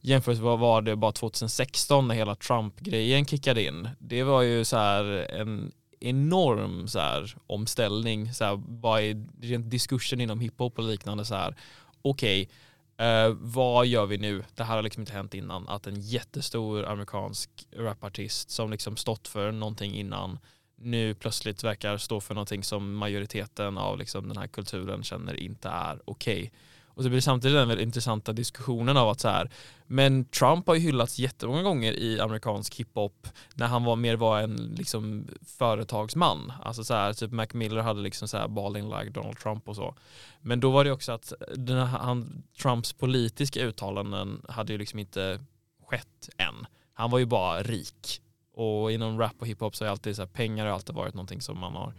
jämfört 0.00 0.34
med 0.34 0.44
vad 0.44 0.58
var 0.58 0.82
det 0.82 0.96
bara 0.96 1.12
2016 1.12 2.08
när 2.08 2.14
hela 2.14 2.34
Trump-grejen 2.34 3.26
kickade 3.26 3.64
in. 3.64 3.88
Det 3.98 4.22
var 4.22 4.42
ju 4.42 4.64
så 4.64 4.76
en 4.76 5.72
enorm 6.00 6.88
så 6.88 6.98
här 6.98 7.36
omställning, 7.46 8.34
så 8.34 8.44
här, 8.44 8.56
bara 8.56 9.02
i 9.02 9.26
rent 9.40 9.70
diskursen 9.70 10.20
inom 10.20 10.40
hiphop 10.40 10.78
och 10.78 10.84
liknande 10.84 11.24
så 11.24 11.34
här. 11.34 11.56
Okej, 12.02 12.42
okay, 12.42 12.54
Uh, 13.02 13.36
vad 13.40 13.86
gör 13.86 14.06
vi 14.06 14.18
nu? 14.18 14.44
Det 14.54 14.64
här 14.64 14.76
har 14.76 14.82
liksom 14.82 15.00
inte 15.00 15.12
hänt 15.12 15.34
innan. 15.34 15.68
Att 15.68 15.86
en 15.86 16.00
jättestor 16.00 16.84
amerikansk 16.84 17.50
rapartist 17.76 18.50
som 18.50 18.70
liksom 18.70 18.96
stått 18.96 19.28
för 19.28 19.52
någonting 19.52 19.94
innan 19.94 20.38
nu 20.76 21.14
plötsligt 21.14 21.64
verkar 21.64 21.96
stå 21.96 22.20
för 22.20 22.34
någonting 22.34 22.62
som 22.62 22.94
majoriteten 22.94 23.78
av 23.78 23.98
liksom 23.98 24.28
den 24.28 24.36
här 24.36 24.46
kulturen 24.46 25.02
känner 25.02 25.34
inte 25.34 25.68
är 25.68 26.00
okej. 26.04 26.40
Okay 26.40 26.50
och 26.94 27.02
så 27.02 27.08
blir 27.08 27.18
det 27.18 27.22
samtidigt 27.22 27.56
den 27.56 27.68
väldigt 27.68 27.86
intressanta 27.86 28.32
diskussionen 28.32 28.96
av 28.96 29.08
att 29.08 29.20
så 29.20 29.28
här, 29.28 29.50
men 29.86 30.24
Trump 30.24 30.66
har 30.66 30.74
ju 30.74 30.80
hyllats 30.80 31.18
jättemånga 31.18 31.62
gånger 31.62 31.92
i 31.92 32.20
amerikansk 32.20 32.74
hiphop 32.74 33.28
när 33.54 33.66
han 33.66 33.84
var 33.84 33.96
mer 33.96 34.16
var 34.16 34.40
en 34.40 34.56
liksom 34.56 35.26
företagsman. 35.58 36.52
Alltså 36.62 36.84
så 36.84 36.94
här, 36.94 37.12
typ 37.12 37.30
Mac 37.30 37.46
Miller 37.52 37.80
hade 37.80 38.00
liksom 38.00 38.28
så 38.28 38.36
här 38.36 38.48
balling 38.48 38.90
like 38.90 39.10
Donald 39.10 39.38
Trump 39.38 39.68
och 39.68 39.76
så. 39.76 39.94
Men 40.40 40.60
då 40.60 40.70
var 40.70 40.84
det 40.84 40.92
också 40.92 41.12
att 41.12 41.32
den 41.56 41.76
här, 41.76 41.98
han, 41.98 42.42
Trumps 42.62 42.92
politiska 42.92 43.60
uttalanden 43.60 44.42
hade 44.48 44.72
ju 44.72 44.78
liksom 44.78 44.98
inte 44.98 45.40
skett 45.86 46.28
än. 46.38 46.66
Han 46.94 47.10
var 47.10 47.18
ju 47.18 47.26
bara 47.26 47.62
rik. 47.62 48.20
Och 48.54 48.92
inom 48.92 49.18
rap 49.18 49.34
och 49.38 49.46
hiphop 49.46 49.76
så 49.76 49.84
har 49.84 49.90
alltid 49.90 50.16
så 50.16 50.22
här, 50.22 50.26
pengar 50.26 50.66
har 50.66 50.72
alltid 50.72 50.94
varit 50.94 51.14
någonting 51.14 51.40
som 51.40 51.58
man 51.58 51.72
har 51.72 51.94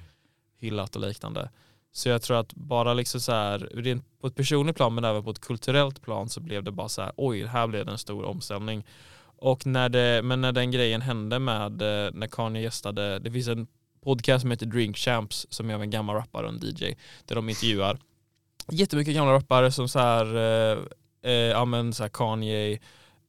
hyllat 0.57 0.95
och 0.95 1.01
liknande. 1.01 1.49
Så 1.93 2.09
jag 2.09 2.21
tror 2.21 2.37
att 2.37 2.53
bara 2.53 2.93
liksom 2.93 3.21
så 3.21 3.31
här, 3.31 3.99
på 4.21 4.27
ett 4.27 4.35
personligt 4.35 4.75
plan 4.75 4.95
men 4.95 5.03
även 5.03 5.23
på 5.23 5.29
ett 5.29 5.41
kulturellt 5.41 6.01
plan 6.01 6.29
så 6.29 6.39
blev 6.39 6.63
det 6.63 6.71
bara 6.71 6.89
så 6.89 7.01
här, 7.01 7.11
oj, 7.17 7.45
här 7.45 7.67
blev 7.67 7.85
det 7.85 7.91
en 7.91 7.97
stor 7.97 8.25
omställning. 8.25 8.83
Och 9.37 9.65
när 9.65 9.89
det, 9.89 10.21
men 10.23 10.41
när 10.41 10.51
den 10.51 10.71
grejen 10.71 11.01
hände 11.01 11.39
med, 11.39 11.81
eh, 11.81 12.11
när 12.13 12.27
Kanye 12.27 12.61
gästade, 12.61 13.19
det 13.19 13.31
finns 13.31 13.47
en 13.47 13.67
podcast 14.03 14.41
som 14.41 14.51
heter 14.51 14.65
Drink 14.65 14.97
Champs 14.97 15.47
som 15.49 15.69
är 15.69 15.75
av 15.75 15.81
en 15.81 15.89
gammal 15.89 16.15
rappare 16.15 16.47
och 16.47 16.53
en 16.53 16.59
DJ, 16.59 16.95
där 17.25 17.35
de 17.35 17.49
intervjuar 17.49 17.99
jättemycket 18.71 19.15
gamla 19.15 19.33
rappare 19.33 19.71
som 19.71 19.89
så 19.89 19.99
här, 19.99 20.35
eh, 20.35 20.77
eh, 21.21 21.31
ja 21.31 21.65
men 21.65 21.93
så 21.93 22.03
här 22.03 22.09
Kanye, 22.09 22.79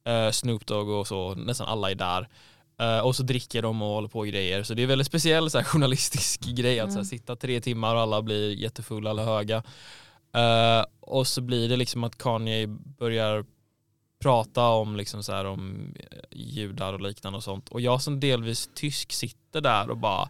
eh, 0.05 0.31
Snoop 0.31 0.65
Dogg 0.65 0.89
och 0.89 1.07
så, 1.07 1.35
nästan 1.35 1.67
alla 1.67 1.91
är 1.91 1.95
där. 1.95 2.27
Uh, 2.81 2.99
och 2.99 3.15
så 3.15 3.23
dricker 3.23 3.61
de 3.61 3.81
och 3.81 3.87
håller 3.87 4.07
på 4.07 4.19
och 4.19 4.27
grejer. 4.27 4.63
Så 4.63 4.73
det 4.73 4.83
är 4.83 4.87
väldigt 4.87 5.07
speciell 5.07 5.49
så 5.49 5.57
här, 5.57 5.65
journalistisk 5.73 6.41
grej 6.41 6.79
att 6.79 6.89
så 6.89 6.97
här, 6.97 6.97
Mm. 6.97 7.05
sitta 7.05 7.35
tre 7.35 7.61
timmar 7.61 7.95
och 7.95 8.01
alla 8.01 8.21
blir 8.21 8.53
jättefulla 8.53 9.09
eller 9.09 9.23
höga. 9.23 9.63
Uh, 10.37 10.85
och 10.99 11.27
så 11.27 11.41
blir 11.41 11.69
det 11.69 11.77
liksom 11.77 12.03
att 12.03 12.17
Kanye 12.17 12.67
börjar 12.67 13.45
prata 14.19 14.67
om, 14.67 14.95
liksom 14.95 15.23
så 15.23 15.31
här, 15.31 15.45
om 15.45 15.93
eh, 15.99 16.17
judar 16.31 16.93
och 16.93 17.01
liknande 17.01 17.37
och 17.37 17.43
sånt. 17.43 17.69
Och 17.69 17.81
jag 17.81 18.01
som 18.01 18.19
delvis 18.19 18.69
tysk 18.73 19.11
sitter 19.11 19.61
där 19.61 19.89
och 19.89 19.97
bara 19.97 20.29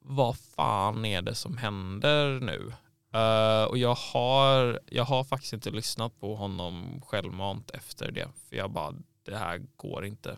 vad 0.00 0.38
fan 0.38 1.04
är 1.04 1.22
det 1.22 1.34
som 1.34 1.56
händer 1.56 2.40
nu? 2.40 2.72
Uh, 3.20 3.64
och 3.64 3.78
jag 3.78 3.94
har, 3.94 4.80
jag 4.90 5.04
har 5.04 5.24
faktiskt 5.24 5.52
inte 5.52 5.70
lyssnat 5.70 6.20
på 6.20 6.36
honom 6.36 7.02
självmant 7.06 7.70
efter 7.70 8.10
det. 8.10 8.28
För 8.48 8.56
jag 8.56 8.70
bara, 8.70 8.94
det 9.24 9.36
här 9.36 9.62
går 9.76 10.06
inte. 10.06 10.36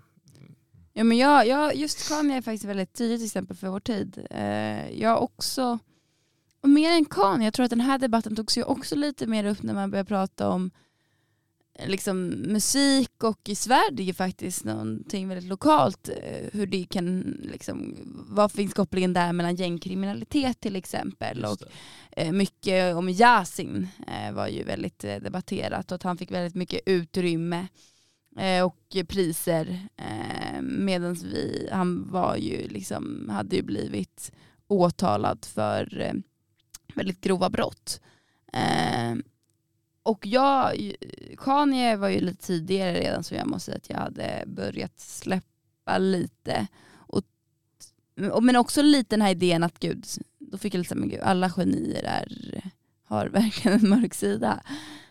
Ja, 0.99 1.05
men 1.05 1.16
jag, 1.16 1.47
jag, 1.47 1.76
just 1.76 2.09
Kanye 2.09 2.36
är 2.36 2.42
faktiskt 2.42 2.64
väldigt 2.64 2.92
tydligt 2.92 3.24
exempel 3.24 3.57
för 3.57 3.68
vår 3.68 3.80
tid. 3.80 4.26
Eh, 4.30 4.90
jag 5.01 5.22
också, 5.22 5.78
och 6.61 6.68
mer 6.68 6.92
än 6.92 7.05
Kanye, 7.05 7.47
jag 7.47 7.55
tror 7.55 7.64
att 7.64 7.70
den 7.70 7.80
här 7.80 7.99
debatten 7.99 8.36
togs 8.36 8.59
ju 8.59 8.62
också 8.62 8.97
lite 8.97 9.26
mer 9.26 9.44
upp 9.44 9.62
när 9.62 9.74
man 9.74 9.90
började 9.90 10.09
prata 10.09 10.49
om 10.49 10.70
eh, 11.74 11.88
liksom, 11.88 12.26
musik 12.26 13.24
och 13.24 13.49
i 13.49 13.55
Sverige 13.55 14.14
faktiskt 14.14 14.64
någonting 14.64 15.28
väldigt 15.28 15.49
lokalt. 15.49 16.09
Eh, 16.09 16.49
hur 16.53 16.66
det 16.66 16.84
kan, 16.84 17.20
liksom, 17.53 17.97
vad 18.28 18.53
finns 18.53 18.74
kopplingen 18.74 19.12
där 19.12 19.32
mellan 19.32 19.57
gängkriminalitet 19.57 20.61
till 20.61 20.76
exempel. 20.76 21.44
Och, 21.44 21.59
eh, 22.12 22.32
mycket 22.32 22.97
om 22.97 23.09
Yasin 23.09 23.88
var 24.32 24.49
ju 24.49 24.64
väldigt 24.64 24.99
debatterat 24.99 25.92
och 25.92 25.97
att 25.97 26.03
han 26.03 26.18
fick 26.18 26.30
väldigt 26.30 26.55
mycket 26.55 26.80
utrymme 26.86 27.66
Eh, 28.37 28.64
och 28.64 28.97
priser. 29.09 29.89
Eh, 29.97 30.62
Medan 30.62 31.14
vi, 31.14 31.68
han 31.72 32.11
var 32.11 32.37
ju 32.37 32.68
liksom, 32.68 33.28
hade 33.32 33.57
ju 33.57 33.62
blivit 33.62 34.32
åtalad 34.68 35.45
för 35.45 36.01
eh, 36.01 36.14
väldigt 36.95 37.20
grova 37.20 37.51
brott. 37.51 38.01
Eh, 38.53 39.14
och 40.03 40.26
jag, 40.26 40.95
Kanye 41.39 41.97
var 41.97 42.09
ju 42.09 42.20
lite 42.20 42.47
tidigare 42.47 43.01
redan 43.01 43.24
så 43.24 43.34
jag 43.34 43.47
måste 43.47 43.64
säga 43.64 43.76
att 43.76 43.91
jag 43.91 43.97
hade 43.99 44.45
börjat 44.47 45.01
släppa 45.01 45.99
lite. 45.99 46.66
Och, 46.93 47.22
och, 48.32 48.43
men 48.43 48.57
också 48.57 48.82
lite 48.82 49.16
den 49.16 49.22
här 49.22 49.30
idén 49.30 49.62
att 49.62 49.78
gud, 49.78 50.07
då 50.39 50.59
fick 50.59 50.74
jag 50.74 50.78
lite 50.78 50.89
så 50.89 50.95
här, 50.95 51.01
men 51.01 51.09
gud, 51.09 51.20
alla 51.20 51.51
genier 51.51 52.03
är, 52.05 52.62
har 53.05 53.26
verkligen 53.26 53.80
en 53.80 53.89
mörk 53.91 54.14
sida. 54.14 54.62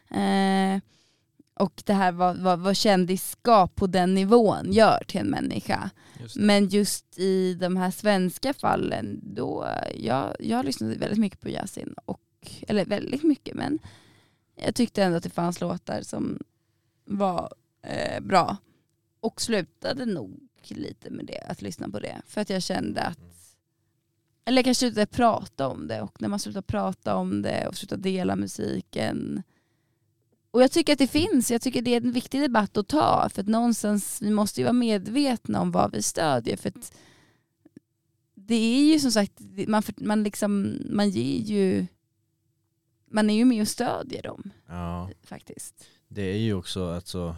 Eh, 0.10 0.82
och 1.56 1.82
det 1.86 1.94
här 1.94 2.12
vad, 2.12 2.38
vad, 2.38 2.60
vad 2.60 2.78
kändisskap 2.78 3.76
på 3.76 3.88
den 3.88 4.14
nivån 4.14 4.72
gör 4.72 5.04
till 5.08 5.20
en 5.20 5.28
människa. 5.28 5.90
Just. 6.22 6.36
Men 6.36 6.68
just 6.68 7.20
i 7.20 7.54
de 7.54 7.78
här 7.78 7.92
svenska 7.92 8.54
fallen, 8.54 9.20
då, 9.24 9.68
jag, 9.96 10.36
jag 10.40 10.66
lyssnade 10.66 10.96
väldigt 10.96 11.20
mycket 11.20 11.40
på 11.42 11.50
Yasin. 11.50 11.96
Och, 12.06 12.22
eller 12.68 12.86
väldigt 12.86 13.24
mycket, 13.24 13.56
men 13.56 13.80
jag 14.56 14.76
tyckte 14.76 15.04
ändå 15.04 15.18
att 15.18 15.24
det 15.24 15.30
fanns 15.30 15.62
låtar 15.62 16.02
som 16.02 16.40
var 17.06 17.54
eh, 17.82 18.22
bra. 18.22 18.58
Och 19.20 19.42
slutade 19.42 20.06
nog 20.06 20.40
lite 20.68 21.10
med 21.10 21.26
det, 21.26 21.40
att 21.40 21.62
lyssna 21.62 21.90
på 21.90 22.00
det. 22.00 22.22
För 22.28 22.42
att 22.42 22.50
jag 22.50 22.64
kände 22.64 23.02
att, 23.02 23.20
eller 24.46 24.58
jag 24.58 24.66
kanske 24.66 24.80
slutade 24.80 25.06
prata 25.06 25.68
om 25.68 25.88
det. 25.88 26.02
Och 26.02 26.22
när 26.22 26.30
man 26.30 26.40
slutar 26.40 26.62
prata 26.62 27.16
om 27.16 27.42
det 27.42 27.68
och 27.68 27.76
slutar 27.76 27.98
dela 27.98 28.36
musiken. 28.36 29.44
Och 30.56 30.62
jag 30.64 30.72
tycker 30.72 30.94
att 30.94 31.00
det 31.00 31.08
finns, 31.08 31.52
jag 31.52 31.62
tycker 31.62 31.82
det 31.82 31.94
är 31.94 32.02
en 32.02 32.12
viktig 32.12 32.42
debatt 32.42 32.78
att 32.78 32.88
ta. 32.88 33.30
För 33.34 33.42
att 33.42 33.48
någonstans, 33.48 34.22
vi 34.22 34.30
måste 34.32 34.62
ju 34.62 34.64
vara 34.64 34.74
medvetna 34.74 35.62
om 35.62 35.72
vad 35.72 35.92
vi 35.92 36.02
stödjer. 36.02 36.58
För 36.58 36.70
att 36.70 36.94
det 38.34 38.56
är 38.56 38.94
ju 38.94 39.00
som 39.00 39.12
sagt, 39.12 39.34
man, 39.68 39.84
man, 39.98 40.24
liksom, 40.24 40.78
man 40.90 41.10
ger 41.10 41.40
ju, 41.40 41.86
man 43.12 43.30
är 43.30 43.34
ju 43.36 43.46
med 43.46 43.62
och 43.62 43.68
stödjer 43.68 44.22
dem 44.24 44.52
Ja, 44.68 45.10
faktiskt. 45.24 45.86
det 46.08 46.22
är 46.22 46.38
ju 46.38 46.54
också, 46.54 46.90
alltså, 46.90 47.36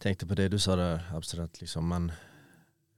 tänkte 0.00 0.26
på 0.26 0.34
det 0.34 0.48
du 0.48 0.58
sa 0.58 0.76
där 0.76 1.00
abstrakt, 1.14 1.60
liksom 1.60 1.86
man, 1.86 2.12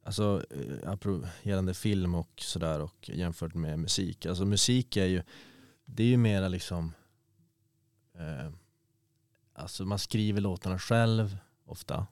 alltså 0.03 0.45
eh, 0.51 1.18
gällande 1.43 1.74
film 1.74 2.14
och 2.14 2.32
sådär 2.37 2.80
och 2.80 3.11
jämfört 3.12 3.55
med 3.55 3.78
musik. 3.78 4.26
Alltså 4.26 4.45
musik 4.45 4.97
är 4.97 5.07
ju, 5.07 5.22
det 5.85 6.03
är 6.03 6.09
ju 6.09 6.16
mera 6.16 6.49
liksom, 6.49 6.93
eh, 8.18 8.53
alltså 9.55 9.85
man 9.85 9.99
skriver 9.99 10.41
låtarna 10.41 10.79
själv 10.79 11.37
ofta. 11.67 12.07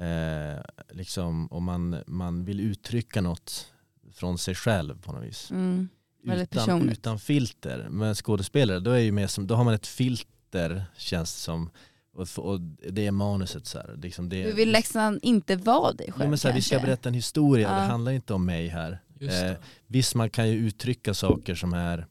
Eh, 0.00 0.60
liksom, 0.90 1.46
och 1.46 1.62
man, 1.62 1.96
man 2.06 2.44
vill 2.44 2.60
uttrycka 2.60 3.20
något 3.20 3.72
från 4.12 4.38
sig 4.38 4.54
själv 4.54 5.02
på 5.02 5.12
något 5.12 5.24
vis 5.24 5.50
Mm. 5.50 5.88
Utan, 6.22 6.88
utan 6.88 7.18
filter. 7.18 7.86
Men 7.90 8.14
skådespelare, 8.14 8.80
då, 8.80 8.90
är 8.90 8.98
ju 8.98 9.12
mer 9.12 9.26
som, 9.26 9.46
då 9.46 9.54
har 9.54 9.64
man 9.64 9.74
ett 9.74 9.86
filter 9.86 10.84
känns 10.96 11.34
det 11.34 11.40
som. 11.40 11.70
Och, 12.12 12.28
och 12.38 12.60
det 12.92 13.06
är 13.06 13.10
manuset 13.10 13.66
så 13.66 13.78
här. 13.78 13.96
Liksom 14.02 14.28
det, 14.28 14.44
Du 14.44 14.52
vill 14.52 14.72
nästan 14.72 15.18
inte 15.22 15.56
vara 15.56 15.92
dig 15.92 16.12
själv 16.12 16.24
ja, 16.24 16.28
men 16.28 16.38
så 16.38 16.48
här, 16.48 16.54
Vi 16.54 16.62
ska 16.62 16.80
berätta 16.80 17.08
en 17.08 17.14
historia, 17.14 17.68
Ja. 17.68 17.74
det 17.74 17.80
handlar 17.86 18.12
inte 18.12 18.34
om 18.34 18.44
mig 18.44 18.68
här. 18.68 18.98
Just 19.20 19.42
Eh, 19.42 19.52
visst 19.86 20.14
man 20.14 20.30
kan 20.30 20.48
ju 20.48 20.54
uttrycka 20.54 21.14
saker 21.14 21.54
som 21.54 21.72
är 21.72 22.06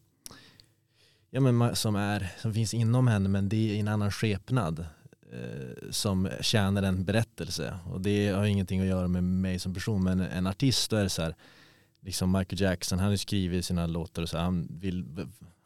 Ja 1.30 1.42
men 1.42 1.76
som, 1.76 1.96
är, 1.96 2.32
som 2.38 2.54
finns 2.54 2.74
inom 2.74 3.08
henne 3.08 3.30
men 3.30 3.50
det 3.50 3.56
är 3.56 3.74
i 3.74 3.80
en 3.80 3.88
annan 3.88 4.12
skepnad 4.12 4.80
eh, 5.34 5.90
som 5.92 6.30
tjänar 6.42 6.84
en 6.84 7.06
berättelse. 7.06 7.80
Och 7.92 8.02
det 8.02 8.28
har 8.28 8.46
ingenting 8.46 8.82
att 8.82 8.88
göra 8.88 9.08
med 9.08 9.24
mig 9.24 9.60
som 9.60 9.74
person 9.74 10.04
men 10.04 10.20
en 10.20 10.48
artist 10.48 10.92
då 10.92 10.96
är 10.98 11.04
det 11.04 11.10
så 11.10 11.22
här 11.22 11.36
liksom 12.02 12.32
Michael 12.32 12.62
Jackson 12.62 13.00
han 13.00 13.10
har 13.10 13.16
skrivit 13.16 13.66
sina 13.66 13.88
låtar 13.88 14.22
och 14.22 14.30
så 14.30 14.38
här, 14.38 14.44
han 14.44 14.68
vill 14.70 15.06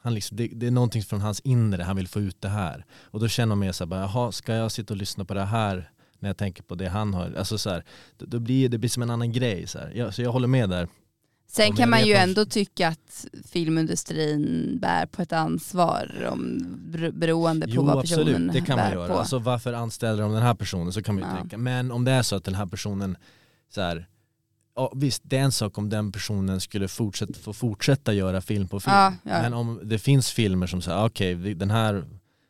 han 0.01 0.13
liksom, 0.13 0.37
det, 0.37 0.47
det 0.47 0.67
är 0.67 0.71
någonting 0.71 1.03
från 1.03 1.21
hans 1.21 1.39
inre, 1.39 1.83
han 1.83 1.95
vill 1.95 2.07
få 2.07 2.19
ut 2.19 2.41
det 2.41 2.49
här. 2.49 2.85
Och 3.01 3.19
då 3.19 3.27
känner 3.27 3.47
man 3.47 3.59
mer 3.59 3.71
så 3.71 3.83
här, 3.83 3.89
bara, 3.89 3.99
jaha 3.99 4.31
ska 4.31 4.53
jag 4.53 4.71
sitta 4.71 4.93
och 4.93 4.97
lyssna 4.97 5.25
på 5.25 5.33
det 5.33 5.45
här 5.45 5.91
när 6.19 6.29
jag 6.29 6.37
tänker 6.37 6.63
på 6.63 6.75
det 6.75 6.89
han 6.89 7.13
har, 7.13 7.33
alltså 7.37 7.57
så 7.57 7.69
här, 7.69 7.83
då, 8.17 8.25
då 8.25 8.39
blir 8.39 8.69
det 8.69 8.77
blir 8.77 8.89
som 8.89 9.03
en 9.03 9.09
annan 9.09 9.31
grej 9.31 9.67
så 9.67 9.79
här. 9.79 9.91
Jag, 9.95 10.13
så 10.13 10.21
jag 10.21 10.31
håller 10.31 10.47
med 10.47 10.69
där. 10.69 10.87
Sen 11.53 11.75
kan 11.75 11.89
man 11.89 12.05
ju 12.07 12.13
ändå 12.13 12.45
tycka 12.45 12.87
att 12.87 13.25
filmindustrin 13.51 14.77
bär 14.81 15.05
på 15.05 15.21
ett 15.21 15.33
ansvar 15.33 16.27
om, 16.31 16.59
bero- 16.91 17.11
beroende 17.11 17.65
på 17.67 17.73
Jo 17.73 17.83
vad 17.83 17.99
absolut, 17.99 18.25
personen 18.27 18.47
det 18.53 18.61
kan 18.61 18.77
man 18.77 18.85
bär 18.89 18.93
göra. 18.95 19.07
på. 19.07 19.19
Alltså 19.19 19.39
varför 19.39 19.73
anställer 19.73 20.23
de 20.23 20.31
den 20.31 20.41
här 20.41 20.53
personen 20.53 20.93
så 20.93 21.03
kan 21.03 21.15
man 21.15 21.23
ju 21.23 21.29
Ja. 21.29 21.35
tänka. 21.41 21.57
Men 21.57 21.91
om 21.91 22.05
det 22.05 22.11
är 22.11 22.21
så 22.23 22.35
att 22.35 22.43
den 22.43 22.55
här 22.55 22.65
personen, 22.65 23.17
så 23.73 23.81
här, 23.81 24.07
ja, 24.75 24.91
visst 24.95 25.21
det 25.25 25.37
är 25.37 25.41
en 25.41 25.51
sak 25.51 25.77
om 25.77 25.89
den 25.89 26.11
personen 26.11 26.61
skulle 26.61 26.87
fortsätta, 26.87 27.33
få 27.33 27.53
fortsätta 27.53 28.13
göra 28.13 28.41
film 28.41 28.67
på 28.67 28.79
film. 28.79 28.93
Ja, 28.95 29.13
ja. 29.23 29.41
Men 29.41 29.53
om 29.53 29.79
det 29.83 29.99
finns 29.99 30.31
filmer 30.31 30.67
som 30.67 30.81
säger 30.81 31.05
okej 31.05 31.33
vi- 31.35 31.53
den 31.53 31.71
här 31.71 32.03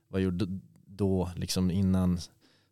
var 0.09 0.19
gjord 0.19 0.43
då, 0.87 1.31
liksom 1.35 1.71
innan 1.71 2.19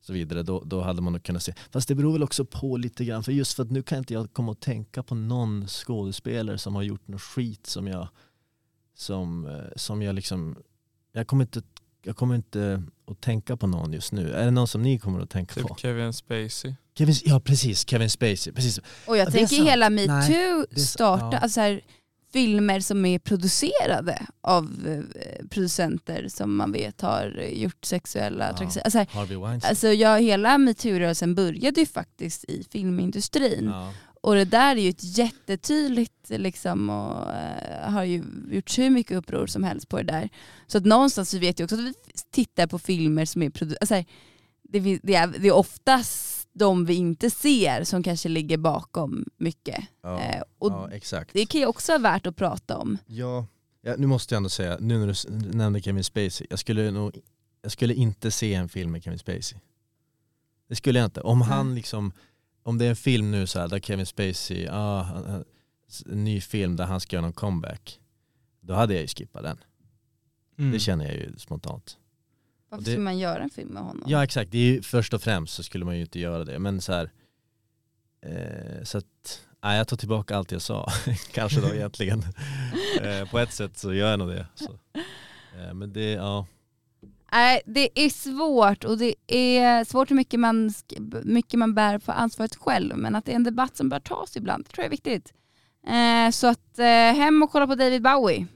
så 0.02 0.14
vidare, 0.14 0.43
då, 0.43 0.64
då 0.66 0.82
hade 0.82 1.02
man 1.02 1.14
nog 1.14 1.24
kunnat 1.24 1.43
se. 1.43 1.54
Fast 1.72 1.88
det 1.88 1.95
beror 1.95 2.14
väl 2.14 2.24
också 2.24 2.45
på 2.45 2.78
lite 2.78 3.06
grann, 3.06 3.24
för 3.24 3.32
just 3.32 3.54
för 3.54 3.64
att 3.64 3.72
nu 3.72 3.82
kan 3.84 3.97
inte 3.97 4.14
jag 4.14 4.34
komma 4.34 4.52
och 4.52 4.60
tänka 4.60 5.04
på 5.04 5.16
någon 5.16 5.68
skådespelare 5.68 6.58
som 6.58 6.76
har 6.76 6.84
gjort 6.84 7.08
något 7.08 7.22
skit 7.22 7.68
som 7.68 7.88
jag, 7.88 8.08
som, 8.95 9.45
eh, 9.47 9.62
som 9.76 10.02
jag 10.02 10.16
liksom, 10.16 10.56
jag 11.12 11.28
kommer 11.28 11.43
inte 11.43 11.62
jag 12.04 12.16
kommer 12.16 12.36
inte 12.36 12.84
att 13.08 13.22
tänka 13.22 13.58
på 13.58 13.68
någon 13.68 13.93
just 13.93 14.12
nu. 14.12 14.32
Är 14.34 14.45
det 14.45 14.52
någon 14.52 14.68
som 14.68 14.82
ni 14.84 15.00
kommer 15.00 15.20
att 15.20 15.30
tänka 15.30 15.62
på? 15.62 15.68
Typ 15.68 15.80
Kevin 15.80 16.14
Spacey. 16.14 16.74
Kevin, 16.97 17.16
ja 17.26 17.39
precis, 17.39 17.88
Kevin 17.89 18.10
Spacey. 18.10 18.54
Precis. 18.54 18.80
Och 19.08 19.18
jag 19.18 19.28
Ja, 19.28 19.32
tänker 19.32 19.64
hela 19.64 19.89
metoo 19.89 20.66
starta, 20.80 21.30
ja. 21.32 21.38
alltså 21.38 21.60
här, 21.62 21.82
filmer 22.34 22.80
som 22.80 23.05
är 23.05 23.19
producerade 23.19 24.25
av 24.41 24.65
eh, 25.15 25.45
producenter 25.49 26.27
som 26.27 26.55
man 26.55 26.71
vet 26.71 27.01
har 27.01 27.25
gjort 27.53 27.86
sexuella 27.86 28.53
trakasserier. 28.53 28.86
Alltså, 28.86 28.97
här, 28.97 29.07
Harvey 29.11 29.38
Weinstein. 29.38 29.69
alltså 29.69 29.88
ja, 29.88 30.15
hela 30.17 30.57
metoo-rörelsen 30.57 31.36
började 31.36 31.80
ju 31.80 31.86
faktiskt 31.86 32.43
i 32.43 32.65
filmindustrin. 32.71 33.65
ja. 33.73 33.93
Och 34.21 34.36
det 34.36 34.45
där 34.45 34.75
är 34.75 34.80
ju 34.82 34.89
ett 34.89 35.17
jättetydligt 35.17 36.30
liksom 36.30 36.89
och 36.89 37.32
eh, 37.34 37.91
har 37.91 38.03
ju 38.03 38.23
gjort 38.51 38.77
hur 38.77 38.89
mycket 38.89 39.17
uppror 39.17 39.47
som 39.47 39.63
helst 39.63 39.89
på 39.89 39.97
det 39.97 40.03
där. 40.03 40.30
Så 40.67 40.77
att 40.77 40.86
någonstans 40.86 41.30
så 41.30 41.38
vet 41.39 41.59
jag 41.59 41.65
också 41.65 41.75
att 41.75 41.82
vi 41.82 41.93
tittar 42.32 42.67
på 42.67 42.80
filmer 42.80 43.25
som 43.25 43.41
är 43.43 43.49
produ- 43.49 43.75
alltså, 43.82 44.03
det, 44.63 44.80
vi- 44.80 44.99
det, 45.03 45.15
är, 45.15 45.27
det 45.27 45.47
är 45.47 45.51
oftast 45.55 46.39
de 46.54 46.86
vi 46.86 46.93
inte 46.95 47.30
ser 47.30 47.84
som 47.84 48.04
kanske 48.04 48.30
ligger 48.30 48.58
bakom 48.58 49.26
mycket. 49.38 49.86
Ja. 50.02 50.20
Eh, 50.20 50.41
och 50.60 50.72
ja, 50.72 50.91
exakt. 50.91 51.34
det 51.34 51.45
kan 51.45 51.62
ju 51.62 51.68
också 51.68 51.91
vara 51.91 52.02
värt 52.02 52.28
att 52.28 52.36
prata 52.36 52.78
om. 52.78 52.97
Ja, 53.06 53.45
ja, 53.82 53.95
nu 53.97 54.08
måste 54.08 54.34
jag 54.36 54.38
ändå 54.38 54.50
säga, 54.50 54.78
nu 54.80 54.97
när 55.06 55.08
du 55.08 55.58
nämnde 55.58 55.82
Kevin 55.82 56.04
Spacey, 56.04 56.47
jag 56.50 56.60
skulle, 56.60 56.91
nog, 56.91 57.18
jag 57.62 57.72
skulle 57.72 57.93
inte 57.93 58.32
se 58.32 58.54
en 58.54 58.70
film 58.70 58.91
med 58.91 59.04
Kevin 59.04 59.20
Spacey. 59.20 59.60
Det 60.70 60.76
skulle 60.76 61.00
jag 61.00 61.06
inte. 61.08 61.22
Om 61.22 61.41
han 61.41 61.62
Mm. 61.66 61.76
liksom, 61.76 62.12
om 62.64 62.78
det 62.78 62.86
är 62.86 62.89
en 62.89 62.95
film 62.95 63.32
nu 63.32 63.47
så 63.47 63.60
här, 63.60 63.68
där 63.68 63.80
Kevin 63.80 64.06
Spacey, 64.06 64.68
ah, 64.72 65.06
en 66.12 66.24
ny 66.24 66.41
film 66.41 66.76
där 66.76 66.86
han 66.86 67.00
ska 67.00 67.16
göra 67.16 67.26
någon 67.26 67.34
comeback, 67.34 68.00
då 68.62 68.74
hade 68.74 68.93
jag 68.93 69.02
ju 69.02 69.08
skippat 69.08 69.43
den. 69.43 69.58
Mm. 70.60 70.72
Det 70.72 70.80
känner 70.80 71.06
jag 71.06 71.16
ju 71.16 71.38
spontant. 71.38 71.97
Varför 72.70 72.86
det- 72.86 72.91
ska 72.91 72.99
man 73.01 73.17
göra 73.17 73.43
en 73.43 73.49
film 73.49 73.70
med 73.70 73.84
honom? 73.84 74.03
Ja 74.07 74.24
exakt, 74.24 74.51
det 74.51 74.57
är 74.57 74.61
ju, 74.74 74.82
först 74.82 75.13
och 75.13 75.22
främst 75.22 75.53
så 75.53 75.63
skulle 75.63 75.86
man 75.86 75.95
ju 75.95 76.01
inte 76.01 76.20
göra 76.20 76.43
det. 76.43 76.59
Men 76.59 76.82
så 76.82 76.93
här, 76.93 77.11
eh, 78.26 78.84
så 78.84 78.97
att, 78.97 79.41
nej, 79.63 79.78
jag 79.78 79.88
tar 79.88 79.97
tillbaka 79.97 80.38
allt 80.38 80.51
jag 80.51 80.61
sa. 80.61 80.91
Kanske 81.32 81.61
då 81.61 81.74
egentligen. 81.76 82.24
eh, 83.01 83.30
på 83.32 83.39
ett 83.39 83.53
sätt 83.53 83.78
så 83.78 83.93
gör 83.93 84.09
jag 84.09 84.20
nog 84.20 84.30
det. 84.30 84.47
Eh, 85.57 85.74
men 85.74 85.93
det, 85.93 86.11
ja. 86.11 86.45
Nej, 87.32 87.61
det 87.65 88.05
är 88.05 88.09
svårt 88.09 88.84
och 88.84 88.97
det 88.97 89.15
är 89.28 89.84
svårt 89.86 90.11
hur 90.11 90.15
mycket 90.15 90.39
man, 90.39 90.74
mycket 91.24 91.59
man 91.59 91.74
bär 91.76 91.97
på 91.99 92.11
ansvaret 92.11 92.55
själv 92.55 92.97
men 92.97 93.15
att 93.15 93.26
det 93.26 93.32
är 93.32 93.36
en 93.36 93.43
debatt 93.43 93.78
som 93.78 93.89
bör 93.89 93.99
tas 93.99 94.38
ibland, 94.38 94.65
det 94.65 94.70
tror 94.70 94.84
jag 94.84 94.86
är 94.86 94.89
viktigt. 94.89 95.34
Eh, 95.88 96.32
så 96.32 96.47
att 96.47 96.80
eh, 96.80 96.86
hem 96.86 97.43
och 97.43 97.51
kolla 97.51 97.67
på 97.67 97.76
David 97.76 98.01
Bowie. 98.01 98.47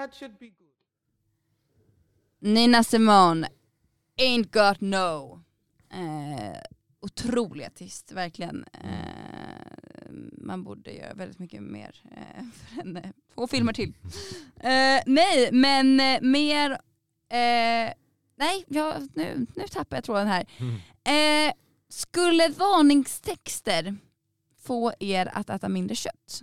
That 0.00 0.14
should 0.14 0.38
be 0.38 0.46
good. 0.46 0.68
Nina 2.40 2.84
Simone, 2.84 3.48
Ain't 4.18 4.50
Got 4.50 4.80
No. 4.80 5.40
Eh, 5.92 6.60
otrolig 7.00 7.66
artist, 7.66 8.12
verkligen. 8.12 8.64
Eh, 8.72 10.10
man 10.32 10.64
borde 10.64 10.92
göra 10.92 11.14
väldigt 11.14 11.38
mycket 11.38 11.62
mer 11.62 12.02
eh, 12.10 12.44
för 12.54 12.74
henne. 12.76 13.12
Två 13.34 13.46
filmer 13.46 13.72
till. 13.72 13.94
Eh, 14.60 15.00
nej, 15.06 15.48
men 15.52 16.00
eh, 16.00 16.20
mer... 16.22 16.70
Eh, 17.28 17.92
nej, 18.36 18.64
jag, 18.68 19.08
nu, 19.14 19.46
nu 19.56 19.68
tappar 19.68 19.96
jag 19.96 20.04
tråden 20.04 20.26
här. 20.26 20.46
Eh, 21.04 21.52
skulle 21.88 22.48
varningstexter 22.48 23.96
få 24.62 24.92
er 25.00 25.30
att 25.34 25.50
äta 25.50 25.68
mindre 25.68 25.96
kött? 25.96 26.40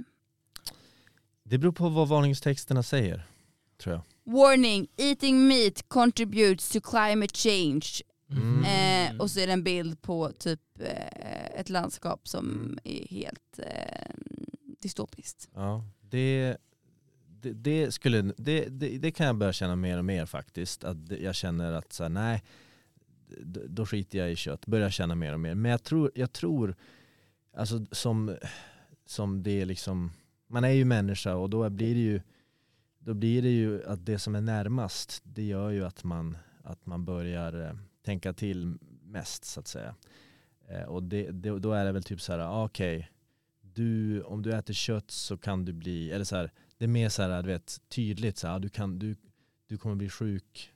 Det 1.43 1.58
beror 1.58 1.72
på 1.72 1.89
vad 1.89 2.08
varningstexterna 2.08 2.84
säger, 2.84 3.28
tror 3.78 3.95
jag. 3.95 4.03
Warning, 4.34 4.88
eating 4.97 5.47
meat 5.47 5.84
contributes 5.88 6.69
to 6.69 6.80
climate 6.82 7.36
change. 7.36 7.86
Mm. 8.32 8.63
Eh, 8.63 9.21
och 9.21 9.32
så 9.32 9.39
är 9.39 9.47
det 9.47 9.53
en 9.53 9.63
bild 9.63 10.01
på 10.01 10.32
typ 10.32 10.61
eh, 10.80 11.59
ett 11.59 11.69
landskap 11.69 12.28
som 12.28 12.45
Mm. 12.49 12.80
är 12.84 13.07
helt 13.07 13.59
eh, 13.59 14.15
dystopiskt. 14.82 15.49
Ja, 15.53 15.84
det, 16.01 16.57
det, 17.41 17.53
det, 17.53 17.91
skulle, 17.91 18.21
det, 18.38 18.65
det, 18.65 18.97
det 18.97 19.11
kan 19.11 19.25
jag 19.25 19.36
börja 19.36 19.53
känna 19.53 19.75
mer 19.75 19.97
och 19.97 20.05
mer 20.05 20.25
faktiskt. 20.25 20.84
Att 20.84 20.97
jag 21.21 21.36
känner 21.36 21.73
att 21.73 21.93
så 21.93 22.03
här, 22.03 22.09
nej, 22.09 22.43
då 23.69 23.86
skiter 23.86 24.17
jag 24.19 24.32
i 24.32 24.36
kött. 24.36 24.65
Börjar 24.65 24.89
känna 24.89 25.15
mer 25.15 25.34
och 25.34 25.39
mer. 25.39 25.55
Men 25.55 25.71
jag 25.71 25.84
tror, 25.84 26.11
jag 26.15 26.32
tror 26.32 26.75
alltså 27.53 27.86
som, 27.91 28.38
som 29.05 29.43
det 29.43 29.61
är 29.61 29.65
liksom, 29.65 30.11
man 30.47 30.63
är 30.63 30.69
ju 30.71 30.86
människa 30.86 31.36
och 31.36 31.49
då 31.49 31.69
blir 31.69 31.93
det 31.95 32.01
ju, 32.01 32.21
då 33.08 33.14
blir 33.14 33.41
det 33.41 33.49
ju 33.49 33.84
att 33.84 34.05
det 34.05 34.20
som 34.20 34.36
är 34.36 34.41
närmast, 34.41 35.22
det 35.24 35.43
gör 35.43 35.70
ju 35.70 35.86
att 35.86 36.03
man, 36.03 36.38
att 36.64 36.86
man 36.86 37.05
börjar 37.05 37.68
eh, 37.68 37.76
tänka 38.01 38.34
till 38.34 38.78
mest 39.01 39.45
så 39.45 39.60
att 39.60 39.68
säga. 39.68 39.95
Eh, 40.68 40.84
och 40.84 41.03
det, 41.03 41.32
det, 41.32 41.60
då 41.60 41.72
är 41.74 41.86
det 41.86 41.91
väl 41.91 42.03
typ 42.03 42.22
så 42.22 42.32
här, 42.32 42.39
ah, 42.39 42.66
okej, 42.66 43.12
du, 43.62 44.22
om 44.22 44.41
du 44.41 44.53
äter 44.53 44.74
kött 44.74 45.12
så 45.12 45.38
kan 45.38 45.66
du 45.66 45.74
bli, 45.74 46.12
eller 46.12 46.26
så 46.26 46.36
här, 46.36 46.51
det 46.78 46.86
är 46.86 46.89
mer 46.89 47.10
så 47.10 47.22
här, 47.22 47.43
du 47.43 47.47
vet, 47.47 47.82
tydligt 47.89 48.38
så 48.38 48.47
här, 48.47 48.60
du, 48.60 48.70
kan, 48.70 48.99
du, 48.99 49.16
du 49.68 49.78
kommer 49.78 49.95
bli 49.95 50.10
sjuk 50.10 50.74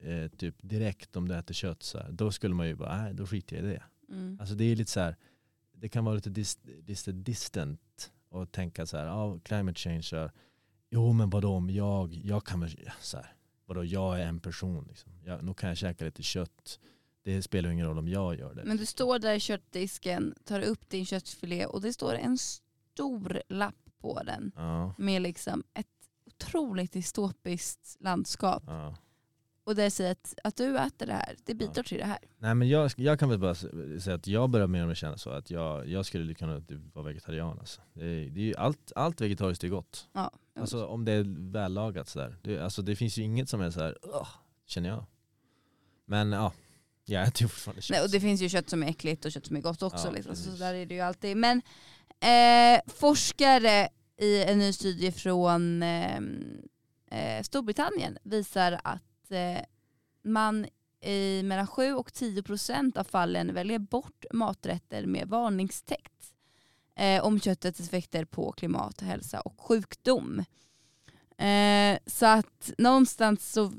eh, 0.00 0.28
typ 0.28 0.56
direkt 0.60 1.16
om 1.16 1.28
du 1.28 1.34
äter 1.34 1.54
kött. 1.54 1.82
Så 1.82 1.98
här. 1.98 2.12
Då 2.12 2.32
skulle 2.32 2.54
man 2.54 2.66
ju 2.66 2.74
bara, 2.74 3.02
nej 3.02 3.14
då 3.14 3.26
skiter 3.26 3.56
jag 3.56 3.64
i 3.64 3.68
det. 3.68 3.82
Mm. 4.08 4.36
Alltså 4.40 4.54
det 4.54 4.64
är 4.64 4.76
lite 4.76 4.90
så 4.90 5.00
här, 5.00 5.16
det 5.72 5.88
kan 5.88 6.04
vara 6.04 6.14
lite, 6.14 6.30
dis, 6.30 6.58
lite 6.86 7.12
distant 7.12 8.12
och 8.28 8.52
tänka 8.52 8.86
så 8.86 8.96
här, 8.96 9.06
ja 9.06 9.38
climate 9.44 9.78
change, 9.78 10.02
så 10.02 10.30
jo 10.90 11.12
men 11.12 11.30
vadå 11.30 11.52
om 11.54 11.70
jag, 11.70 12.14
jag 12.24 12.44
kan 12.44 12.60
väl, 12.60 12.90
så 13.00 13.16
här, 13.16 13.32
vadå 13.66 13.84
jag 13.84 14.20
är 14.20 14.26
en 14.26 14.40
person 14.40 14.84
liksom. 14.88 15.12
Jag, 15.24 15.42
nu 15.44 15.54
kan 15.54 15.68
jag 15.68 15.78
käka 15.78 16.04
lite 16.04 16.22
kött, 16.22 16.78
det 17.22 17.42
spelar 17.42 17.70
ingen 17.70 17.86
roll 17.86 17.98
om 17.98 18.08
jag 18.08 18.38
gör 18.38 18.54
det. 18.54 18.64
Men 18.64 18.76
du 18.76 18.86
står 18.86 19.18
där 19.18 19.34
i 19.34 19.40
köttdisken, 19.40 20.34
tar 20.44 20.60
upp 20.60 20.88
din 20.90 21.06
köttfilé 21.06 21.66
och 21.66 21.80
det 21.80 21.92
står 21.92 22.14
en 22.14 22.38
stor 22.38 23.42
lapp 23.48 23.74
på 24.00 24.22
den 24.22 24.52
Ja, 24.56 24.94
med 24.98 25.22
liksom 25.22 25.62
ett 25.74 25.86
otroligt 26.26 26.92
dystopiskt 26.92 27.96
landskap. 28.00 28.62
ja. 28.66 28.96
Och 29.70 29.76
det 29.76 29.90
säger 29.90 30.12
att, 30.12 30.34
att 30.44 30.56
du 30.56 30.78
äter 30.78 31.06
det 31.06 31.12
här, 31.12 31.36
det 31.44 31.54
bidrar 31.54 31.82
till 31.82 31.98
det 31.98 32.04
här. 32.04 32.18
Nej 32.38 32.54
men 32.54 32.68
jag, 32.68 32.90
jag 32.96 33.18
kan 33.18 33.28
väl 33.28 33.38
bara 33.38 33.54
säga 33.54 34.14
att 34.14 34.26
jag 34.26 34.50
börjar 34.50 34.66
mer 34.66 34.82
och 34.82 34.88
mer 34.88 34.94
känna 34.94 35.18
så 35.18 35.30
att 35.30 35.50
jag, 35.50 35.88
jag 35.88 36.06
skulle 36.06 36.34
kunna 36.34 36.60
typ 36.60 36.94
vara 36.94 37.04
vegetarian 37.06 37.58
alltså. 37.58 37.80
det, 37.92 38.04
är, 38.04 38.30
det 38.30 38.40
är 38.40 38.44
ju 38.44 38.54
allt, 38.56 38.92
allt 38.96 39.20
vegetariskt 39.20 39.64
är 39.64 39.68
gott. 39.68 40.08
Ja. 40.12 40.32
Alltså 40.60 40.86
om 40.86 41.04
det 41.04 41.12
är 41.12 41.52
vällagat 41.52 42.08
sådär. 42.08 42.36
Det, 42.42 42.58
alltså 42.58 42.82
det 42.82 42.96
finns 42.96 43.18
ju 43.18 43.22
inget 43.22 43.48
som 43.48 43.60
är 43.60 43.70
såhär, 43.70 43.96
"Ugh", 44.02 44.28
känner 44.66 44.88
jag. 44.88 45.04
Men 46.04 46.32
ja, 46.32 46.52
jag 47.04 47.22
äter 47.22 47.42
ju 47.42 47.48
fortfarande 47.48 47.82
kött. 47.82 47.94
Nej, 47.94 48.04
och 48.04 48.10
det 48.10 48.20
finns 48.20 48.40
ju 48.40 48.48
kött 48.48 48.70
som 48.70 48.82
är 48.82 48.88
äckligt 48.88 49.24
och 49.24 49.32
kött 49.32 49.46
som 49.46 49.56
är 49.56 49.60
gott 49.60 49.82
också. 49.82 50.08
Ja, 50.08 50.12
liksom. 50.12 50.36
Så 50.36 50.50
där 50.50 50.74
är 50.74 50.86
det 50.86 50.94
ju 50.94 51.00
alltid. 51.00 51.36
Men 51.36 51.62
eh, 52.20 52.80
forskare 52.86 53.88
i 54.20 54.44
en 54.44 54.58
ny 54.58 54.72
studie 54.72 55.12
från 55.12 55.82
eh, 55.82 56.16
eh, 57.10 57.42
Storbritannien 57.42 58.18
visar 58.22 58.80
att 58.84 59.02
eh, 59.32 59.62
man 60.22 60.66
i 61.00 61.42
mellan 61.42 61.66
7 61.66 61.94
och 61.94 62.12
10 62.12 62.42
procent 62.42 62.96
av 62.96 63.04
fallen 63.04 63.54
väljer 63.54 63.78
bort 63.78 64.24
maträtter 64.32 65.06
med 65.06 65.28
varningstext 65.28 66.34
eh, 66.94 67.24
om 67.24 67.40
köttets 67.40 67.80
effekter 67.80 68.24
på 68.24 68.52
klimat, 68.52 69.00
hälsa 69.00 69.40
och 69.40 69.60
sjukdom. 69.60 70.44
Eh, 71.38 71.98
så 72.06 72.26
att 72.26 72.70
någonstans 72.78 73.52
så, 73.52 73.72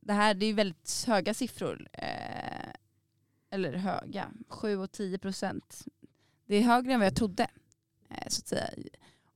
det 0.00 0.12
här 0.12 0.34
det 0.34 0.46
är 0.46 0.48
ju 0.48 0.52
väldigt 0.54 1.04
höga 1.06 1.34
siffror. 1.34 1.88
Eh, 1.92 2.70
eller 3.50 3.72
höga, 3.72 4.30
7 4.48 4.76
och 4.78 4.92
10 4.92 5.18
procent. 5.18 5.84
Det 6.46 6.56
är 6.56 6.62
högre 6.62 6.92
än 6.92 7.00
vad 7.00 7.06
jag 7.06 7.16
trodde. 7.16 7.46
eh, 8.10 8.28
Så 8.28 8.40
att 8.40 8.48
säga. 8.48 8.70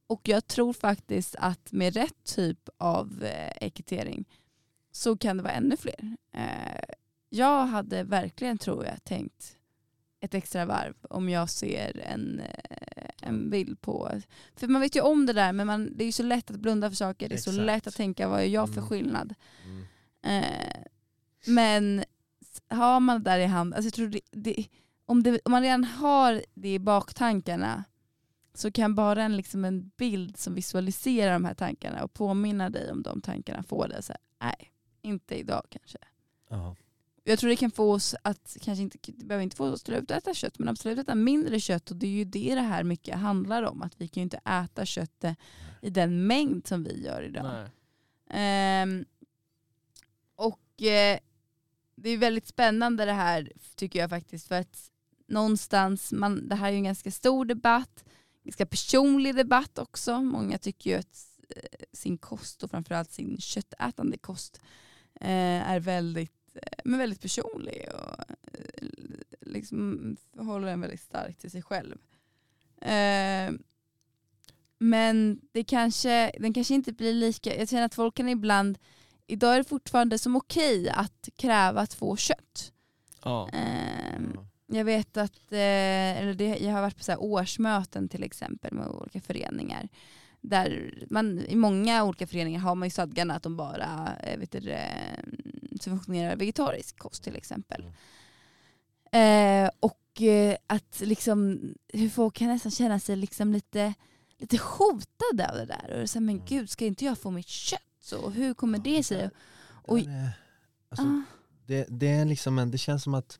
Och 0.07 0.29
jag 0.29 0.47
tror 0.47 0.73
faktiskt 0.73 1.37
att 1.39 1.73
med 1.73 1.95
rätt 1.95 2.25
typ 2.25 2.69
av 2.79 3.25
eh, 3.25 3.53
ekitering 3.61 4.25
så 4.93 5.17
kan 5.17 5.37
det 5.37 5.43
vara 5.43 5.53
ännu 5.53 5.77
fler. 5.77 6.17
Eh, 6.33 6.85
Jag 7.29 7.67
hade 7.67 8.03
verkligen, 8.03 8.59
tror 8.59 8.85
jag, 8.87 9.05
tänkt 9.05 9.57
ett 10.21 10.35
extra 10.35 10.65
varv 10.65 10.95
om 11.11 11.29
jag 11.29 11.51
ser 11.51 11.99
en, 12.07 12.41
eh, 12.41 13.11
en 13.23 13.51
bild 13.51 13.81
på... 13.81 14.11
För 14.57 14.69
man 14.69 14.81
vet 14.81 14.97
ju 14.97 15.01
om 15.01 15.27
det 15.27 15.33
där 15.33 15.53
men 15.53 15.67
man, 15.67 15.97
det 15.97 16.05
är 16.05 16.07
ju 16.07 16.13
så 16.13 16.23
lätt 16.23 16.51
att 16.51 16.57
blunda 16.61 16.91
för 16.91 16.97
saker. 16.97 17.29
Det 17.29 17.35
är 17.35 17.39
så 17.39 17.53
lätt 17.53 17.87
att 17.87 17.95
tänka 17.95 18.29
vad 18.29 18.41
är 18.41 18.45
jag 18.45 18.69
för 18.69 18.77
Mm. 18.81 18.89
skillnad. 18.89 19.35
Mm. 19.65 20.45
Eh, 20.45 20.83
men 21.47 22.05
har 22.69 23.01
man 23.01 23.23
det 23.23 23.31
där 23.31 23.39
i 23.39 23.47
hand, 23.47 23.75
alltså 23.75 23.87
jag 23.87 23.95
tror 23.95 24.09
det, 24.09 24.21
det, 24.31 24.67
om, 25.07 25.23
det, 25.23 25.41
om 25.45 25.53
man 25.53 25.63
redan 25.63 25.85
har 25.85 26.43
det 26.55 26.75
i 26.75 26.79
baktankarna 26.79 27.85
så 28.55 28.71
kan 28.73 28.95
bara 28.95 29.23
en, 29.23 29.37
liksom 29.37 29.65
en 29.65 29.89
bild 29.97 30.37
som 30.37 30.55
visualiserar 30.55 31.33
de 31.33 31.45
här 31.45 31.55
tankarna 31.55 32.05
och 32.05 32.13
påminna 32.13 32.71
dig 32.71 32.91
om 32.93 33.03
de 33.03 33.21
tankarna 33.21 33.63
få 33.63 33.87
dig 33.87 33.99
att 33.99 34.05
säga 34.05 34.19
nej, 34.43 34.70
inte 35.03 35.35
idag 35.35 35.67
kanske. 35.71 35.99
Ja. 36.49 36.77
Jag 37.25 37.39
tror 37.39 37.51
det 37.51 37.57
kan 37.57 37.71
få 37.71 37.93
oss 37.93 38.15
att, 38.23 38.57
kanske 38.61 38.83
inte, 38.83 38.99
det 39.03 39.25
behöver 39.25 39.43
inte 39.43 39.57
få 39.57 39.67
oss 39.67 39.75
att 39.75 39.87
sluta 39.87 40.17
äta 40.17 40.35
kött, 40.35 40.59
men 40.59 40.69
absolut 40.69 40.99
äta 40.99 41.15
mindre 41.15 41.61
kött 41.61 41.91
och 41.91 41.97
det 41.97 42.07
är 42.07 42.11
ju 42.11 42.25
det 42.25 42.55
det 42.55 42.61
här 42.61 42.85
mycket 42.85 43.19
handlar 43.19 43.63
om. 43.63 43.83
Att 43.83 44.01
vi 44.01 44.09
kan 44.09 44.21
ju 44.21 44.23
inte 44.23 44.41
äta 44.45 44.87
köttet 44.87 45.39
i 45.83 45.91
den 45.91 46.27
mängd 46.27 46.67
som 46.67 46.85
vi 46.85 47.05
gör 47.05 47.23
idag. 47.23 47.45
Nej. 47.45 47.71
Ehm, 48.31 49.05
och 50.37 50.83
eh, 50.83 51.19
det 51.95 52.11
är 52.11 52.19
väldigt 52.19 52.47
spännande 52.47 53.05
det 53.05 53.13
här 53.13 53.53
tycker 53.77 53.99
jag 53.99 54.11
faktiskt 54.11 54.49
för 54.49 54.61
att 54.61 54.91
någonstans, 55.29 56.13
man, 56.13 56.49
det 56.49 56.55
här 56.55 56.69
är 56.69 56.73
ju 56.73 56.77
en 56.77 56.85
ganska 56.85 57.11
stor 57.11 57.45
debatt, 57.45 58.05
ganska 58.45 58.67
personlig 58.67 59.37
debatt 59.37 59.79
också. 59.79 60.21
Många 60.23 60.59
tycker 60.59 60.91
ju 60.91 60.97
att 60.97 61.27
eh, 61.57 61.87
sin 61.93 62.19
kost 62.19 62.63
och 62.63 62.71
framförallt 62.71 63.13
sin 63.13 63.41
köttätande 63.41 64.19
kost 64.19 64.61
eh, 64.63 64.63
är 65.29 65.81
väldigt, 65.81 66.57
eh, 66.63 66.81
men 66.85 66.99
väldigt 66.99 67.21
personlig 67.21 67.89
och 67.95 68.19
eh, 68.53 68.89
liksom 69.41 70.17
håller 70.37 70.69
en 70.69 70.81
väldigt 70.81 71.01
starkt 71.01 71.41
till 71.41 71.51
sig 71.51 71.63
själv. 71.63 71.97
Eh, 72.81 73.53
men 74.79 75.41
det 75.53 75.65
kanske, 75.65 76.33
den 76.39 76.55
kanske 76.55 76.75
inte 76.75 76.93
blir 76.93 77.13
lika, 77.13 77.59
jag 77.59 77.69
känner 77.69 77.85
att 77.85 77.95
folk 77.95 78.15
kan 78.15 78.29
ibland, 78.29 78.79
idag 79.27 79.55
är 79.55 79.59
det 79.59 79.65
fortfarande 79.65 80.19
som 80.19 80.37
okej 80.37 80.91
att 80.91 81.29
kräva 81.37 81.81
att 81.81 81.95
få 81.95 82.17
kött. 82.17 82.73
Ja. 83.25 83.49
Ehm, 83.53 84.39
jag 84.67 84.85
vet 84.85 85.17
att, 85.17 85.53
eh, 85.53 86.19
eller 86.19 86.63
jag 86.63 86.73
har 86.73 86.81
varit 86.81 86.97
på 86.97 87.05
så 87.05 87.17
årsmöten 87.17 88.09
till 88.09 88.23
exempel 88.23 88.75
med 88.75 88.89
olika 88.89 89.21
föreningar. 89.21 89.89
Där 90.41 90.95
man, 91.11 91.39
I 91.39 91.57
många 91.57 92.05
olika 92.05 92.27
föreningar 92.27 92.61
har 92.61 92.75
man 92.75 92.87
ju 92.87 92.91
stadgarna 92.91 93.35
att 93.35 93.43
de 93.43 93.57
bara 93.57 94.17
eh, 94.23 94.39
vet 94.39 94.51
du, 94.53 94.71
eh, 94.71 95.19
subventionerar 95.81 96.37
vegetarisk 96.37 96.99
kost 96.99 97.23
till 97.23 97.37
exempel. 97.37 97.85
Eh, 99.13 99.71
och 99.81 100.23
eh, 100.23 100.57
att 100.67 101.01
liksom, 101.01 101.61
hur 101.89 102.09
folk 102.09 102.35
kan 102.35 102.49
nästan 102.49 102.73
känna 102.73 103.01
sig 103.01 103.17
liksom 103.17 103.53
lite, 103.53 103.95
lite 104.39 104.57
hotade 104.57 105.51
av 105.51 105.55
det 105.57 105.65
där. 105.67 106.03
Och 106.03 106.11
så 106.11 106.19
här, 106.19 106.27
men 106.27 106.45
gud, 106.45 106.71
ska 106.71 106.85
inte 106.87 107.05
jag 107.05 107.19
få 107.19 107.31
mitt 107.31 107.49
kött? 107.49 107.81
Så 108.01 108.31
hur 108.31 108.55
kommer 108.55 108.79
det 108.79 109.03
sig? 109.03 109.31
Och, 109.83 109.99
Där 109.99 110.09
är- 110.11 110.31
alltså, 110.89 111.07
ah, 111.07 111.23
det, 111.67 111.87
det, 111.91 112.09
är 112.09 112.25
liksom 112.25 112.59
en, 112.59 112.71
det 112.71 112.79
känns 112.79 113.03
som 113.03 113.15
att 113.15 113.39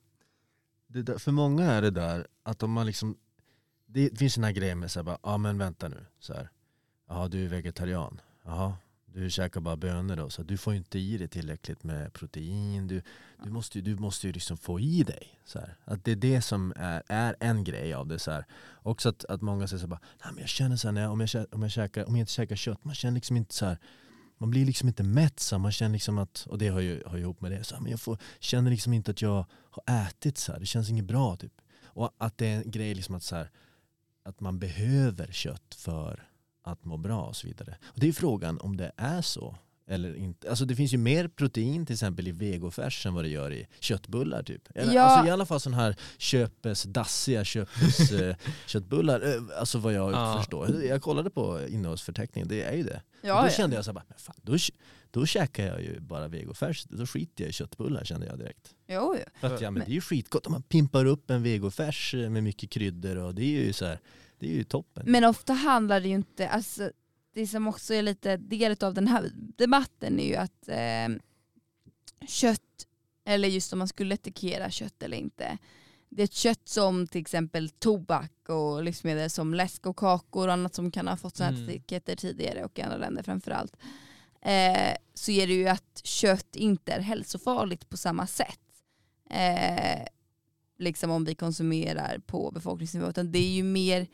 där, 0.87 1.19
för 1.19 1.33
många 1.33 1.65
är 1.65 1.83
det 1.83 1.91
där 1.91 2.27
att 2.43 2.63
om 2.63 2.73
man 2.73 2.87
liksom 2.87 3.17
det 3.87 4.19
finns 4.19 4.35
den 4.35 4.45
här 4.45 4.53
grejen 4.53 4.79
med 4.79 4.91
såhär, 4.91 5.19
ja 5.23 5.39
men 5.39 5.59
vänta 5.59 5.89
nu, 5.89 6.07
så 6.19 6.35
här. 6.35 6.51
Jaha 7.11 7.29
du 7.29 7.45
är 7.45 7.49
vegetarian, 7.49 8.21
jaha 8.45 8.77
du 9.15 9.31
käkar 9.31 9.61
bara 9.61 9.77
bönor 9.77 10.17
då, 10.17 10.31
så 10.31 10.43
du 10.43 10.57
får 10.57 10.73
ju 10.73 10.77
inte 10.77 10.99
i 10.99 11.19
dig 11.19 11.29
tillräckligt 11.29 11.85
med 11.85 12.13
protein, 12.13 12.89
du, 12.89 13.03
du 13.45 13.51
måste 13.51 13.79
ju 13.79 13.83
du 13.83 13.97
måste 13.97 14.27
ju 14.27 14.33
liksom 14.33 14.57
få 14.57 14.81
i 14.81 15.03
dig. 15.03 15.41
Så 15.45 15.59
här. 15.59 15.77
Att 15.85 16.05
det 16.05 16.13
är 16.13 16.17
det 16.17 16.43
som 16.43 16.73
är, 16.77 17.03
är 17.09 17.37
en 17.41 17.65
grej 17.65 17.95
av 17.95 18.07
det. 18.07 18.19
Så 18.19 18.31
här. 18.31 18.45
Också 18.83 19.09
att, 19.09 19.25
att 19.25 19.43
många 19.43 19.69
säger 19.69 19.79
så 19.79 19.87
här, 19.87 19.91
bara, 19.91 20.01
Nej, 20.25 20.33
men 20.33 20.41
jag 20.41 20.49
känner 20.49 20.77
så 20.77 20.89
här, 20.89 20.93
när 20.93 21.03
jag, 21.03 21.13
om, 21.13 21.21
jag, 21.21 21.47
om, 21.53 21.63
jag 21.63 21.71
käkar, 21.71 22.09
om 22.09 22.17
jag 22.17 22.23
inte 22.23 22.33
käkar 22.33 22.57
kött, 22.57 22.85
man 22.85 22.95
känner 22.95 23.15
liksom 23.15 23.37
inte 23.37 23.55
så 23.55 23.67
här 23.67 23.79
man 24.39 24.51
blir 24.51 24.67
liksom 24.67 24.89
inte 24.89 25.03
mätt 25.03 25.41
så 25.41 25.59
man 25.59 25.73
känner 25.73 25.93
liksom 25.93 26.19
att, 26.19 26.47
och 26.51 26.59
det 26.59 26.69
har 26.69 26.81
ju, 26.81 27.03
har 27.07 27.19
ihop 27.19 27.41
med 27.41 27.53
det, 27.53 27.65
så 27.65 27.75
här, 27.75 27.83
men 27.83 27.91
jag 27.91 28.01
får, 28.01 28.19
känner 28.39 28.71
liksom 28.71 28.93
inte 28.93 29.11
att 29.11 29.23
jag 29.23 29.47
har 29.71 30.07
ätit 30.07 30.39
så 30.39 30.53
här. 30.53 30.61
det 30.61 30.67
känns 30.67 30.91
inget 30.91 31.05
bra 31.05 31.37
typ. 31.37 31.53
Och 31.85 32.15
att 32.19 32.39
det 32.39 32.47
är 32.47 32.57
en 32.57 32.71
grej 32.71 32.95
liksom 32.95 33.15
att, 33.15 33.23
så 33.23 33.37
här, 33.37 33.51
att 34.23 34.41
man 34.41 34.59
behöver 34.59 35.33
kött 35.33 35.75
för 35.75 36.30
att 36.63 36.85
må 36.85 36.97
bra 36.97 37.23
och 37.23 37.37
så 37.37 37.47
vidare. 37.47 37.77
Och 37.85 38.01
det 38.01 38.09
är 38.09 38.13
frågan 38.13 38.59
om 38.61 38.77
det 38.77 38.93
är 38.97 39.23
så 39.23 39.57
eller 39.87 40.15
inte. 40.15 40.51
Alltså 40.51 40.65
det 40.65 40.77
finns 40.77 40.93
ju 40.95 40.99
mer 40.99 41.29
protein 41.29 41.87
till 41.87 41.93
exempel 41.95 42.29
i 42.29 42.33
vegofärs 42.33 43.07
än 43.07 43.15
vad 43.15 43.25
det 43.25 43.29
gör 43.29 43.53
i 43.53 43.67
köttbullar 43.81 44.43
typ. 44.43 44.69
Eller, 44.75 44.95
Ja. 44.95 45.03
Alltså 45.03 45.29
i 45.29 45.31
alla 45.31 45.47
fall 45.47 45.61
sådana 45.61 45.83
här 45.83 45.97
köpes, 46.19 46.83
dassiga 46.83 47.45
köpes 47.45 48.13
eh, 48.21 48.37
köttbullar. 48.67 49.21
Eh, 49.21 49.59
Alltså 49.61 49.79
vad 49.79 49.93
jag 49.93 50.13
Ja. 50.13 50.37
förstår. 50.39 50.83
Jag 50.85 51.03
kollade 51.03 51.31
på 51.31 51.67
innehållsförteckningen, 51.69 52.49
det 52.49 52.63
är 52.63 52.73
ju 52.77 52.83
det. 52.83 53.03
ja, 53.23 53.35
och 53.37 53.43
då 53.43 53.49
ja. 53.49 53.53
kände 53.53 53.77
jag 53.77 53.85
så 53.85 53.91
här, 53.91 53.95
bara, 53.95 54.05
men 54.09 54.19
fan, 54.19 54.37
då, 54.43 54.57
då 55.11 55.27
käkar 55.27 55.67
jag 55.67 55.83
ju 55.83 56.01
bara 56.01 56.29
vegofärs. 56.29 56.85
Då 56.85 57.07
skiter 57.07 57.45
jag 57.45 57.49
i 57.51 57.53
köttbullar 57.53 58.05
kände 58.05 58.27
jag 58.27 58.39
direkt. 58.39 58.75
Jo, 58.89 59.17
jo. 59.19 59.25
För 59.41 59.55
att, 59.55 59.61
ja, 59.61 59.71
men 59.71 59.75
Men- 59.79 59.85
det 59.85 59.93
är 59.93 59.95
ju 59.95 60.01
skitgott 60.01 60.47
om 60.47 60.53
man 60.53 60.63
pimpar 60.63 61.05
upp 61.05 61.31
en 61.31 61.43
vegofärs 61.43 62.15
eh, 62.15 62.31
med 62.31 62.43
mycket 62.45 62.71
kryddor 62.71 63.17
och 63.17 63.35
det 63.35 63.43
är 63.43 63.65
ju 63.65 63.73
så 63.73 63.87
här, 63.87 63.99
det 64.41 64.47
är 64.47 64.53
ju 64.55 64.65
toppen. 64.65 65.03
Men 65.07 65.25
ofta 65.25 65.53
handlar 65.53 66.01
det 66.01 66.09
ju 66.09 66.15
inte, 66.15 66.49
alltså, 66.49 66.91
det 67.35 67.47
som 67.47 67.69
också 67.69 67.95
är 67.95 68.03
lite 68.03 68.37
del 68.37 68.77
av 68.81 68.95
den 68.95 69.09
här 69.09 69.31
debatten 69.35 70.21
är 70.21 70.27
ju 70.29 70.37
att 70.37 70.69
eh, 70.69 71.09
kött, 72.29 72.87
eller 73.25 73.49
just 73.49 73.73
om 73.73 73.79
man 73.79 73.89
skulle 73.89 74.15
etikera 74.15 74.71
kött 74.71 75.03
eller 75.03 75.17
inte, 75.17 75.59
det 76.09 76.23
är 76.23 76.25
ett 76.25 76.33
kött 76.35 76.69
som 76.69 77.07
till 77.07 77.21
exempel 77.21 77.71
tobak 77.71 78.49
och 78.49 78.85
livsmedel 78.85 79.31
som 79.31 79.55
läsk 79.55 79.87
och 79.87 79.97
kakor 79.97 80.47
och 80.47 80.53
annat 80.53 80.75
som 80.75 80.91
kan 80.91 81.09
ha 81.09 81.17
fått 81.17 81.37
sådana 81.37 81.57
Mm. 81.57 81.69
etiketter 81.71 82.17
tidigare 82.17 82.65
och 82.65 82.79
i 82.79 82.83
andra 82.83 82.97
länder 82.97 83.23
framförallt. 83.23 83.77
Eh, 84.43 84.97
så 85.15 85.31
är 85.31 85.47
det 85.47 85.53
ju 85.53 85.69
att 85.69 86.01
kött 86.05 86.57
inte 86.57 86.93
är 86.93 87.01
hälsofarligt 87.01 87.89
på 87.89 87.97
samma 87.97 88.27
sätt. 88.27 88.61
Eh, 89.31 90.07
liksom 90.79 91.11
om 91.11 91.25
vi 91.25 91.35
konsumerar 91.35 92.19
på 92.27 92.51
befolkningsnivå. 92.51 93.09
Utan 93.09 93.33
det 93.33 93.39
är 93.39 93.51
ju 93.53 93.63
mer 93.63 94.07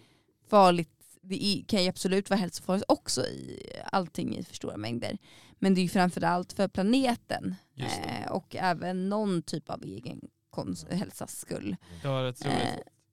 farligt, 0.48 0.90
det 1.22 1.64
kan 1.68 1.82
ju 1.82 1.88
absolut 1.88 2.30
vara 2.30 2.40
hälsofarligt 2.40 2.84
också 2.88 3.20
i 3.26 3.62
allting 3.92 4.36
i 4.36 4.42
för 4.44 4.54
stora 4.54 4.76
mängder. 4.76 5.18
Men 5.58 5.74
det 5.74 5.80
är 5.80 5.82
ju 5.82 5.88
framförallt 5.88 6.52
för 6.52 6.68
planeten 6.68 7.54
det. 7.74 7.84
eh, 7.84 8.30
och 8.32 8.56
även 8.56 9.08
någon 9.08 9.42
typ 9.42 9.70
av 9.70 9.84
egen 9.84 10.20
kons- 10.52 10.92
hälsas 10.94 11.38
skull. 11.40 11.76
Ja, 12.02 12.10
roligt. 12.22 12.44
Eh, 12.44 12.50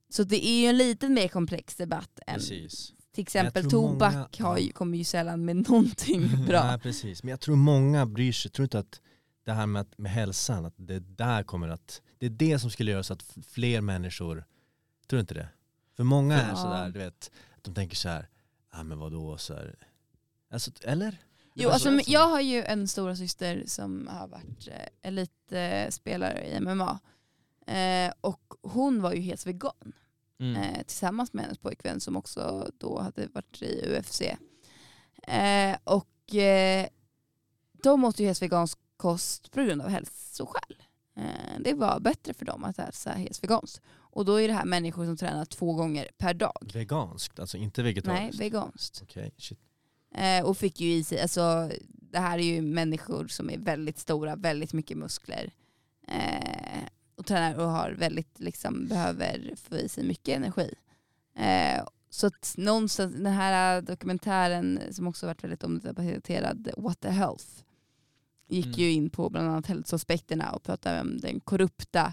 så 0.08 0.24
det 0.24 0.46
är 0.46 0.60
ju 0.60 0.66
en 0.66 0.76
lite 0.78 1.08
mer 1.08 1.28
komplex 1.28 1.76
debatt 1.76 2.18
än 2.26 2.34
Precis. 2.34 2.92
till 3.14 3.22
exempel 3.22 3.70
tobak 3.70 4.14
många- 4.14 4.48
har 4.50 4.58
ju, 4.58 4.72
kommer 4.72 4.98
ju 4.98 5.04
sällan 5.04 5.44
med 5.44 5.56
någonting 5.56 6.44
bra. 6.46 6.64
Nej, 6.66 6.78
precis. 6.78 7.22
Men 7.22 7.30
jag 7.30 7.40
tror 7.40 7.56
många 7.56 8.06
bryr 8.06 8.32
sig, 8.32 8.50
tror 8.50 8.64
inte 8.64 8.78
att 8.78 9.00
det 9.44 9.52
här 9.52 9.66
med, 9.66 9.80
att, 9.82 9.98
med 9.98 10.12
hälsan, 10.12 10.64
att 10.64 10.74
det 10.76 10.98
där 10.98 11.42
kommer 11.42 11.68
att, 11.68 12.02
det 12.18 12.26
är 12.26 12.30
det 12.30 12.58
som 12.58 12.70
skulle 12.70 12.90
göra 12.90 13.02
så 13.02 13.12
att 13.12 13.36
fler 13.48 13.80
människor, 13.80 14.44
tror 15.08 15.16
du 15.16 15.20
inte 15.20 15.34
det? 15.34 15.48
För 15.96 16.04
många 16.04 16.42
är 16.42 16.48
Ja. 16.48 16.56
sådär, 16.56 16.90
du 16.90 16.98
vet, 16.98 17.30
att 17.56 17.64
de 17.64 17.74
tänker 17.74 17.96
så 17.96 18.08
här, 18.08 18.28
ja 18.72 18.82
men 18.82 18.98
vadå 18.98 19.38
så 19.38 19.54
här. 19.54 19.74
Alltså, 20.50 20.70
eller? 20.82 21.18
Jo, 21.54 21.68
alltså, 21.70 21.88
som- 21.88 22.00
jag 22.06 22.28
har 22.28 22.40
ju 22.40 22.62
en 22.64 22.88
stora 22.88 23.16
syster 23.16 23.62
som 23.66 24.08
har 24.12 24.28
varit 24.28 24.68
eh, 24.68 25.08
elitspelare 25.08 26.46
i 26.46 26.60
MMA. 26.60 26.98
Eh, 27.66 28.12
och 28.20 28.54
hon 28.62 29.02
var 29.02 29.12
ju 29.12 29.20
helt 29.20 29.46
vegan. 29.46 29.92
Mm. 30.40 30.56
eh, 30.62 30.82
tillsammans 30.82 31.32
med 31.32 31.44
hennes 31.44 31.58
pojkvän 31.58 32.00
som 32.00 32.16
också 32.16 32.70
då 32.78 33.00
hade 33.00 33.26
varit 33.26 33.62
i 33.62 33.98
UFC. 33.98 34.22
Eh, 35.22 35.76
och 35.84 36.34
eh, 36.34 36.86
de 37.82 38.04
åt 38.04 38.18
ju 38.20 38.26
helt 38.26 38.42
vegansk 38.42 38.78
kost 38.96 39.50
på 39.50 39.62
grund 39.62 39.82
av 39.82 39.88
hälsoskäl. 39.88 40.82
Eh, 41.16 41.60
det 41.60 41.74
var 41.74 42.00
bättre 42.00 42.34
för 42.34 42.44
dem 42.44 42.64
att 42.64 42.78
äta 42.78 43.10
helt 43.10 43.44
veganskt. 43.44 43.80
Och 43.90 44.24
då 44.24 44.40
är 44.40 44.48
det 44.48 44.54
här 44.54 44.64
människor 44.64 45.04
som 45.04 45.16
tränar 45.16 45.44
två 45.44 45.72
gånger 45.72 46.08
per 46.18 46.34
dag. 46.34 46.70
Veganskt, 46.74 47.38
alltså 47.40 47.56
inte 47.56 47.82
Nej, 47.82 47.92
vegetariskt? 47.92 48.40
veganskt. 48.40 49.00
Okej, 49.02 49.34
shit. 49.38 49.58
Eh, 50.14 50.44
och 50.44 50.56
fick 50.56 50.80
ju 50.80 50.92
i 50.92 51.04
sig, 51.04 51.20
alltså 51.20 51.70
det 51.88 52.18
här 52.18 52.38
är 52.38 52.42
ju 52.42 52.62
människor 52.62 53.28
som 53.28 53.50
är 53.50 53.58
väldigt 53.58 53.98
stora, 53.98 54.36
väldigt 54.36 54.72
mycket 54.72 54.96
muskler. 54.98 55.50
Eh, 56.08 56.84
och 57.16 57.26
tränar 57.26 57.58
och 57.58 57.70
har 57.70 57.90
väldigt, 57.90 58.40
liksom, 58.40 58.86
behöver 58.88 59.54
få 59.56 59.76
i 59.76 59.88
sig 59.88 60.04
mycket 60.04 60.36
energi. 60.36 60.74
Så 62.10 62.26
att 62.26 62.54
någonstans, 62.56 63.14
den 63.14 63.26
här 63.26 63.80
dokumentären 63.80 64.80
som 64.90 65.06
också 65.06 65.26
varit 65.26 65.44
väldigt 65.44 65.64
omdebatterad, 65.64 66.68
What 66.76 67.00
the 67.00 67.08
Health, 67.08 67.44
gick 68.54 68.66
Mm. 68.66 68.78
ju 68.80 68.92
in 68.92 69.10
på 69.10 69.30
bland 69.30 69.48
annat 69.48 69.66
hälsoaspekterna 69.66 70.52
och 70.52 70.62
pratade 70.62 71.00
om 71.00 71.20
den 71.20 71.40
korrupta 71.40 72.12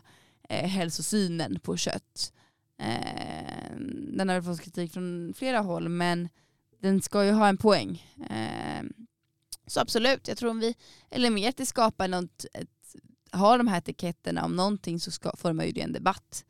eh, 0.49 0.69
hälsosynen 0.69 1.59
på 1.59 1.77
kött. 1.77 2.33
Eh, 2.79 3.75
den 4.13 4.29
har 4.29 4.41
fått 4.41 4.61
kritik 4.61 4.93
från 4.93 5.33
flera 5.37 5.59
håll 5.59 5.89
men 5.89 6.29
den 6.79 7.01
ska 7.01 7.25
ju 7.25 7.31
ha 7.31 7.47
en 7.47 7.57
poäng. 7.57 8.03
Eh, 8.29 8.83
så 9.67 9.79
absolut, 9.79 10.27
jag 10.27 10.37
tror 10.37 10.49
om 10.49 10.59
vi, 10.59 10.75
eller 11.09 11.29
mer 11.29 11.49
att 11.49 11.57
det 11.57 11.65
skapar 11.65 12.07
något, 12.07 12.45
ett, 12.53 12.95
har 13.31 13.57
de 13.57 13.67
här 13.67 13.77
etiketterna 13.77 14.45
om 14.45 14.55
någonting 14.55 14.99
så 14.99 15.11
ska, 15.11 15.35
formar 15.35 15.63
ju 15.63 15.71
det 15.71 15.81
en 15.81 15.93
debatt 15.93 16.45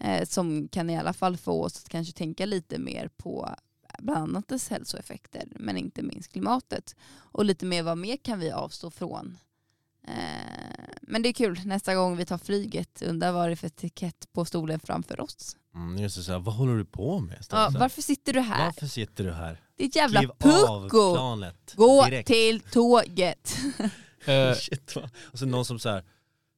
eh, 0.00 0.26
som 0.28 0.68
kan 0.68 0.90
i 0.90 0.98
alla 0.98 1.12
fall 1.12 1.36
få 1.36 1.64
oss 1.64 1.76
att 1.76 1.88
kanske 1.88 2.12
tänka 2.14 2.46
lite 2.46 2.78
mer 2.78 3.08
på 3.16 3.54
bland 4.00 4.18
annat 4.22 4.48
dess 4.48 4.68
hälsoeffekter 4.68 5.44
men 5.50 5.76
inte 5.76 6.02
minst 6.02 6.32
klimatet. 6.32 6.96
Och 7.12 7.44
lite 7.44 7.66
mer 7.66 7.82
vad 7.82 7.98
mer 7.98 8.16
kan 8.16 8.38
vi 8.38 8.50
avstå 8.50 8.90
från. 8.90 9.38
Eh, 10.06 10.14
men 11.02 11.22
det 11.22 11.28
är 11.28 11.32
kul, 11.32 11.60
nästa 11.64 11.94
gång 11.94 12.16
vi 12.16 12.24
tar 12.26 12.38
flyget, 12.38 13.02
undrar 13.02 13.32
vad 13.32 13.48
det 13.48 13.52
är 13.52 13.56
för 13.56 13.66
etikett 13.66 14.32
på 14.32 14.44
stolen 14.44 14.80
framför 14.80 15.20
oss. 15.20 15.56
Mm, 15.74 15.98
just 15.98 16.16
det, 16.16 16.22
så 16.22 16.32
här, 16.32 16.38
vad 16.38 16.54
håller 16.54 16.76
du 16.76 16.84
på 16.84 17.20
med? 17.20 17.46
Ja, 17.50 17.70
varför 17.78 18.02
sitter 18.02 18.32
du 18.32 18.40
här? 18.40 18.64
Varför 18.64 18.86
sitter 18.86 19.24
du 19.24 19.32
här? 19.32 19.60
Ditt 19.76 19.96
jävla 19.96 20.20
Kliv 20.20 20.30
av 20.30 20.82
pucko! 20.82 21.14
planet 21.14 21.74
Gå 21.76 22.04
direkt. 22.04 22.26
till 22.28 22.60
tåget! 22.60 23.56
Eh, 24.24 24.54
Shit? 24.54 24.96
Och 25.32 25.38
så 25.38 25.46
någon 25.46 25.64
som 25.64 25.78
så 25.78 25.88
här, 25.88 26.04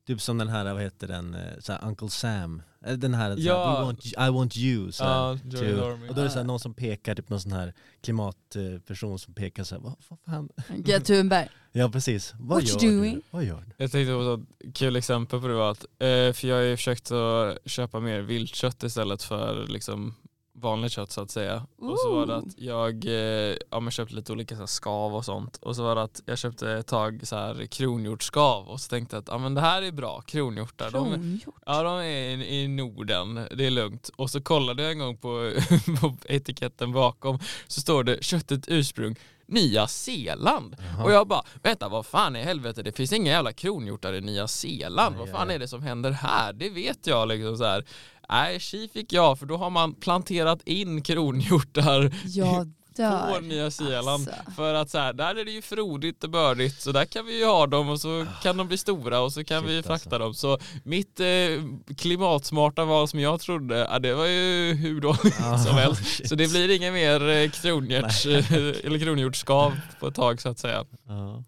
Typ 0.06 0.20
som 0.20 0.38
den 0.38 0.48
här, 0.48 0.72
vad 0.74 0.82
heter 0.82 1.08
den, 1.08 1.34
eh, 1.34 1.58
så 1.60 1.72
här, 1.72 1.84
Uncle 1.84 2.10
Sam. 2.10 2.62
Eh, 2.86 2.92
Den 2.92 3.14
här, 3.14 3.36
så 3.36 3.40
här 3.42 3.48
Ja. 3.48 3.78
We 3.78 3.84
want, 3.84 4.06
I 4.06 4.30
want 4.32 4.56
you. 4.56 4.92
Så 4.92 5.04
här, 5.04 5.10
Ja, 5.10 5.38
Dormy. 5.44 6.08
och 6.08 6.14
då 6.14 6.20
är 6.20 6.24
det 6.24 6.30
så 6.30 6.38
här, 6.38 6.44
någon 6.44 6.60
som 6.60 6.74
pekar, 6.74 7.14
typ 7.14 7.28
någon 7.28 7.40
sån 7.40 7.52
här 7.52 7.74
klimatperson 8.00 9.18
som 9.18 9.34
pekar 9.34 9.64
så 9.64 9.74
här, 9.74 9.82
vad, 9.82 9.94
vad 10.08 10.18
fan? 10.26 10.48
Greta 10.78 11.04
Thunberg. 11.04 11.48
Ja 11.72 11.90
precis, 11.90 12.34
vad 12.38 12.48
What 12.62 12.68
gör 12.68 12.84
you 12.84 12.90
du? 12.92 12.98
doing? 12.98 13.22
Vad 13.30 13.44
gör 13.44 13.60
du? 13.66 13.72
Jag 13.84 13.92
tänkte 13.92 14.12
på 14.12 14.42
ett 14.68 14.74
kul 14.74 14.96
exempel 14.96 15.40
på 15.40 15.46
det 15.48 15.54
var 15.54 15.70
att, 15.70 15.84
eh, 15.84 16.32
för 16.32 16.44
jag 16.46 16.56
har 16.56 16.62
ju 16.62 16.76
försökt 16.76 17.10
att 17.12 17.58
köpa 17.66 18.00
mer 18.00 18.20
viltkött 18.20 18.82
istället 18.82 19.22
för 19.22 19.66
liksom 19.66 20.14
vanligt 20.62 20.92
kött 20.92 21.10
så 21.10 21.20
att 21.20 21.30
säga. 21.30 21.66
Och 21.78 21.98
så 21.98 22.14
var 22.14 22.26
det 22.26 22.36
att 22.36 22.58
jag 22.58 23.04
eh, 23.06 23.56
ja, 23.70 23.80
men 23.80 23.90
köpte 23.90 24.14
lite 24.14 24.32
olika 24.32 24.54
så 24.54 24.60
här, 24.60 24.66
skav 24.66 25.16
och 25.16 25.24
sånt. 25.24 25.56
Och 25.56 25.76
så 25.76 25.82
var 25.82 25.94
det 25.94 26.02
att 26.02 26.22
jag 26.26 26.38
köpte 26.38 26.72
ett 26.72 26.86
tag 26.86 27.20
så 27.22 27.36
här 27.36 27.66
kronhjortsskav 27.66 28.68
och 28.68 28.80
så 28.80 28.88
tänkte 28.88 29.16
jag 29.16 29.20
att 29.20 29.28
ja, 29.28 29.38
men 29.38 29.54
det 29.54 29.60
här 29.60 29.82
är 29.82 29.92
bra, 29.92 30.20
kronhjortar. 30.20 30.90
De, 30.90 31.10
Kronhjort. 31.10 31.54
ja 31.66 31.82
de 31.82 31.98
är 31.98 32.02
i, 32.02 32.62
i 32.62 32.68
Norden, 32.68 33.34
det 33.34 33.66
är 33.66 33.70
lugnt. 33.70 34.10
Och 34.16 34.30
så 34.30 34.42
kollade 34.42 34.82
jag 34.82 34.92
en 34.92 34.98
gång 34.98 35.16
på, 35.16 35.52
på 36.00 36.16
etiketten 36.24 36.92
bakom 36.92 37.38
så 37.66 37.80
står 37.80 38.04
det 38.04 38.24
köttet 38.24 38.64
ursprung 38.68 39.16
Nya 39.52 39.86
Zeeland. 39.86 40.76
Jaha. 40.78 41.04
Och 41.04 41.12
jag 41.12 41.28
bara, 41.28 41.42
vänta 41.62 41.88
vad 41.88 42.06
fan 42.06 42.36
i 42.36 42.42
helvete, 42.42 42.82
det 42.82 42.92
finns 42.92 43.12
inga 43.12 43.30
jävla 43.30 43.52
kronhjortar 43.52 44.12
i 44.12 44.20
Nya 44.20 44.48
Zeeland. 44.48 45.16
Nej, 45.16 45.26
vad 45.26 45.38
fan 45.38 45.48
ja. 45.48 45.54
är 45.54 45.58
det 45.58 45.68
som 45.68 45.82
händer 45.82 46.10
här? 46.10 46.52
Det 46.52 46.70
vet 46.70 47.06
jag 47.06 47.28
liksom 47.28 47.56
så 47.56 47.64
här. 47.64 47.84
Nej, 48.28 48.60
tji 48.60 48.88
fick 48.92 49.12
jag 49.12 49.38
för 49.38 49.46
då 49.46 49.56
har 49.56 49.70
man 49.70 49.94
planterat 49.94 50.62
in 50.68 51.02
kronhjortar 51.02 52.10
Jag 52.24 52.72
dör. 52.96 53.34
på 53.34 53.40
Nya 53.40 53.70
Zeeland. 53.70 54.08
Alltså. 54.28 54.52
För 54.56 54.74
att 54.74 54.90
så 54.90 54.98
här, 54.98 55.12
där 55.12 55.34
är 55.34 55.44
det 55.44 55.50
ju 55.50 55.62
frodigt 55.62 56.24
och 56.24 56.30
bördigt 56.30 56.80
så 56.80 56.92
där 56.92 57.04
kan 57.04 57.26
vi 57.26 57.38
ju 57.38 57.44
ha 57.46 57.66
dem 57.66 57.88
och 57.88 58.00
så 58.00 58.26
kan 58.42 58.56
de 58.56 58.68
bli 58.68 58.78
stora 58.78 59.20
och 59.20 59.32
så 59.32 59.44
kan 59.44 59.62
Shit, 59.62 59.70
vi 59.70 59.82
frakta 59.82 60.16
alltså. 60.16 60.18
dem. 60.18 60.58
Så 60.58 60.58
mitt 60.84 61.20
eh, 61.20 61.26
klimatsmarta 61.98 62.84
val 62.84 63.08
som 63.08 63.20
jag 63.20 63.40
trodde, 63.40 63.78
ja, 63.90 63.98
det 63.98 64.14
var 64.14 64.26
ju 64.26 64.74
hur 64.74 65.00
dåligt 65.00 65.40
Ah, 65.42 65.58
som 65.58 65.74
helst. 65.76 66.06
shit. 66.16 66.28
Så 66.28 66.34
det 66.34 66.50
blir 66.50 66.70
inga 66.76 66.92
mer 66.92 67.28
eh, 67.28 67.50
kronhjorts, 67.50 68.26
eller 68.84 68.98
kronhjortsskav 68.98 69.72
på 70.00 70.06
ett 70.08 70.14
tag 70.14 70.40
så 70.40 70.48
att 70.48 70.58
säga. 70.58 70.84
Ja. 71.08 71.42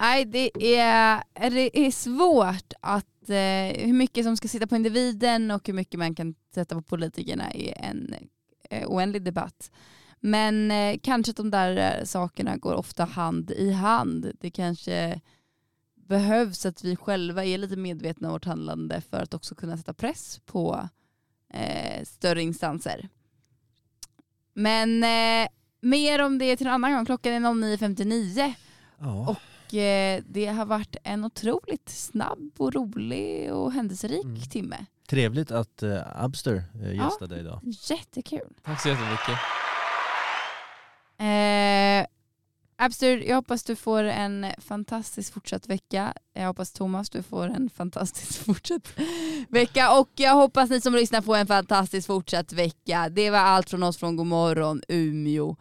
Nej, 0.00 0.24
det 0.24 0.76
är, 0.78 1.22
det 1.50 1.78
är 1.86 1.90
svårt 1.90 2.72
att 2.80 3.04
hur 3.28 3.92
mycket 3.92 4.24
som 4.24 4.36
ska 4.36 4.48
sitta 4.48 4.66
på 4.66 4.76
individen 4.76 5.50
och 5.50 5.66
hur 5.66 5.74
mycket 5.74 5.98
man 5.98 6.14
kan 6.14 6.34
sätta 6.54 6.74
på 6.74 6.82
politikerna 6.82 7.50
är 7.50 7.84
en 7.84 8.14
eh, 8.70 8.88
oändlig 8.88 9.22
debatt. 9.22 9.70
Men 10.20 10.70
eh, 10.70 10.98
kanske 11.02 11.30
att 11.30 11.36
de 11.36 11.50
där 11.50 11.76
eh, 11.76 12.04
sakerna 12.04 12.56
går 12.56 12.74
ofta 12.74 13.04
hand 13.04 13.50
i 13.50 13.72
hand. 13.72 14.32
Det 14.40 14.50
kanske 14.50 15.20
behövs 15.94 16.66
att 16.66 16.84
vi 16.84 16.96
själva 16.96 17.44
är 17.44 17.58
lite 17.58 17.76
medvetna 17.76 18.28
om 18.28 18.32
vårt 18.32 18.44
handlande 18.44 19.00
för 19.00 19.22
att 19.22 19.34
också 19.34 19.54
kunna 19.54 19.76
sätta 19.76 19.94
press 19.94 20.40
på 20.44 20.88
eh, 21.54 22.04
större 22.04 22.42
instanser. 22.42 23.08
Men 24.52 25.04
eh, 25.04 25.48
mer 25.80 26.22
om 26.22 26.38
det 26.38 26.56
till 26.56 26.66
en 26.66 26.72
annan 26.72 26.92
gång. 26.92 27.06
Klockan 27.06 27.32
är 27.32 27.40
09.59. 27.40 28.52
Ja. 28.98 29.28
Och 29.28 29.53
eh, 29.74 30.22
det 30.26 30.46
har 30.46 30.66
varit 30.66 30.96
en 31.04 31.24
otroligt 31.24 31.88
snabb 31.88 32.50
och 32.56 32.74
rolig 32.74 33.52
och 33.52 33.72
händelserik 33.72 34.24
Mm. 34.24 34.40
timme. 34.40 34.86
Trevligt 35.08 35.50
att 35.50 35.82
uh, 35.82 36.00
Abster 36.24 36.64
uh, 36.82 36.94
gästade 36.96 37.38
idag. 37.40 37.60
Jättekul. 37.64 38.48
Tack 38.62 38.82
så 38.82 38.88
jättemycket. 38.88 39.38
Eh, 41.18 42.06
Abster, 42.76 43.16
jag 43.28 43.36
hoppas 43.36 43.64
du 43.64 43.76
får 43.76 44.02
en 44.04 44.46
fantastisk 44.58 45.32
fortsatt 45.34 45.68
vecka. 45.68 46.14
Jag 46.32 46.46
hoppas 46.46 46.72
Thomas 46.72 47.10
du 47.10 47.22
får 47.22 47.46
en 47.48 47.70
fantastisk 47.70 48.44
fortsatt 48.44 48.92
vecka 49.48 49.98
och 50.00 50.08
jag 50.14 50.34
hoppas 50.34 50.70
ni 50.70 50.80
som 50.80 50.94
lyssnar 50.94 51.20
får 51.20 51.36
en 51.36 51.46
fantastisk 51.46 52.06
fortsatt 52.06 52.52
vecka. 52.52 53.08
Det 53.08 53.30
var 53.30 53.38
allt 53.38 53.70
från 53.70 53.82
oss 53.82 53.96
från 53.96 54.16
Godmorgon 54.16 54.82
Umeå. 54.88 55.56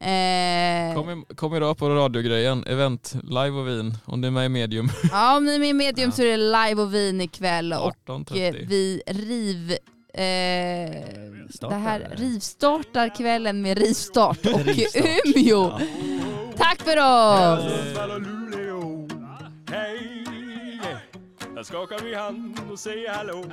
Eh, 0.00 0.94
Kom, 0.94 1.10
i, 1.10 1.34
kom 1.34 1.54
idag 1.54 1.78
på 1.78 1.88
radiogrejen, 1.90 2.64
event, 2.66 3.14
live 3.22 3.50
och 3.50 3.68
vin, 3.68 3.94
om 4.04 4.20
du 4.20 4.28
är 4.28 4.32
med 4.32 4.46
i 4.46 4.48
medium. 4.48 4.88
ja, 5.12 5.36
om 5.36 5.44
ni 5.44 5.54
är 5.54 5.58
med 5.58 5.68
i 5.68 5.72
medium 5.72 6.08
Ja. 6.10 6.16
så 6.16 6.22
är 6.22 6.26
det 6.26 6.36
live 6.68 6.82
och 6.82 6.94
vin 6.94 7.20
ikväll 7.20 7.72
och 7.72 7.94
Eh, 8.08 8.12
18.30. 8.12 8.66
vi 8.68 9.02
riv... 9.06 9.70
Eh, 10.14 11.02
Startar, 11.50 11.76
det 11.76 11.82
här 11.82 12.14
rivstartar 12.16 13.16
kvällen 13.16 13.62
med 13.62 13.78
rivstart 13.78 14.46
och 14.46 14.64
Rivstart. 14.64 15.04
Umeå. 15.24 15.78
Ja. 15.78 15.80
Tack 16.56 16.78
för 16.82 16.96
oss! 16.96 17.64
Här 21.56 21.62
skakar 21.62 21.98
vi 22.04 22.14
hand 22.14 22.58
och 22.72 22.78
säger 22.78 23.12
hallå. 23.14 23.44